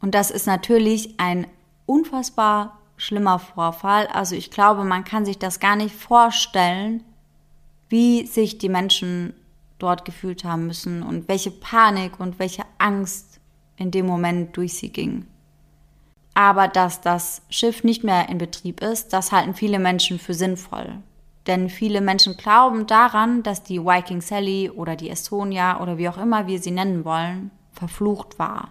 Und 0.00 0.14
das 0.14 0.30
ist 0.30 0.46
natürlich 0.46 1.20
ein 1.20 1.46
unfassbar 1.84 2.78
schlimmer 2.96 3.38
Vorfall. 3.38 4.06
Also 4.06 4.36
ich 4.36 4.50
glaube, 4.50 4.84
man 4.84 5.04
kann 5.04 5.26
sich 5.26 5.38
das 5.38 5.60
gar 5.60 5.76
nicht 5.76 5.94
vorstellen, 5.94 7.04
wie 7.90 8.26
sich 8.26 8.56
die 8.56 8.70
Menschen 8.70 9.34
dort 9.78 10.06
gefühlt 10.06 10.44
haben 10.44 10.66
müssen 10.66 11.02
und 11.02 11.28
welche 11.28 11.50
Panik 11.50 12.20
und 12.20 12.38
welche 12.38 12.62
Angst 12.78 13.38
in 13.76 13.90
dem 13.90 14.06
Moment 14.06 14.56
durch 14.56 14.78
sie 14.78 14.88
ging. 14.88 15.26
Aber 16.32 16.68
dass 16.68 17.02
das 17.02 17.42
Schiff 17.50 17.84
nicht 17.84 18.02
mehr 18.02 18.30
in 18.30 18.38
Betrieb 18.38 18.80
ist, 18.80 19.12
das 19.12 19.30
halten 19.30 19.52
viele 19.54 19.78
Menschen 19.78 20.18
für 20.18 20.32
sinnvoll. 20.32 21.02
Denn 21.46 21.68
viele 21.68 22.00
Menschen 22.00 22.36
glauben 22.36 22.86
daran, 22.86 23.42
dass 23.42 23.62
die 23.62 23.80
Viking 23.80 24.20
Sally 24.20 24.70
oder 24.70 24.94
die 24.96 25.10
Estonia 25.10 25.80
oder 25.80 25.98
wie 25.98 26.08
auch 26.08 26.18
immer 26.18 26.46
wir 26.46 26.60
sie 26.60 26.70
nennen 26.70 27.04
wollen, 27.04 27.50
verflucht 27.72 28.38
war. 28.38 28.70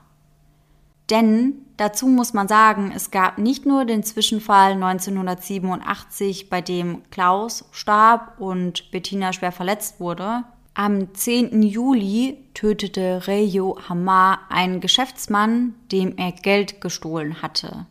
Denn 1.10 1.66
dazu 1.76 2.08
muss 2.08 2.34
man 2.34 2.48
sagen, 2.48 2.94
es 2.96 3.12
gab 3.12 3.38
nicht 3.38 3.66
nur 3.66 3.84
den 3.84 4.02
Zwischenfall 4.02 4.72
1987, 4.74 6.50
bei 6.50 6.62
dem 6.62 7.02
Klaus 7.12 7.66
starb 7.72 8.40
und 8.40 8.92
Bettina 8.92 9.34
schwer 9.34 9.52
verletzt 9.52 10.00
wurde. 10.00 10.46
Am 10.74 11.14
10. 11.14 11.64
Juli 11.64 12.38
tötete 12.54 13.28
Rejo 13.28 13.78
Hamar 13.90 14.40
einen 14.48 14.80
Geschäftsmann, 14.80 15.76
dem 15.92 16.18
er 16.18 16.32
Geld 16.32 16.80
gestohlen 16.80 17.42
hatte. 17.42 17.86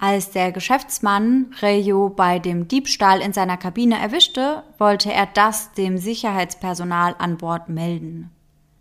Als 0.00 0.30
der 0.30 0.52
Geschäftsmann 0.52 1.52
Rejo 1.60 2.08
bei 2.08 2.38
dem 2.38 2.68
Diebstahl 2.68 3.20
in 3.20 3.32
seiner 3.32 3.56
Kabine 3.56 3.98
erwischte, 3.98 4.62
wollte 4.78 5.12
er 5.12 5.26
das 5.26 5.72
dem 5.72 5.98
Sicherheitspersonal 5.98 7.16
an 7.18 7.36
Bord 7.36 7.68
melden. 7.68 8.30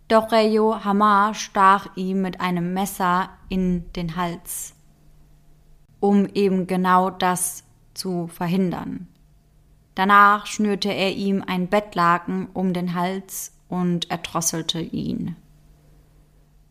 Doch 0.08 0.32
Rejo 0.32 0.86
Hamar 0.86 1.34
stach 1.34 1.88
ihm 1.96 2.22
mit 2.22 2.40
einem 2.40 2.74
Messer 2.74 3.32
in 3.50 3.92
den 3.94 4.16
Hals, 4.16 4.76
um 6.00 6.28
eben 6.28 6.68
genau 6.68 7.10
das 7.10 7.64
zu 7.96 8.28
verhindern. 8.28 9.08
Danach 9.96 10.46
schnürte 10.46 10.94
er 10.94 11.14
ihm 11.14 11.44
ein 11.46 11.68
Bettlaken 11.68 12.48
um 12.54 12.74
den 12.74 12.94
Hals 12.94 13.54
und 13.70 14.12
erdrosselte 14.12 14.80
ihn. 14.80 15.36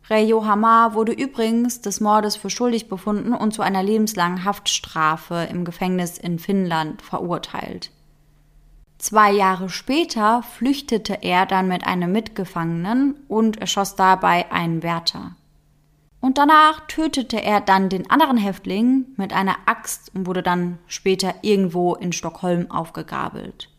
Rejo 0.09 0.45
Hamar 0.45 0.93
wurde 0.93 1.11
übrigens 1.11 1.81
des 1.81 1.99
Mordes 1.99 2.37
für 2.37 2.49
schuldig 2.49 2.87
befunden 2.87 3.33
und 3.33 3.53
zu 3.53 3.61
einer 3.61 3.83
lebenslangen 3.83 4.45
Haftstrafe 4.45 5.47
im 5.51 5.65
Gefängnis 5.65 6.17
in 6.17 6.39
Finnland 6.39 7.01
verurteilt. 7.01 7.91
Zwei 8.99 9.31
Jahre 9.31 9.69
später 9.69 10.43
flüchtete 10.43 11.21
er 11.21 11.45
dann 11.45 11.67
mit 11.67 11.85
einem 11.85 12.11
Mitgefangenen 12.11 13.15
und 13.27 13.57
erschoss 13.57 13.95
dabei 13.95 14.51
einen 14.51 14.81
Wärter. 14.81 15.35
Und 16.19 16.37
danach 16.37 16.87
tötete 16.87 17.41
er 17.43 17.61
dann 17.61 17.89
den 17.89 18.09
anderen 18.09 18.37
Häftling 18.37 19.05
mit 19.17 19.33
einer 19.33 19.55
Axt 19.65 20.11
und 20.15 20.25
wurde 20.25 20.41
dann 20.41 20.79
später 20.87 21.35
irgendwo 21.41 21.95
in 21.95 22.11
Stockholm 22.11 22.71
aufgegabelt. 22.71 23.69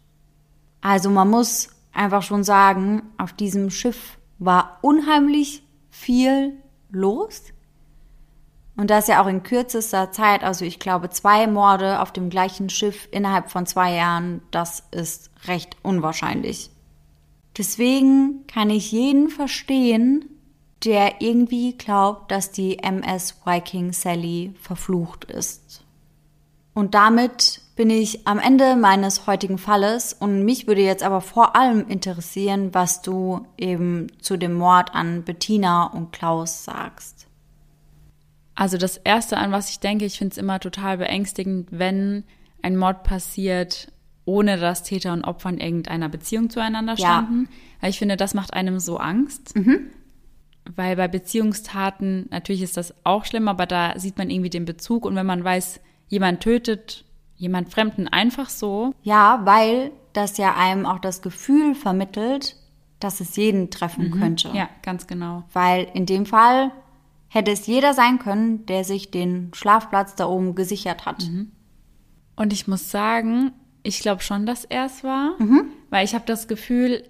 Also 0.80 1.10
man 1.10 1.28
muss 1.28 1.70
einfach 1.92 2.22
schon 2.22 2.44
sagen, 2.44 3.02
auf 3.16 3.32
diesem 3.32 3.70
Schiff 3.70 4.18
war 4.38 4.78
unheimlich 4.82 5.64
viel 5.98 6.52
los. 6.90 7.42
Und 8.76 8.90
das 8.90 9.08
ja 9.08 9.20
auch 9.20 9.26
in 9.26 9.42
kürzester 9.42 10.12
Zeit, 10.12 10.44
also 10.44 10.64
ich 10.64 10.78
glaube 10.78 11.10
zwei 11.10 11.48
Morde 11.48 12.00
auf 12.00 12.12
dem 12.12 12.30
gleichen 12.30 12.70
Schiff 12.70 13.08
innerhalb 13.10 13.50
von 13.50 13.66
zwei 13.66 13.94
Jahren, 13.94 14.40
das 14.52 14.84
ist 14.92 15.30
recht 15.46 15.76
unwahrscheinlich. 15.82 16.70
Deswegen 17.56 18.46
kann 18.46 18.70
ich 18.70 18.92
jeden 18.92 19.30
verstehen, 19.30 20.26
der 20.84 21.20
irgendwie 21.20 21.76
glaubt, 21.76 22.30
dass 22.30 22.52
die 22.52 22.78
MS 22.78 23.34
Viking 23.44 23.92
Sally 23.92 24.54
verflucht 24.60 25.24
ist. 25.24 25.84
Und 26.72 26.94
damit 26.94 27.62
bin 27.78 27.90
ich 27.90 28.26
am 28.26 28.40
Ende 28.40 28.74
meines 28.74 29.28
heutigen 29.28 29.56
Falles 29.56 30.12
und 30.12 30.44
mich 30.44 30.66
würde 30.66 30.82
jetzt 30.82 31.04
aber 31.04 31.20
vor 31.20 31.54
allem 31.54 31.86
interessieren, 31.86 32.74
was 32.74 33.02
du 33.02 33.46
eben 33.56 34.08
zu 34.20 34.36
dem 34.36 34.54
Mord 34.54 34.96
an 34.96 35.22
Bettina 35.22 35.84
und 35.84 36.10
Klaus 36.10 36.64
sagst. 36.64 37.28
Also 38.56 38.78
das 38.78 38.96
Erste, 38.96 39.36
an 39.36 39.52
was 39.52 39.70
ich 39.70 39.78
denke, 39.78 40.06
ich 40.06 40.18
finde 40.18 40.32
es 40.32 40.38
immer 40.38 40.58
total 40.58 40.98
beängstigend, 40.98 41.68
wenn 41.70 42.24
ein 42.62 42.76
Mord 42.76 43.04
passiert, 43.04 43.92
ohne 44.24 44.58
dass 44.58 44.82
Täter 44.82 45.12
und 45.12 45.22
Opfer 45.22 45.50
in 45.50 45.60
irgendeiner 45.60 46.08
Beziehung 46.08 46.50
zueinander 46.50 46.96
standen. 46.96 47.44
Ja. 47.44 47.56
Weil 47.80 47.90
ich 47.90 47.98
finde, 48.00 48.16
das 48.16 48.34
macht 48.34 48.54
einem 48.54 48.80
so 48.80 48.96
Angst. 48.96 49.54
Mhm. 49.54 49.86
Weil 50.74 50.96
bei 50.96 51.06
Beziehungstaten, 51.06 52.26
natürlich 52.30 52.62
ist 52.62 52.76
das 52.76 52.92
auch 53.04 53.24
schlimm, 53.24 53.46
aber 53.46 53.66
da 53.66 53.96
sieht 53.96 54.18
man 54.18 54.30
irgendwie 54.30 54.50
den 54.50 54.64
Bezug. 54.64 55.06
Und 55.06 55.14
wenn 55.14 55.26
man 55.26 55.44
weiß, 55.44 55.78
jemand 56.08 56.40
tötet 56.40 57.04
jemand 57.38 57.72
Fremden 57.72 58.08
einfach 58.08 58.50
so. 58.50 58.92
Ja, 59.02 59.40
weil 59.44 59.92
das 60.12 60.36
ja 60.36 60.54
einem 60.56 60.84
auch 60.84 60.98
das 60.98 61.22
Gefühl 61.22 61.74
vermittelt, 61.74 62.56
dass 63.00 63.20
es 63.20 63.36
jeden 63.36 63.70
treffen 63.70 64.10
mhm. 64.10 64.20
könnte. 64.20 64.50
Ja, 64.52 64.68
ganz 64.82 65.06
genau. 65.06 65.44
Weil 65.52 65.88
in 65.94 66.04
dem 66.04 66.26
Fall 66.26 66.72
hätte 67.28 67.52
es 67.52 67.66
jeder 67.66 67.94
sein 67.94 68.18
können, 68.18 68.66
der 68.66 68.84
sich 68.84 69.10
den 69.10 69.52
Schlafplatz 69.54 70.16
da 70.16 70.26
oben 70.26 70.54
gesichert 70.54 71.06
hat. 71.06 71.24
Mhm. 71.28 71.52
Und 72.36 72.52
ich 72.52 72.66
muss 72.66 72.90
sagen, 72.90 73.52
ich 73.82 74.00
glaube 74.00 74.22
schon, 74.22 74.44
dass 74.44 74.64
er 74.64 74.86
es 74.86 75.04
war, 75.04 75.34
mhm. 75.38 75.66
weil 75.90 76.04
ich 76.04 76.14
habe 76.14 76.24
das 76.26 76.48
Gefühl, 76.48 77.04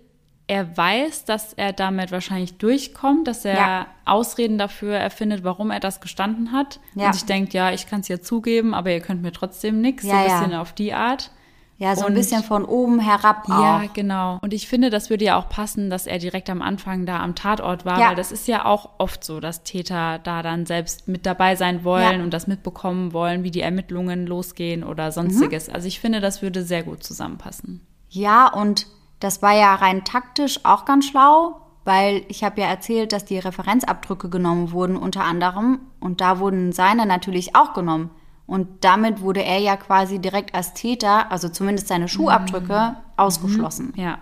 er 0.48 0.76
weiß, 0.76 1.26
dass 1.26 1.52
er 1.52 1.74
damit 1.74 2.10
wahrscheinlich 2.10 2.56
durchkommt, 2.56 3.28
dass 3.28 3.44
er 3.44 3.54
ja. 3.54 3.86
Ausreden 4.06 4.56
dafür 4.56 4.96
erfindet, 4.96 5.44
warum 5.44 5.70
er 5.70 5.78
das 5.78 6.00
gestanden 6.00 6.52
hat. 6.52 6.80
Ja. 6.94 7.06
Und 7.06 7.12
sich 7.12 7.26
denkt, 7.26 7.52
ja, 7.52 7.70
ich 7.70 7.86
kann 7.86 8.00
es 8.00 8.08
ja 8.08 8.20
zugeben, 8.20 8.74
aber 8.74 8.90
ihr 8.90 9.00
könnt 9.00 9.22
mir 9.22 9.32
trotzdem 9.32 9.80
nichts. 9.82 10.04
Ja, 10.04 10.10
so 10.10 10.16
ein 10.16 10.40
bisschen 10.40 10.54
auf 10.54 10.72
die 10.72 10.94
Art. 10.94 11.30
Ja, 11.76 11.94
so 11.94 12.06
und, 12.06 12.12
ein 12.12 12.14
bisschen 12.14 12.42
von 12.42 12.64
oben 12.64 12.98
herab 12.98 13.44
auch. 13.44 13.62
Ja, 13.62 13.84
genau. 13.92 14.38
Und 14.42 14.52
ich 14.52 14.66
finde, 14.66 14.90
das 14.90 15.10
würde 15.10 15.26
ja 15.26 15.38
auch 15.38 15.48
passen, 15.48 15.90
dass 15.90 16.08
er 16.08 16.18
direkt 16.18 16.50
am 16.50 16.60
Anfang 16.60 17.06
da 17.06 17.20
am 17.20 17.36
Tatort 17.36 17.84
war, 17.84 18.00
ja. 18.00 18.08
weil 18.08 18.16
das 18.16 18.32
ist 18.32 18.48
ja 18.48 18.64
auch 18.64 18.90
oft 18.98 19.22
so, 19.22 19.38
dass 19.38 19.62
Täter 19.62 20.18
da 20.18 20.42
dann 20.42 20.66
selbst 20.66 21.06
mit 21.06 21.24
dabei 21.24 21.54
sein 21.54 21.84
wollen 21.84 22.18
ja. 22.18 22.24
und 22.24 22.32
das 22.32 22.48
mitbekommen 22.48 23.12
wollen, 23.12 23.44
wie 23.44 23.52
die 23.52 23.60
Ermittlungen 23.60 24.26
losgehen 24.26 24.82
oder 24.82 25.12
sonstiges. 25.12 25.68
Mhm. 25.68 25.74
Also 25.74 25.86
ich 25.86 26.00
finde, 26.00 26.20
das 26.20 26.42
würde 26.42 26.64
sehr 26.64 26.82
gut 26.82 27.04
zusammenpassen. 27.04 27.86
Ja, 28.08 28.52
und 28.52 28.86
das 29.20 29.42
war 29.42 29.54
ja 29.54 29.74
rein 29.74 30.04
taktisch 30.04 30.64
auch 30.64 30.84
ganz 30.84 31.06
schlau, 31.06 31.60
weil 31.84 32.24
ich 32.28 32.44
habe 32.44 32.60
ja 32.60 32.66
erzählt, 32.66 33.12
dass 33.12 33.24
die 33.24 33.38
Referenzabdrücke 33.38 34.28
genommen 34.28 34.72
wurden 34.72 34.96
unter 34.96 35.24
anderem 35.24 35.80
und 36.00 36.20
da 36.20 36.38
wurden 36.38 36.72
seine 36.72 37.06
natürlich 37.06 37.56
auch 37.56 37.72
genommen. 37.72 38.10
Und 38.46 38.82
damit 38.84 39.20
wurde 39.20 39.42
er 39.42 39.58
ja 39.58 39.76
quasi 39.76 40.18
direkt 40.18 40.54
als 40.54 40.72
Täter, 40.72 41.30
also 41.30 41.48
zumindest 41.50 41.88
seine 41.88 42.08
Schuhabdrücke, 42.08 42.96
mhm. 42.96 42.96
ausgeschlossen. 43.16 43.92
Mhm. 43.94 44.02
Ja. 44.02 44.18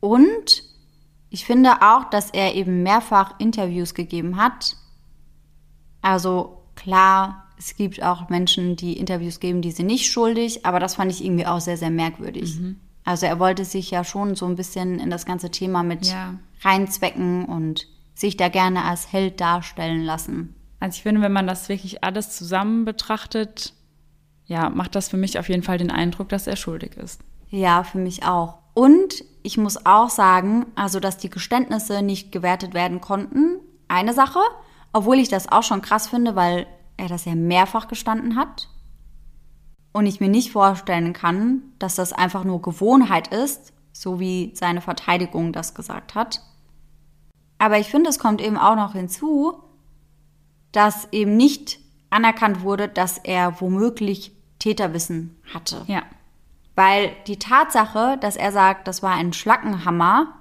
Und 0.00 0.64
ich 1.30 1.44
finde 1.44 1.82
auch, 1.82 2.04
dass 2.10 2.30
er 2.30 2.54
eben 2.54 2.82
mehrfach 2.82 3.34
Interviews 3.38 3.94
gegeben 3.94 4.36
hat. 4.36 4.76
Also 6.02 6.62
klar, 6.74 7.44
es 7.58 7.76
gibt 7.76 8.02
auch 8.02 8.28
Menschen, 8.28 8.76
die 8.76 8.98
Interviews 8.98 9.40
geben, 9.40 9.62
die 9.62 9.70
sind 9.70 9.86
nicht 9.86 10.10
schuldig, 10.10 10.66
aber 10.66 10.80
das 10.80 10.96
fand 10.96 11.10
ich 11.10 11.24
irgendwie 11.24 11.46
auch 11.46 11.60
sehr, 11.60 11.76
sehr 11.76 11.90
merkwürdig. 11.90 12.58
Mhm. 12.58 12.80
Also 13.06 13.24
er 13.24 13.38
wollte 13.38 13.64
sich 13.64 13.90
ja 13.92 14.04
schon 14.04 14.34
so 14.34 14.46
ein 14.46 14.56
bisschen 14.56 14.98
in 14.98 15.10
das 15.10 15.24
ganze 15.24 15.50
Thema 15.50 15.84
mit 15.84 16.06
ja. 16.06 16.34
reinzwecken 16.62 17.44
und 17.44 17.86
sich 18.14 18.36
da 18.36 18.48
gerne 18.48 18.84
als 18.84 19.12
Held 19.12 19.40
darstellen 19.40 20.02
lassen. 20.02 20.54
Also 20.80 20.96
ich 20.96 21.02
finde, 21.04 21.22
wenn 21.22 21.32
man 21.32 21.46
das 21.46 21.68
wirklich 21.68 22.02
alles 22.02 22.36
zusammen 22.36 22.84
betrachtet, 22.84 23.74
ja, 24.46 24.70
macht 24.70 24.96
das 24.96 25.08
für 25.08 25.16
mich 25.16 25.38
auf 25.38 25.48
jeden 25.48 25.62
Fall 25.62 25.78
den 25.78 25.92
Eindruck, 25.92 26.28
dass 26.28 26.48
er 26.48 26.56
schuldig 26.56 26.96
ist. 26.96 27.20
Ja, 27.48 27.84
für 27.84 27.98
mich 27.98 28.24
auch. 28.24 28.58
Und 28.74 29.24
ich 29.44 29.56
muss 29.56 29.86
auch 29.86 30.10
sagen, 30.10 30.66
also 30.74 30.98
dass 30.98 31.16
die 31.16 31.30
Geständnisse 31.30 32.02
nicht 32.02 32.32
gewertet 32.32 32.74
werden 32.74 33.00
konnten, 33.00 33.60
eine 33.86 34.14
Sache, 34.14 34.40
obwohl 34.92 35.20
ich 35.20 35.28
das 35.28 35.50
auch 35.50 35.62
schon 35.62 35.80
krass 35.80 36.08
finde, 36.08 36.34
weil 36.34 36.66
er 36.96 37.08
das 37.08 37.24
ja 37.24 37.36
mehrfach 37.36 37.86
gestanden 37.86 38.34
hat. 38.34 38.68
Und 39.96 40.04
ich 40.04 40.20
mir 40.20 40.28
nicht 40.28 40.52
vorstellen 40.52 41.14
kann, 41.14 41.62
dass 41.78 41.94
das 41.94 42.12
einfach 42.12 42.44
nur 42.44 42.60
Gewohnheit 42.60 43.28
ist, 43.28 43.72
so 43.94 44.20
wie 44.20 44.52
seine 44.54 44.82
Verteidigung 44.82 45.54
das 45.54 45.74
gesagt 45.74 46.14
hat. 46.14 46.42
Aber 47.56 47.78
ich 47.78 47.88
finde, 47.88 48.10
es 48.10 48.18
kommt 48.18 48.42
eben 48.42 48.58
auch 48.58 48.76
noch 48.76 48.92
hinzu, 48.92 49.54
dass 50.70 51.10
eben 51.12 51.38
nicht 51.38 51.78
anerkannt 52.10 52.60
wurde, 52.60 52.88
dass 52.88 53.16
er 53.16 53.58
womöglich 53.62 54.32
Täterwissen 54.58 55.34
hatte. 55.54 55.82
Ja. 55.86 56.02
Weil 56.74 57.12
die 57.26 57.38
Tatsache, 57.38 58.18
dass 58.20 58.36
er 58.36 58.52
sagt, 58.52 58.88
das 58.88 59.02
war 59.02 59.14
ein 59.14 59.32
Schlackenhammer 59.32 60.34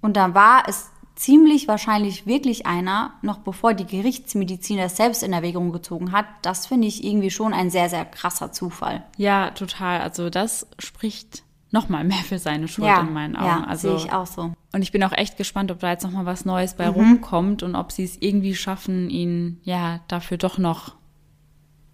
und 0.00 0.16
dann 0.16 0.34
war 0.34 0.64
es 0.66 0.90
ziemlich 1.18 1.66
wahrscheinlich 1.66 2.26
wirklich 2.26 2.66
einer, 2.66 3.12
noch 3.22 3.38
bevor 3.38 3.74
die 3.74 3.86
Gerichtsmedizin 3.86 4.78
das 4.78 4.96
selbst 4.96 5.24
in 5.24 5.32
Erwägung 5.32 5.72
gezogen 5.72 6.12
hat, 6.12 6.26
das 6.42 6.66
finde 6.66 6.86
ich 6.86 7.02
irgendwie 7.02 7.30
schon 7.30 7.52
ein 7.52 7.70
sehr, 7.70 7.88
sehr 7.88 8.04
krasser 8.04 8.52
Zufall. 8.52 9.02
Ja, 9.16 9.50
total. 9.50 10.00
Also 10.00 10.30
das 10.30 10.68
spricht 10.78 11.42
noch 11.72 11.88
mal 11.88 12.04
mehr 12.04 12.18
für 12.18 12.38
seine 12.38 12.68
Schuld 12.68 12.86
ja, 12.86 13.00
in 13.00 13.12
meinen 13.12 13.34
Augen. 13.34 13.46
Ja, 13.46 13.64
also, 13.64 13.88
sehe 13.88 14.06
ich 14.06 14.12
auch 14.12 14.26
so. 14.26 14.52
Und 14.72 14.82
ich 14.82 14.92
bin 14.92 15.02
auch 15.02 15.12
echt 15.12 15.36
gespannt, 15.36 15.72
ob 15.72 15.80
da 15.80 15.90
jetzt 15.90 16.04
noch 16.04 16.12
mal 16.12 16.24
was 16.24 16.44
Neues 16.44 16.74
bei 16.74 16.88
mhm. 16.88 16.94
rumkommt 16.94 17.64
und 17.64 17.74
ob 17.74 17.90
sie 17.90 18.04
es 18.04 18.16
irgendwie 18.20 18.54
schaffen, 18.54 19.10
ihn 19.10 19.60
ja 19.64 20.00
dafür 20.06 20.36
doch 20.36 20.56
noch 20.56 20.94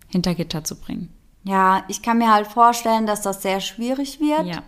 hinter 0.09 0.35
Gitter 0.35 0.65
zu 0.65 0.79
bringen. 0.79 1.09
Ja, 1.45 1.85
ich 1.89 2.03
kann 2.03 2.19
mir 2.19 2.33
halt 2.33 2.47
vorstellen, 2.47 3.07
dass 3.07 3.23
das 3.23 3.41
sehr 3.41 3.61
schwierig 3.61 4.21
wird. 4.21 4.47
Ja. 4.47 4.63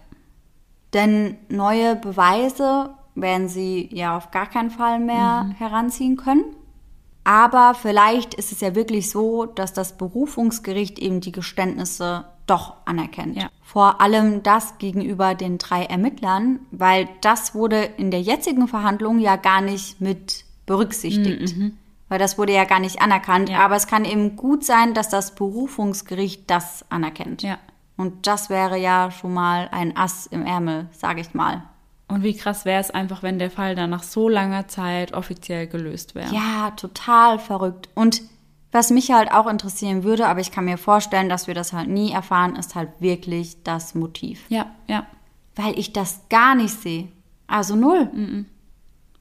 Denn 0.94 1.36
neue 1.50 1.94
Beweise 1.94 2.94
werden 3.16 3.48
sie 3.48 3.88
ja 3.92 4.16
auf 4.16 4.30
gar 4.30 4.46
keinen 4.46 4.70
Fall 4.70 5.00
mehr 5.00 5.44
Mhm. 5.44 5.50
heranziehen 5.52 6.16
können. 6.16 6.44
Aber 7.24 7.74
vielleicht 7.74 8.34
ist 8.34 8.52
es 8.52 8.60
ja 8.60 8.76
wirklich 8.76 9.10
so, 9.10 9.46
dass 9.46 9.72
das 9.72 9.96
Berufungsgericht 9.98 10.98
eben 11.00 11.20
die 11.20 11.32
Geständnisse 11.32 12.26
doch 12.46 12.74
anerkennt. 12.84 13.36
Ja. 13.36 13.48
Vor 13.64 14.00
allem 14.00 14.44
das 14.44 14.78
gegenüber 14.78 15.34
den 15.34 15.58
drei 15.58 15.84
Ermittlern, 15.86 16.60
weil 16.70 17.08
das 17.22 17.52
wurde 17.56 17.82
in 17.96 18.12
der 18.12 18.20
jetzigen 18.22 18.68
Verhandlung 18.68 19.18
ja 19.18 19.34
gar 19.34 19.60
nicht 19.60 20.00
mit 20.00 20.44
berücksichtigt. 20.66 21.56
Weil 22.08 22.20
das 22.20 22.38
wurde 22.38 22.52
ja 22.52 22.64
gar 22.64 22.78
nicht 22.78 23.02
anerkannt. 23.02 23.48
Mhm, 23.48 23.54
Ja. 23.56 23.64
Aber 23.64 23.74
es 23.74 23.88
kann 23.88 24.04
eben 24.04 24.36
gut 24.36 24.64
sein, 24.64 24.94
dass 24.94 25.08
das 25.08 25.34
Berufungsgericht 25.34 26.48
das 26.48 26.84
anerkennt. 26.90 27.42
Ja. 27.42 27.58
Und 27.96 28.28
das 28.28 28.50
wäre 28.50 28.78
ja 28.78 29.10
schon 29.10 29.34
mal 29.34 29.68
ein 29.72 29.96
Ass 29.96 30.26
im 30.28 30.46
Ärmel, 30.46 30.86
sage 30.92 31.20
ich 31.20 31.34
mal. 31.34 31.64
Und 32.08 32.22
wie 32.22 32.36
krass 32.36 32.64
wäre 32.64 32.80
es 32.80 32.90
einfach, 32.90 33.22
wenn 33.22 33.38
der 33.38 33.50
Fall 33.50 33.74
dann 33.74 33.90
nach 33.90 34.04
so 34.04 34.28
langer 34.28 34.68
Zeit 34.68 35.12
offiziell 35.12 35.66
gelöst 35.66 36.14
wäre. 36.14 36.32
Ja, 36.32 36.70
total 36.76 37.38
verrückt. 37.38 37.88
Und 37.94 38.22
was 38.70 38.90
mich 38.90 39.10
halt 39.10 39.32
auch 39.32 39.46
interessieren 39.46 40.04
würde, 40.04 40.28
aber 40.28 40.40
ich 40.40 40.52
kann 40.52 40.66
mir 40.66 40.78
vorstellen, 40.78 41.28
dass 41.28 41.46
wir 41.46 41.54
das 41.54 41.72
halt 41.72 41.88
nie 41.88 42.12
erfahren, 42.12 42.56
ist 42.56 42.74
halt 42.74 42.90
wirklich 43.00 43.62
das 43.64 43.94
Motiv. 43.94 44.44
ja, 44.48 44.66
ja. 44.86 45.06
Weil 45.58 45.78
ich 45.78 45.94
das 45.94 46.20
gar 46.28 46.54
nicht 46.54 46.74
sehe. 46.82 47.08
Also 47.46 47.76
null. 47.76 48.10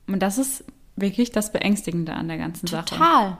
Und 0.08 0.20
das 0.20 0.38
ist 0.38 0.66
wirklich 0.98 1.32
das 1.32 1.54
Beängstigende 1.54 2.14
an 2.14 2.28
der 2.28 2.38
ganzen 2.38 2.68
Sache. 2.68 2.86
Total. 2.86 3.38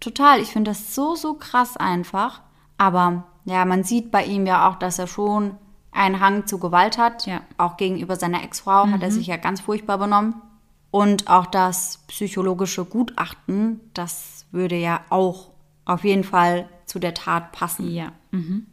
Total. 0.00 0.40
Ich 0.40 0.48
finde 0.48 0.70
das 0.70 0.94
so, 0.94 1.14
so 1.14 1.32
krass 1.34 1.78
einfach. 1.78 2.42
Aber 2.76 3.24
ja, 3.46 3.64
man 3.64 3.84
sieht 3.84 4.10
bei 4.10 4.24
ihm 4.24 4.44
ja 4.44 4.68
auch, 4.68 4.76
dass 4.76 4.98
er 4.98 5.06
schon 5.06 5.56
einen 5.96 6.20
Hang 6.20 6.46
zu 6.46 6.58
Gewalt 6.58 6.98
hat. 6.98 7.26
Ja. 7.26 7.40
Auch 7.56 7.76
gegenüber 7.76 8.16
seiner 8.16 8.44
Ex-Frau 8.44 8.86
hat 8.88 9.02
er 9.02 9.10
sich 9.10 9.26
ja 9.26 9.36
ganz 9.36 9.60
furchtbar 9.60 9.98
benommen. 9.98 10.34
Und 10.90 11.28
auch 11.28 11.46
das 11.46 12.04
psychologische 12.06 12.84
Gutachten, 12.84 13.80
das 13.92 14.46
würde 14.50 14.76
ja 14.76 15.00
auch 15.10 15.50
auf 15.84 16.04
jeden 16.04 16.24
Fall 16.24 16.68
zu 16.86 16.98
der 16.98 17.14
Tat 17.14 17.52
passen. 17.52 17.90
Ja. 17.90 18.12
Mhm. 18.30 18.66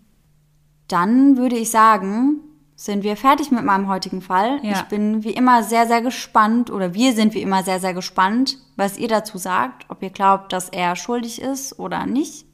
Dann 0.88 1.38
würde 1.38 1.58
ich 1.58 1.70
sagen, 1.72 2.40
sind 2.76 3.04
wir 3.04 3.16
fertig 3.16 3.52
mit 3.52 3.64
meinem 3.64 3.88
heutigen 3.88 4.22
Fall. 4.22 4.60
Ja. 4.64 4.74
Ich 4.74 4.82
bin 4.84 5.24
wie 5.24 5.32
immer 5.32 5.64
sehr, 5.64 5.88
sehr 5.88 6.02
gespannt 6.02 6.70
oder 6.70 6.94
wir 6.94 7.14
sind 7.14 7.34
wie 7.34 7.42
immer 7.42 7.64
sehr, 7.64 7.80
sehr 7.80 7.94
gespannt, 7.94 8.58
was 8.76 8.98
ihr 8.98 9.08
dazu 9.08 9.38
sagt, 9.38 9.86
ob 9.90 10.02
ihr 10.04 10.10
glaubt, 10.10 10.54
dass 10.54 10.70
er 10.70 10.96
schuldig 10.96 11.42
ist 11.42 11.80
oder 11.80 12.06
nicht. 12.06 12.46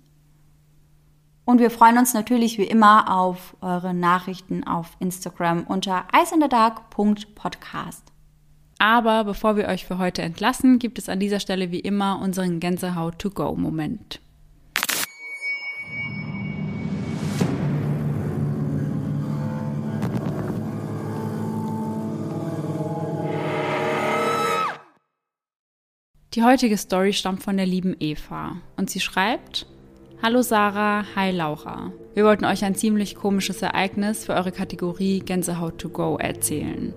Und 1.50 1.58
wir 1.60 1.72
freuen 1.72 1.98
uns 1.98 2.14
natürlich 2.14 2.60
wie 2.60 2.66
immer 2.66 3.12
auf 3.12 3.58
eure 3.62 3.92
Nachrichten 3.92 4.64
auf 4.66 4.96
Instagram 5.00 5.64
unter 5.64 6.06
eisinthedark.podcast. 6.12 8.04
Aber 8.78 9.24
bevor 9.24 9.56
wir 9.56 9.68
euch 9.68 9.84
für 9.88 9.98
heute 9.98 10.22
entlassen, 10.22 10.78
gibt 10.78 11.00
es 11.00 11.10
an 11.10 11.20
dieser 11.20 11.40
Stelle 11.40 11.72
wie 11.72 11.80
immer 11.80 12.22
unseren 12.22 12.60
Gänsehaut-to-go-Moment. 12.60 14.22
Die 26.36 26.44
heutige 26.44 26.78
Story 26.78 27.14
stammt 27.14 27.42
von 27.42 27.58
der 27.58 27.66
lieben 27.66 27.96
Eva 28.00 28.58
und 28.78 28.92
sie 28.92 29.00
schreibt: 29.00 29.66
Hallo 30.22 30.42
Sarah, 30.42 31.06
hi 31.16 31.32
Laura. 31.32 31.94
Wir 32.14 32.26
wollten 32.26 32.44
euch 32.44 32.66
ein 32.66 32.76
ziemlich 32.76 33.16
komisches 33.16 33.62
Ereignis 33.62 34.26
für 34.26 34.34
eure 34.34 34.52
Kategorie 34.52 35.20
Gänsehaut 35.20 35.78
to 35.78 35.88
go 35.88 36.18
erzählen. 36.18 36.94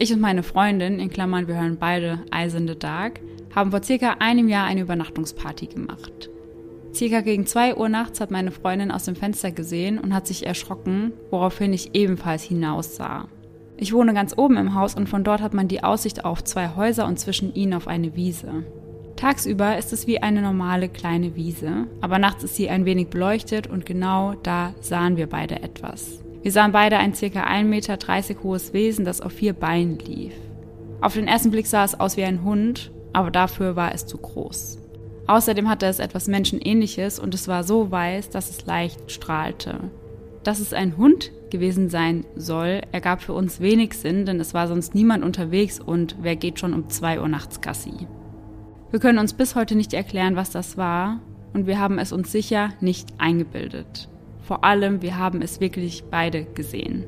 Ich 0.00 0.12
und 0.12 0.20
meine 0.20 0.42
Freundin, 0.42 0.98
in 0.98 1.08
Klammern, 1.08 1.46
wir 1.46 1.54
hören 1.54 1.76
beide 1.78 2.18
Eyes 2.32 2.54
in 2.54 2.66
the 2.66 2.76
Dark, 2.76 3.20
haben 3.54 3.70
vor 3.70 3.84
circa 3.84 4.16
einem 4.18 4.48
Jahr 4.48 4.66
eine 4.66 4.80
Übernachtungsparty 4.80 5.66
gemacht. 5.66 6.30
Circa 6.92 7.20
gegen 7.20 7.46
2 7.46 7.76
Uhr 7.76 7.88
nachts 7.88 8.20
hat 8.20 8.32
meine 8.32 8.50
Freundin 8.50 8.90
aus 8.90 9.04
dem 9.04 9.14
Fenster 9.14 9.52
gesehen 9.52 9.96
und 9.96 10.12
hat 10.12 10.26
sich 10.26 10.44
erschrocken, 10.44 11.12
woraufhin 11.30 11.72
ich 11.72 11.94
ebenfalls 11.94 12.42
hinaussah. 12.42 13.28
Ich 13.76 13.92
wohne 13.92 14.14
ganz 14.14 14.36
oben 14.36 14.56
im 14.56 14.74
Haus 14.74 14.96
und 14.96 15.08
von 15.08 15.22
dort 15.22 15.42
hat 15.42 15.54
man 15.54 15.68
die 15.68 15.84
Aussicht 15.84 16.24
auf 16.24 16.42
zwei 16.42 16.74
Häuser 16.74 17.06
und 17.06 17.20
zwischen 17.20 17.54
ihnen 17.54 17.74
auf 17.74 17.86
eine 17.86 18.16
Wiese. 18.16 18.64
Tagsüber 19.18 19.76
ist 19.76 19.92
es 19.92 20.06
wie 20.06 20.22
eine 20.22 20.40
normale 20.40 20.88
kleine 20.88 21.34
Wiese, 21.34 21.88
aber 22.00 22.20
nachts 22.20 22.44
ist 22.44 22.54
sie 22.54 22.70
ein 22.70 22.84
wenig 22.84 23.08
beleuchtet 23.08 23.66
und 23.66 23.84
genau 23.84 24.34
da 24.44 24.74
sahen 24.80 25.16
wir 25.16 25.26
beide 25.26 25.60
etwas. 25.60 26.22
Wir 26.42 26.52
sahen 26.52 26.70
beide 26.70 26.98
ein 26.98 27.14
ca. 27.14 27.26
1,30 27.26 27.64
Meter 27.64 27.98
hohes 28.44 28.72
Wesen, 28.72 29.04
das 29.04 29.20
auf 29.20 29.32
vier 29.32 29.54
Beinen 29.54 29.98
lief. 29.98 30.34
Auf 31.00 31.14
den 31.14 31.26
ersten 31.26 31.50
Blick 31.50 31.66
sah 31.66 31.82
es 31.82 31.98
aus 31.98 32.16
wie 32.16 32.22
ein 32.22 32.44
Hund, 32.44 32.92
aber 33.12 33.32
dafür 33.32 33.74
war 33.74 33.92
es 33.92 34.06
zu 34.06 34.18
groß. 34.18 34.78
Außerdem 35.26 35.68
hatte 35.68 35.86
es 35.86 35.98
etwas 35.98 36.28
Menschenähnliches 36.28 37.18
und 37.18 37.34
es 37.34 37.48
war 37.48 37.64
so 37.64 37.90
weiß, 37.90 38.30
dass 38.30 38.50
es 38.50 38.66
leicht 38.66 39.10
strahlte. 39.10 39.90
Dass 40.44 40.60
es 40.60 40.72
ein 40.72 40.96
Hund 40.96 41.32
gewesen 41.50 41.90
sein 41.90 42.24
soll, 42.36 42.82
ergab 42.92 43.20
für 43.20 43.32
uns 43.32 43.58
wenig 43.58 43.94
Sinn, 43.94 44.26
denn 44.26 44.38
es 44.38 44.54
war 44.54 44.68
sonst 44.68 44.94
niemand 44.94 45.24
unterwegs 45.24 45.80
und 45.80 46.14
wer 46.22 46.36
geht 46.36 46.60
schon 46.60 46.72
um 46.72 46.88
2 46.88 47.20
Uhr 47.20 47.28
nachts 47.28 47.60
Gassi. 47.60 48.06
Wir 48.90 49.00
können 49.00 49.18
uns 49.18 49.34
bis 49.34 49.54
heute 49.54 49.74
nicht 49.74 49.92
erklären, 49.92 50.34
was 50.34 50.50
das 50.50 50.78
war 50.78 51.20
und 51.52 51.66
wir 51.66 51.78
haben 51.78 51.98
es 51.98 52.10
uns 52.10 52.32
sicher 52.32 52.70
nicht 52.80 53.08
eingebildet. 53.18 54.08
Vor 54.40 54.64
allem, 54.64 55.02
wir 55.02 55.18
haben 55.18 55.42
es 55.42 55.60
wirklich 55.60 56.04
beide 56.10 56.44
gesehen. 56.44 57.04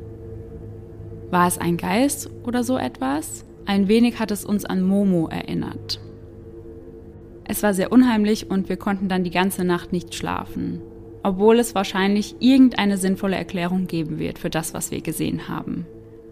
War 1.31 1.49
es 1.49 1.57
ein 1.57 1.79
Geist 1.79 2.29
oder 2.45 2.65
so 2.65 2.77
etwas? 2.77 3.47
Ein 3.65 3.89
wenig 3.89 4.19
hat 4.19 4.31
es 4.31 4.45
uns 4.45 4.67
an 4.67 4.83
Momo 4.83 5.29
erinnert. 5.29 6.01
Es 7.45 7.63
war 7.63 7.73
sehr 7.73 7.93
unheimlich 7.93 8.51
und 8.51 8.69
wir 8.69 8.77
konnten 8.77 9.09
dann 9.09 9.25
die 9.25 9.31
ganze 9.31 9.65
Nacht 9.65 9.91
nicht 9.91 10.15
schlafen, 10.15 10.83
obwohl 11.23 11.59
es 11.59 11.75
wahrscheinlich 11.75 12.37
irgendeine 12.41 12.99
sinnvolle 12.99 13.37
Erklärung 13.37 13.87
geben 13.87 14.19
wird 14.19 14.39
für 14.39 14.51
das, 14.51 14.75
was 14.75 14.91
wir 14.91 15.01
gesehen 15.01 15.49
haben. 15.49 15.87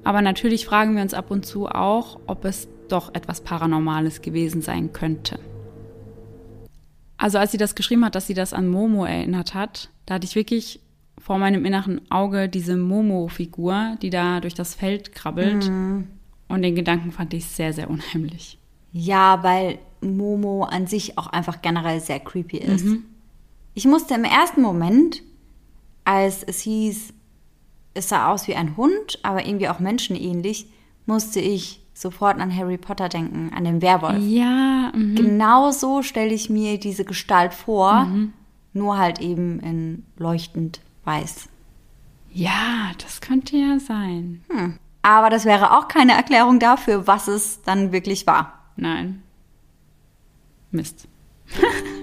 Aber 0.04 0.20
natürlich 0.20 0.66
fragen 0.66 0.94
wir 0.94 1.02
uns 1.02 1.14
ab 1.14 1.30
und 1.30 1.46
zu 1.46 1.68
auch, 1.68 2.20
ob 2.26 2.44
es 2.44 2.68
doch 2.88 3.14
etwas 3.14 3.40
Paranormales 3.40 4.22
gewesen 4.22 4.62
sein 4.62 4.92
könnte. 4.92 5.38
Also 7.16 7.38
als 7.38 7.50
sie 7.52 7.58
das 7.58 7.74
geschrieben 7.74 8.04
hat, 8.04 8.14
dass 8.14 8.26
sie 8.26 8.34
das 8.34 8.52
an 8.52 8.68
Momo 8.68 9.04
erinnert 9.04 9.54
hat, 9.54 9.90
da 10.06 10.14
hatte 10.14 10.26
ich 10.26 10.34
wirklich 10.36 10.80
vor 11.18 11.38
meinem 11.38 11.64
inneren 11.64 12.00
Auge 12.10 12.48
diese 12.48 12.76
Momo-Figur, 12.76 13.96
die 14.00 14.10
da 14.10 14.40
durch 14.40 14.54
das 14.54 14.74
Feld 14.74 15.12
krabbelt. 15.12 15.70
Und 16.48 16.62
den 16.62 16.74
Gedanken 16.74 17.12
fand 17.12 17.34
ich 17.34 17.44
sehr, 17.44 17.72
sehr 17.72 17.90
unheimlich. 17.90 18.58
Ja, 18.92 19.42
weil 19.42 19.78
Momo 20.00 20.62
an 20.64 20.86
sich 20.86 21.18
auch 21.18 21.26
einfach 21.26 21.60
generell 21.60 22.00
sehr 22.00 22.20
creepy 22.20 22.58
ist. 22.58 22.86
Ich 23.74 23.84
musste 23.84 24.14
im 24.14 24.24
ersten 24.24 24.62
Moment, 24.62 25.22
als 26.04 26.42
es 26.42 26.60
hieß, 26.60 27.12
es 27.94 28.08
sah 28.08 28.32
aus 28.32 28.48
wie 28.48 28.54
ein 28.54 28.76
Hund, 28.76 29.18
aber 29.22 29.44
irgendwie 29.44 29.68
auch 29.68 29.80
menschenähnlich, 29.80 30.66
musste 31.04 31.40
ich 31.40 31.80
sofort 32.00 32.40
an 32.40 32.54
Harry 32.56 32.78
Potter 32.78 33.08
denken, 33.08 33.50
an 33.54 33.64
den 33.64 33.82
Werwolf. 33.82 34.22
Ja, 34.22 34.92
mhm. 34.94 35.14
Genau 35.16 35.70
so 35.70 36.02
stelle 36.02 36.32
ich 36.32 36.48
mir 36.50 36.78
diese 36.78 37.04
Gestalt 37.04 37.54
vor, 37.54 38.08
nur 38.72 38.98
halt 38.98 39.20
eben 39.20 39.60
in 39.60 40.04
leuchtend 40.16 40.80
weiß. 41.04 41.48
ja, 42.32 42.90
das 43.02 43.20
könnte 43.20 43.56
ja 43.56 43.78
sein. 43.78 44.44
Aber 45.02 45.30
das 45.30 45.44
wäre 45.44 45.76
auch 45.76 45.88
keine 45.88 46.12
Erklärung 46.12 46.58
dafür, 46.58 47.06
was 47.06 47.28
es 47.28 47.62
dann 47.62 47.92
wirklich 47.92 48.26
war. 48.26 48.52
Nein. 48.76 49.22
Mist. 50.70 51.08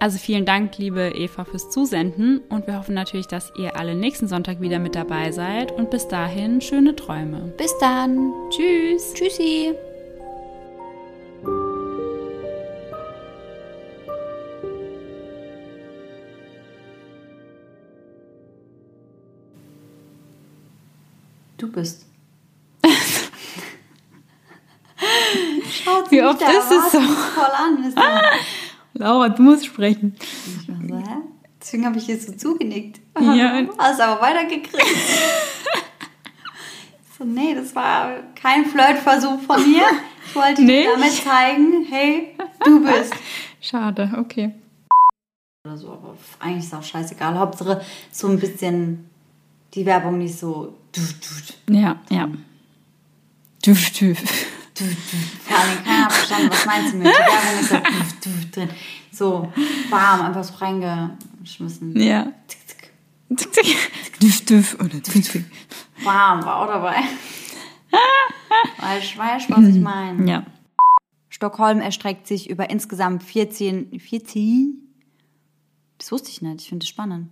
also 0.00 0.18
vielen 0.18 0.44
Dank, 0.44 0.78
liebe 0.78 1.10
Eva, 1.14 1.44
fürs 1.44 1.70
Zusenden 1.70 2.40
und 2.48 2.66
wir 2.66 2.78
hoffen 2.78 2.94
natürlich, 2.94 3.26
dass 3.26 3.52
ihr 3.56 3.76
alle 3.76 3.94
nächsten 3.94 4.28
Sonntag 4.28 4.60
wieder 4.60 4.78
mit 4.78 4.94
dabei 4.94 5.32
seid 5.32 5.72
und 5.72 5.90
bis 5.90 6.06
dahin 6.08 6.60
schöne 6.60 6.94
Träume. 6.94 7.52
Bis 7.56 7.76
dann. 7.78 8.32
Tschüss. 8.50 9.14
Tschüssi. 9.14 9.74
Du 21.56 21.72
bist. 21.72 22.06
Schaut 25.70 26.10
Wie 26.10 26.22
oft 26.22 26.40
ist 26.40 26.70
es 26.70 26.92
so? 26.92 27.00
Voll 27.00 27.50
an. 27.56 27.94
Laura, 28.98 29.28
du 29.28 29.42
musst 29.42 29.66
sprechen. 29.66 30.16
Ich 30.60 30.68
war 30.68 30.76
so, 30.88 30.96
hä? 30.96 31.16
Deswegen 31.60 31.86
habe 31.86 31.98
ich 31.98 32.08
jetzt 32.08 32.26
so 32.26 32.32
zugenickt. 32.32 33.00
Ja. 33.20 33.62
Hast 33.78 34.00
aber 34.00 34.20
weitergekriegt. 34.20 34.74
so, 37.18 37.24
nee, 37.24 37.54
das 37.54 37.74
war 37.76 38.10
kein 38.34 38.66
Flirtversuch 38.66 39.40
von 39.42 39.70
mir. 39.70 39.84
Ich 40.26 40.34
wollte 40.34 40.62
Nicht? 40.62 40.86
dir 40.86 40.92
damit 40.92 41.12
zeigen, 41.12 41.86
hey, 41.88 42.34
du 42.64 42.84
bist. 42.84 43.14
Schade, 43.60 44.10
okay. 44.18 44.52
Oder 45.64 45.76
so, 45.76 45.92
aber 45.92 46.16
eigentlich 46.40 46.64
ist 46.64 46.74
auch 46.74 46.82
scheißegal. 46.82 47.38
Hauptsache 47.38 47.80
so 48.10 48.28
ein 48.28 48.38
bisschen 48.38 49.08
die 49.74 49.86
Werbung 49.86 50.18
nicht 50.18 50.38
so. 50.38 50.74
Ja, 51.68 51.96
ja. 52.10 52.28
Duf, 54.78 54.88
duf. 54.88 55.44
Vor 55.44 55.58
allem 55.58 55.84
keiner 55.84 56.10
verstanden, 56.10 56.50
was 56.50 56.66
meinst 56.66 56.92
du 56.92 56.98
mit? 56.98 57.06
Die 57.06 57.10
Werbung 57.10 57.60
ist 57.60 57.68
so 57.68 57.76
duf, 57.76 58.20
duf 58.20 58.50
drin. 58.52 58.70
So 59.10 59.52
warm, 59.90 60.20
einfach 60.20 60.44
so 60.44 60.54
reingeschmissen. 60.54 61.98
Ja. 62.00 62.32
Duf, 63.28 64.44
duf. 64.44 64.74
Oder 64.78 65.00
duf, 65.00 65.14
duf. 65.14 65.42
Warm 66.04 66.44
war 66.44 66.56
auch 66.62 66.66
dabei. 66.68 66.96
Weißt 68.78 69.14
du, 69.14 69.18
weißt, 69.18 69.50
was 69.50 69.66
ich 69.66 69.80
meine? 69.80 70.30
Ja. 70.30 70.46
Stockholm 71.28 71.80
erstreckt 71.80 72.26
sich 72.26 72.48
über 72.48 72.70
insgesamt 72.70 73.22
14, 73.22 73.98
14? 73.98 74.88
Das 75.98 76.12
wusste 76.12 76.30
ich 76.30 76.42
nicht, 76.42 76.62
ich 76.62 76.68
finde 76.68 76.84
es 76.84 76.88
spannend. 76.88 77.30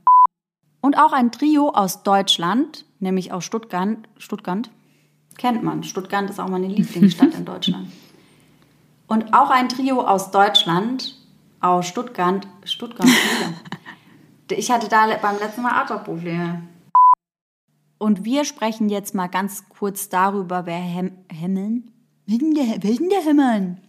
Und 0.80 0.98
auch 0.98 1.12
ein 1.12 1.32
Trio 1.32 1.70
aus 1.70 2.02
Deutschland, 2.02 2.84
nämlich 3.00 3.32
aus 3.32 3.44
Stuttgart, 3.44 3.98
Stuttgart, 4.18 4.70
kennt 5.36 5.62
man. 5.62 5.84
Stuttgart 5.84 6.28
ist 6.28 6.40
auch 6.40 6.48
meine 6.48 6.68
Lieblingsstadt 6.68 7.34
in 7.34 7.44
Deutschland. 7.44 7.88
Und 9.06 9.32
auch 9.32 9.50
ein 9.50 9.68
Trio 9.68 10.00
aus 10.00 10.30
Deutschland, 10.30 11.16
aus 11.60 11.86
Stuttgart, 11.86 12.46
Stuttgart. 12.64 13.08
Ich 14.50 14.70
hatte 14.70 14.88
da 14.88 15.06
beim 15.20 15.38
letzten 15.38 15.62
Mal 15.62 15.80
Atemprobleme. 15.80 16.62
Und 17.98 18.24
wir 18.24 18.44
sprechen 18.44 18.88
jetzt 18.88 19.14
mal 19.14 19.28
ganz 19.28 19.68
kurz 19.68 20.08
darüber, 20.08 20.66
wer 20.66 20.78
Hem 20.78 21.12
Hemmeln? 21.28 21.90
Denn 22.26 22.54
der, 22.54 22.78
denn 22.78 23.08
der 23.08 23.22
Hemmeln? 23.22 23.80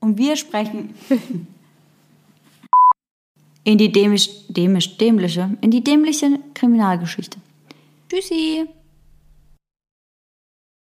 Und 0.00 0.18
wir 0.18 0.36
sprechen 0.36 0.94
in 3.64 3.78
die 3.78 3.90
dämisch, 3.90 4.28
dämisch, 4.48 4.96
dämliche, 4.96 5.56
in 5.60 5.70
die 5.70 5.82
dämliche 5.82 6.38
Kriminalgeschichte. 6.54 7.38
Tschüssi! 8.08 8.68